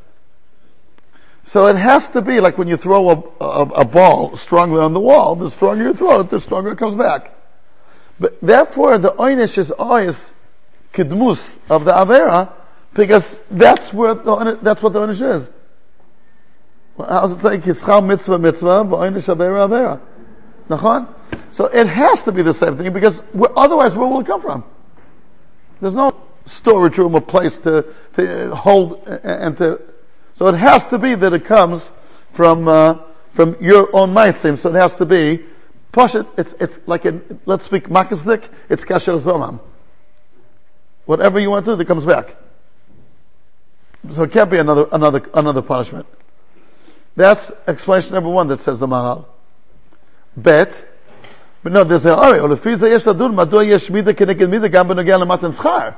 So 1.45 1.67
it 1.67 1.77
has 1.77 2.09
to 2.11 2.23
be 2.23 2.41
like 2.41 2.59
when 2.59 2.69
you 2.69 2.77
throw 2.77 3.11
a, 3.11 3.45
a, 3.45 3.63
a 3.81 3.85
ball 3.85 4.37
strongly 4.37 4.81
on 4.81 4.93
the 4.93 5.01
wall, 5.01 5.37
the 5.37 5.51
stronger 5.51 5.85
you 5.85 5.95
throw 5.95 6.21
it, 6.21 6.31
the 6.31 6.41
stronger 6.41 6.73
it 6.73 6.79
comes 6.79 6.97
back. 6.97 7.35
But 8.19 8.41
therefore 8.41 8.99
the 8.99 9.11
oynish 9.11 9.57
is 9.57 9.71
always 9.71 10.33
kidmus 10.93 11.59
of 11.69 11.85
the 11.85 11.93
avera, 11.93 12.53
because 12.95 13.41
that's 13.51 13.93
where 13.93 14.15
the, 14.15 14.59
that's 14.63 14.83
what 14.83 14.93
the 14.93 15.01
oynish 15.01 15.23
is. 15.23 15.49
How 16.99 17.27
does 17.27 17.39
it 17.39 17.41
say? 17.41 17.59
Kischal 17.59 18.05
mitzvah 18.05 18.39
mitzvah, 18.39 18.85
avera 18.85 20.01
avera. 20.69 21.09
So 21.53 21.65
it 21.67 21.87
has 21.87 22.23
to 22.23 22.33
be 22.33 22.43
the 22.43 22.55
same 22.55 22.77
thing 22.77 22.93
because 22.93 23.23
otherwise 23.57 23.97
where 23.97 24.07
will 24.07 24.21
it 24.21 24.27
come 24.27 24.41
from? 24.41 24.65
There's 25.81 25.95
no 25.95 26.13
storage 26.47 26.99
room 26.99 27.15
or 27.15 27.21
place 27.21 27.57
to, 27.59 27.87
to 28.17 28.55
hold 28.55 29.07
and 29.07 29.57
to, 29.59 29.81
so 30.35 30.49
it 30.49 30.57
has 30.57 30.85
to 30.87 30.99
be 30.99 31.15
that 31.15 31.33
it 31.33 31.45
comes 31.45 31.83
from, 32.33 32.69
uh, 32.69 32.99
from 33.35 33.57
your 33.61 33.95
own 33.95 34.13
maisim, 34.13 34.59
so 34.59 34.71
it 34.71 34.75
has 34.75 34.95
to 34.97 35.07
be, 35.07 35.45
push 35.93 36.15
it, 36.15 36.27
it's, 36.37 36.55
it's 36.61 36.77
like 36.87 37.05
in, 37.05 37.41
let's 37.47 37.65
speak 37.65 37.89
makasdik, 37.89 38.49
it's 38.69 38.85
kasher 38.85 39.21
zomam. 39.21 39.61
Whatever 41.07 41.41
you 41.41 41.51
want 41.51 41.65
to 41.67 41.75
do, 41.75 41.81
it 41.81 41.87
comes 41.87 42.05
back. 42.05 42.37
So 44.13 44.23
it 44.23 44.33
can't 44.33 44.51
be 44.51 44.59
another, 44.59 44.89
another, 44.93 45.29
another 45.35 45.63
punishment. 45.63 46.07
That's 47.17 47.51
explanation 47.67 48.15
number 48.15 48.31
one 48.31 48.49
that 48.49 48.63
says 48.63 48.79
the 48.79 48.87
Maharal. 48.87 49.27
Bet, 50.37 50.73
but 51.63 51.73
no, 51.73 51.85
they 51.85 51.99
say, 51.99 52.11
alright, 52.11 52.41
Olefisa 52.41 52.89
yesh 52.89 53.05
madua 53.05 53.67
yesh 53.67 53.91
mida 53.91 54.15
keneged 54.15 54.49
mida 54.49 54.69
gam 54.69 54.89
benogea 54.89 55.53
schar. 55.53 55.97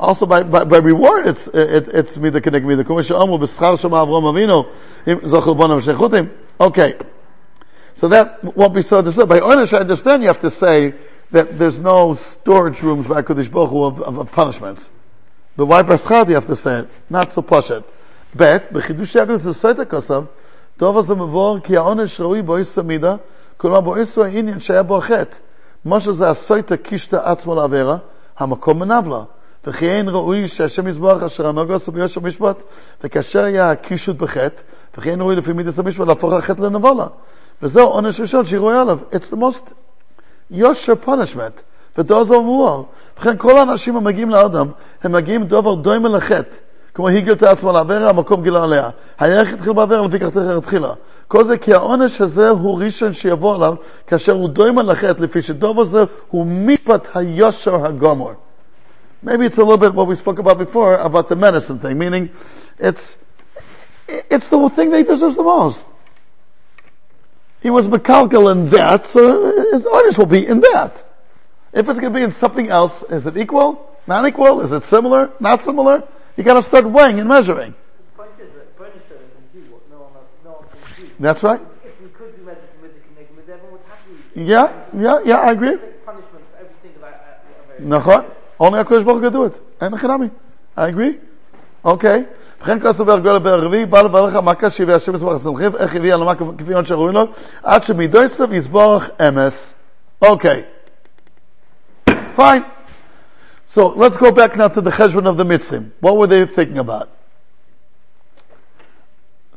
Also 0.00 0.26
by, 0.26 0.44
by, 0.44 0.64
by 0.64 0.78
reward, 0.78 1.26
it's, 1.26 1.48
it's 1.52 1.88
it's 1.88 2.16
mida 2.16 2.40
keneged 2.40 2.64
mida. 2.64 2.84
Kuma 2.84 3.02
she'omu 3.02 3.38
b'schar 3.38 3.78
shema 3.78 4.06
Avram 4.06 4.24
Avinu, 4.32 4.70
zochel 5.04 5.56
bonam 5.56 5.82
shechutim. 5.82 6.30
Okay. 6.58 6.96
So 7.96 8.08
that 8.08 8.42
won't 8.56 8.74
be 8.74 8.82
so 8.82 8.98
understood. 8.98 9.28
By 9.28 9.40
Ornish, 9.40 9.72
I 9.72 9.80
understand 9.80 10.22
you 10.22 10.28
have 10.28 10.40
to 10.40 10.50
say 10.50 10.94
that 11.32 11.58
there's 11.58 11.78
no 11.80 12.14
storage 12.14 12.80
rooms 12.80 13.06
by 13.06 13.22
Kudish 13.22 13.50
Baruch 13.50 13.72
of, 13.72 14.02
of, 14.02 14.18
of 14.18 14.32
punishments. 14.32 14.88
But 15.56 15.66
why 15.66 15.82
Paschal 15.82 16.24
do 16.24 16.30
you 16.30 16.36
have 16.36 16.46
to 16.46 16.56
say 16.56 16.80
it? 16.80 16.88
Not 17.10 17.32
so 17.32 17.42
poshet. 17.42 17.84
But 18.34 18.72
the 18.72 18.80
yagrus 18.80 19.46
is 19.46 19.56
soita 19.56 19.84
kosam, 19.84 20.28
dovas 20.78 21.06
ha-mavor 21.06 21.64
ki 21.64 21.74
ha-onesh 21.74 22.18
roi 22.18 22.42
bo 22.42 22.56
isa 22.56 22.82
כלומר 23.58 23.80
באיסו 23.80 24.24
העניין 24.24 24.60
שהיה 24.60 24.82
בו 24.82 24.96
החטא. 24.96 25.36
מה 25.84 26.00
שזה 26.00 26.28
הסויטה 26.28 26.76
קישתא 26.76 27.16
עצמו 27.16 27.54
לעבירה, 27.54 27.96
המקום 28.38 28.78
מנבלה. 28.78 29.22
וכי 29.66 29.90
אין 29.90 30.08
ראוי 30.08 30.48
שהשם 30.48 30.88
יזבח 30.88 31.22
אשר 31.22 31.48
הנוגע 31.48 31.74
עשו 31.74 31.92
ביושר 31.92 32.20
משפט, 32.20 32.62
וכאשר 33.04 33.44
היה 33.44 33.70
הקישוט 33.70 34.16
בחטא, 34.16 34.62
וכי 34.98 35.10
אין 35.10 35.20
ראוי 35.20 35.36
לפי 35.36 35.52
מידס 35.52 35.78
המשפט 35.78 36.06
להפוך 36.06 36.32
החטא 36.32 36.62
לנבולה. 36.62 37.06
וזהו 37.62 37.88
עונש 37.88 38.20
ראשון 38.20 38.44
שהיא 38.44 38.60
רואה 38.60 38.80
עליו. 38.80 38.98
It's 39.12 39.32
the 39.32 39.36
most 39.36 39.72
יושר 40.50 40.92
punishment. 41.04 41.60
ודוזר 41.98 42.40
מואר. 42.40 42.82
וכן 43.18 43.36
כל 43.36 43.58
האנשים 43.58 43.96
המגיעים 43.96 44.30
לאדם, 44.30 44.66
הם 45.02 45.12
מגיעים 45.12 45.44
דובר 45.44 45.74
דומה 45.74 46.08
לחטא. 46.08 46.54
כמו 46.97 47.07
היא 47.07 47.23
גילתה 47.23 47.51
עצמה 47.51 47.71
לעבירה, 47.71 48.09
המקום 48.09 48.43
גילה 48.43 48.63
עליה. 48.63 48.89
הירך 49.19 49.53
התחיל 49.53 49.73
בעבירה, 49.73 50.07
לפי 50.07 50.19
כך 50.19 50.27
תכף 50.27 50.57
התחילה. 50.57 50.93
כל 51.27 51.43
זה 51.43 51.57
כי 51.57 51.73
העונש 51.73 52.21
הזה 52.21 52.49
הוא 52.49 52.83
ראשון 52.83 53.13
שיבוא 53.13 53.55
עליו, 53.55 53.75
כאשר 54.07 54.33
הוא 54.33 54.49
דומה 54.49 54.83
לחטא, 54.83 55.21
לפי 55.21 55.41
שדובר 55.41 55.83
זה 55.83 56.03
הוא 56.29 56.45
משפט 56.45 57.07
היושר 57.15 57.85
הגומר. 57.85 58.31
Maybe 59.23 59.45
it's 59.45 59.57
a 59.57 59.63
little 59.63 59.77
bit 59.77 59.93
what 59.93 60.07
we 60.07 60.15
spoke 60.15 60.39
about 60.39 60.57
before, 60.57 60.95
about 60.97 61.29
the 61.29 61.35
medicine 61.35 61.79
thing, 61.79 61.97
meaning 61.97 62.29
it's, 62.77 63.15
it's 64.07 64.49
the 64.49 64.69
thing 64.75 64.89
that 64.89 64.97
he 64.97 65.03
deserves 65.03 65.37
the 65.37 65.43
most. 65.43 65.85
He 67.61 67.69
was 67.69 67.87
McCalcal 67.87 68.51
in 68.51 68.69
that, 68.71 69.07
so 69.07 69.21
his 69.71 69.87
honors 69.87 70.17
will 70.17 70.25
be 70.25 70.45
in 70.45 70.59
that. 70.59 71.01
If 71.71 71.87
it's 71.87 71.99
going 71.99 72.11
to 72.13 72.19
be 72.19 72.23
in 72.23 72.33
something 72.33 72.69
else, 72.69 72.93
is 73.09 73.25
it 73.25 73.37
equal? 73.37 73.89
Not 74.05 74.27
equal? 74.27 74.59
Is 74.59 74.73
it 74.73 74.83
similar? 74.83 75.31
Not 75.39 75.61
similar? 75.61 76.03
You 76.37 76.43
got 76.43 76.55
to 76.55 76.63
start 76.63 76.85
weighing 76.89 77.19
and 77.19 77.29
measuring. 77.29 77.73
The 77.73 78.17
point 78.17 78.31
is 78.39 78.49
that 78.55 78.77
Punisher 78.77 79.19
can 79.33 79.61
do 79.61 79.71
what 79.73 79.81
no 79.91 79.97
one 80.05 80.13
else, 80.19 80.31
no 80.43 80.51
one 80.51 80.65
can 80.69 81.05
do. 81.05 81.11
That's 81.19 81.43
right. 81.43 81.61
If 81.85 82.01
we 82.01 82.09
could 82.09 82.35
do 82.37 82.43
medical 82.43 82.67
with 82.81 82.93
the 82.95 83.01
connect 83.07 83.35
with 83.35 83.49
everyone 83.49 83.73
would 83.73 83.81
happily 83.87 84.49
Yeah, 84.51 84.85
yeah, 84.97 85.17
yeah, 85.25 85.47
I 85.47 85.51
agree. 85.51 85.77
take 85.77 86.05
punishment 86.05 86.43
for 86.51 86.57
every 86.61 86.75
single 86.81 87.03
uh, 87.03 87.07
uh, 87.07 87.99
נכון. 87.99 88.25
Only 88.59 88.83
HaKadosh 88.83 89.05
Baruch 89.05 89.23
Hu 89.23 89.29
can 89.29 89.33
do 89.33 89.43
it. 89.45 89.53
אין 89.81 89.97
חינמי. 89.97 90.29
I 90.77 90.81
agree. 90.89 91.17
אוקיי. 91.85 92.23
וכן 92.61 92.79
כוסו 92.79 93.05
בהרגול 93.05 93.39
ברביעי, 93.39 93.85
בא 93.85 94.01
לברך 94.01 94.35
המכה 94.35 94.69
שהביא 94.69 94.93
השם 94.93 95.15
יסבורך 95.15 95.41
הסמכיו, 95.41 95.77
איך 95.77 95.95
הביא 95.95 96.13
על 96.13 96.21
המכה 96.21 96.45
כפי 96.57 96.73
עונש 96.73 96.89
שראוי 96.89 97.13
לו, 97.13 97.27
עד 97.63 97.83
שמידו 97.83 98.23
יסב 98.23 98.53
יסבורך 98.53 99.09
אמס. 99.27 99.73
אוקיי. 100.21 100.63
Fine. 102.37 102.63
So 103.67 103.87
let's 103.87 104.17
go 104.17 104.31
back 104.31 104.55
now 104.55 104.67
to 104.67 104.81
the 104.81 104.91
cheshbon 104.91 105.27
of 105.27 105.37
the 105.37 105.43
Mitzrim. 105.43 105.91
What 105.99 106.17
were 106.17 106.27
they 106.27 106.45
thinking 106.45 106.77
about? 106.77 107.09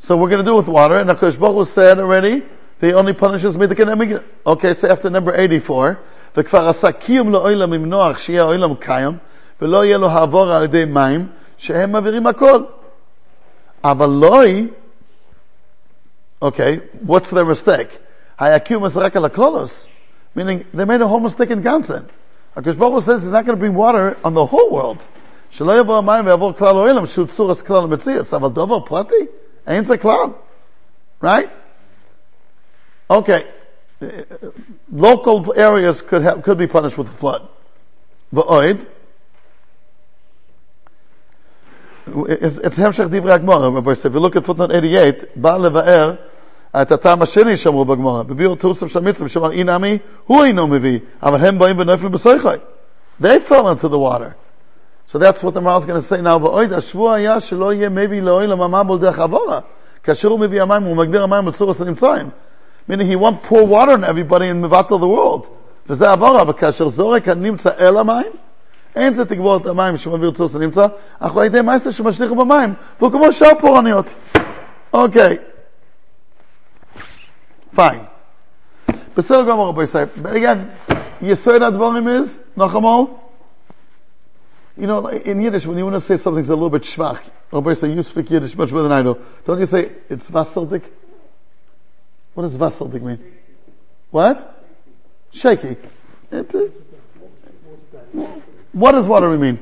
So 0.03 0.17
we're 0.17 0.29
going 0.29 0.45
to 0.45 0.51
do 0.51 0.57
with 0.57 0.69
water, 0.69 0.97
and 0.99 1.11
HaKadosh 1.11 1.39
Baruch 1.39 1.57
Hu 1.57 1.65
said 1.65 1.99
already, 1.99 2.43
the 2.79 2.93
only 2.93 3.13
punishes 3.13 3.57
midakin 3.57 3.89
emig. 3.89 4.23
Okay, 4.47 4.75
so 4.75 4.89
after 4.89 5.11
number 5.11 5.35
84, 5.35 5.99
וכבר 6.37 6.69
עשה 6.69 6.93
קיום 6.93 7.33
לעולם 7.33 7.73
עם 7.73 7.85
נוח, 7.85 8.19
שיהיה 8.19 8.43
העולם 8.43 8.75
קיים, 8.75 9.19
ולא 9.61 9.85
יהיה 9.85 9.99
לו 9.99 10.09
העבור 10.09 10.53
על 10.53 10.65
ידי 10.65 10.85
מים, 10.85 11.29
שהם 11.57 11.93
מעבירים 11.93 12.27
הכל. 12.27 12.63
אבל 13.85 14.09
לא 14.09 14.41
היא, 14.41 14.69
okay, 16.45 16.81
what's 17.07 17.31
their 17.31 17.45
mistake? 17.45 17.97
היה 18.39 18.59
קיום 18.59 18.85
הזה 18.85 19.01
רק 19.01 19.17
על 19.17 19.25
הקלולוס, 19.25 19.87
meaning 20.37 20.63
they 20.75 20.85
made 20.85 21.01
a 21.01 21.07
whole 21.07 21.21
mistake 21.21 21.51
in 21.51 21.63
Gansen. 21.63 22.05
הקדוש 22.57 22.77
ברוך 22.77 22.95
הוא 22.95 23.03
says 23.03 23.23
he's 23.23 23.33
not 23.33 23.45
going 23.45 23.57
to 23.57 23.61
bring 23.61 23.75
water 23.75 24.17
on 24.25 24.35
the 24.35 24.47
whole 24.47 24.71
world. 24.71 24.99
שלא 25.51 25.81
יבוא 25.81 25.99
המים 25.99 26.27
ויעבור 26.27 26.53
כלל 26.53 26.77
העולם, 26.77 27.07
שהוא 27.07 27.27
צורס 27.27 27.63
כלל 27.63 27.83
המציאס, 27.83 28.35
אבל 28.35 28.49
דבר 28.49 28.81
פרטי, 28.81 29.27
אין 29.67 29.85
זה 29.85 29.99
כלל. 29.99 30.31
Right? 31.23 31.49
Okay. 33.11 33.45
Local 34.93 35.53
areas 35.57 36.03
could 36.03 36.23
have, 36.23 36.43
could 36.43 36.59
be 36.59 36.67
punished 36.67 36.99
with 36.99 37.09
a 37.09 37.17
flood. 37.17 37.49
V'oid. 38.35 38.87
It's, 42.29 42.59
it's 42.59 42.79
המשך 42.79 43.05
דברי 43.11 43.33
הגמרא, 43.33 43.67
רבי 43.67 43.91
יוסף. 43.91 44.11
If 44.11 44.15
you 44.15 44.21
look 44.21 44.37
at 44.37 44.45
footnote 44.45 44.71
88, 44.71 45.25
בא 45.37 45.57
לבאר 45.57 46.15
את 46.76 46.92
הטעם 46.92 47.22
השני 47.22 47.58
שאמרו 47.58 47.86
בגמרא, 47.86 48.24
בביאור 48.24 48.56
תוסף 48.56 48.88
של 48.88 49.00
המצווה, 49.00 49.30
שאמר 49.30 49.52
אי 49.52 49.64
נמי, 49.64 49.98
הוא 50.26 50.44
אינו 50.44 50.68
מביא, 50.68 51.00
אבל 51.24 51.46
הם 51.46 51.60
באים 51.60 51.80
ונופלים 51.80 52.12
בסייחי. 52.12 52.56
They 53.22 53.40
fell 53.50 53.68
into 53.68 53.88
the 53.88 54.00
water. 54.00 54.36
So 55.08 55.18
that's 55.20 55.44
what 55.44 55.54
the 55.54 55.62
Maharal 55.62 55.80
is 55.80 55.86
going 55.86 56.02
to 56.02 56.08
say 56.08 56.22
now. 56.22 56.40
ואויד, 56.42 56.74
השבוע 56.74 57.14
היה 57.14 57.40
שלא 57.40 57.74
יהיה 57.74 57.90
מביא 57.90 58.22
לאוילם 58.22 58.62
המבול 58.62 59.00
דרך 59.00 59.20
עבורה. 59.20 59.60
כאשר 60.04 60.28
הוא 60.28 60.40
מביא 60.40 60.62
המים, 60.62 60.84
הוא 60.84 60.96
מגביר 60.96 61.24
המים 61.24 61.48
לצורס 61.48 61.82
הנמצאים. 61.82 62.30
meaning 62.90 63.08
he 63.08 63.16
won't 63.16 63.44
pour 63.44 63.66
water 63.66 63.92
on 63.92 64.04
everybody 64.04 64.48
and 64.48 64.62
מבטל 64.62 64.96
the 64.96 65.08
world. 65.08 65.48
וזה 65.90 66.12
עבורה, 66.12 66.44
וכאשר 66.48 66.88
זורק 66.88 67.28
הנמצא 67.28 67.70
אל 67.80 67.98
המים, 67.98 68.32
אין 68.96 69.14
זה 69.14 69.26
תגבור 69.26 69.58
את 69.58 69.66
המים 69.66 69.98
שמביא 69.98 70.28
לצורס 70.28 70.56
הנמצא, 70.56 70.88
אך 71.20 71.38
על 71.38 71.46
ידי 71.46 71.62
מעשה 71.62 71.92
שמשליכו 71.92 72.36
במים, 72.36 72.74
והוא 73.00 73.12
כמו 73.12 73.32
שאר 73.32 73.52
פורעניות. 73.60 74.06
אוקיי. 74.94 75.38
Okay. 75.38 75.51
Fine. 77.74 78.08
But 79.16 79.26
again, 79.30 80.72
Yisrael 81.22 81.62
Advarim 81.62 82.22
is, 82.22 82.40
Nachamal, 82.58 83.20
you 84.78 84.88
know, 84.88 85.08
in 85.08 85.42
Yiddish, 85.42 85.66
when 85.66 85.78
you 85.78 85.86
want 85.86 86.02
to 86.02 86.08
say 86.08 86.22
something's 86.22 86.50
a 86.50 86.54
little 86.54 86.70
bit 86.70 86.84
schwach, 86.84 87.22
Rabbi 87.52 87.74
say, 87.74 87.92
you 87.92 88.04
speak 88.04 88.30
Yiddish 88.30 88.56
much 88.56 88.70
better 88.70 88.84
than 88.84 88.92
I 88.92 89.02
do. 89.04 89.18
Don't 89.46 89.60
you 89.60 89.66
say, 89.66 89.92
it's 90.10 90.30
vaseldik? 90.30 90.84
What 92.34 92.44
does 92.44 92.56
vaseldik 92.56 93.02
mean? 93.02 93.20
What? 94.10 94.66
Shaky. 95.32 95.76
What 98.72 98.92
does 98.94 99.08
watery 99.08 99.38
mean? 99.38 99.60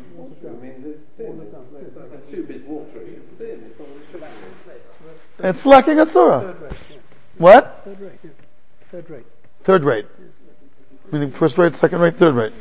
It's 5.41 5.65
lacking 5.65 5.99
a 5.99 6.05
tzurah. 6.05 6.55
What? 7.39 7.81
Third 7.85 7.99
rate. 7.99 8.19
Third 8.91 9.09
rate. 9.09 9.25
Third 9.63 9.83
rate. 9.83 10.05
Meaning 11.11 11.31
first 11.31 11.57
rate, 11.57 11.75
second 11.75 11.99
rate, 12.01 12.17
third 12.17 12.35
rate. 12.35 12.53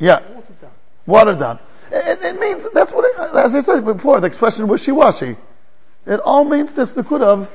Yeah. 0.00 0.20
Watered 0.20 0.60
down. 0.60 0.70
Watered 1.06 1.38
down. 1.38 1.58
It, 1.92 2.24
it 2.24 2.40
means, 2.40 2.66
that's 2.72 2.92
what 2.92 3.04
it, 3.04 3.34
as 3.36 3.54
I 3.54 3.62
said 3.62 3.84
before, 3.84 4.20
the 4.20 4.26
expression 4.26 4.66
wishy-washy. 4.66 5.36
It 6.06 6.20
all 6.20 6.44
means 6.44 6.72
this 6.72 6.90
the 6.92 7.02
good 7.02 7.22
of 7.22 7.48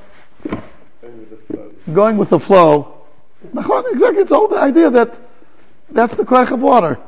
Going 1.93 2.17
with 2.17 2.29
the 2.29 2.39
flow. 2.39 3.05
the 3.53 3.63
flow. 3.63 3.81
Nachon, 3.81 3.93
Exactly, 3.93 4.21
it's 4.21 4.31
all 4.31 4.47
the 4.47 4.59
idea 4.59 4.89
that 4.91 5.15
that's 5.89 6.13
the 6.15 6.23
koich 6.23 6.51
of 6.51 6.61
water. 6.61 6.99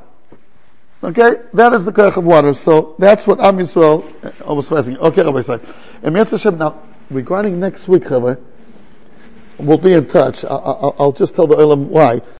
Okay, 1.04 1.36
that 1.54 1.74
is 1.74 1.86
the 1.86 1.92
koich 1.92 2.18
of 2.18 2.24
water. 2.24 2.54
So 2.54 2.96
that's 2.98 3.28
what 3.28 3.40
Am 3.40 3.58
Yisrael 3.58 4.04
uh, 4.50 4.54
was 4.54 4.68
facing. 4.68 4.98
Okay, 4.98 5.24
Rabbi 5.24 5.42
say. 5.42 5.60
And 6.02 6.16
now 6.58 6.82
regarding 7.10 7.60
next 7.60 7.88
week, 7.88 8.10
Rabbi, 8.10 8.36
we'll 9.60 9.78
be 9.78 9.94
in 9.94 10.08
touch. 10.08 10.44
I, 10.44 10.48
I, 10.48 10.90
I'll 11.00 11.12
just 11.12 11.36
tell 11.36 11.48
the 11.48 11.56
Olam 11.56 11.88
why. 11.88 12.22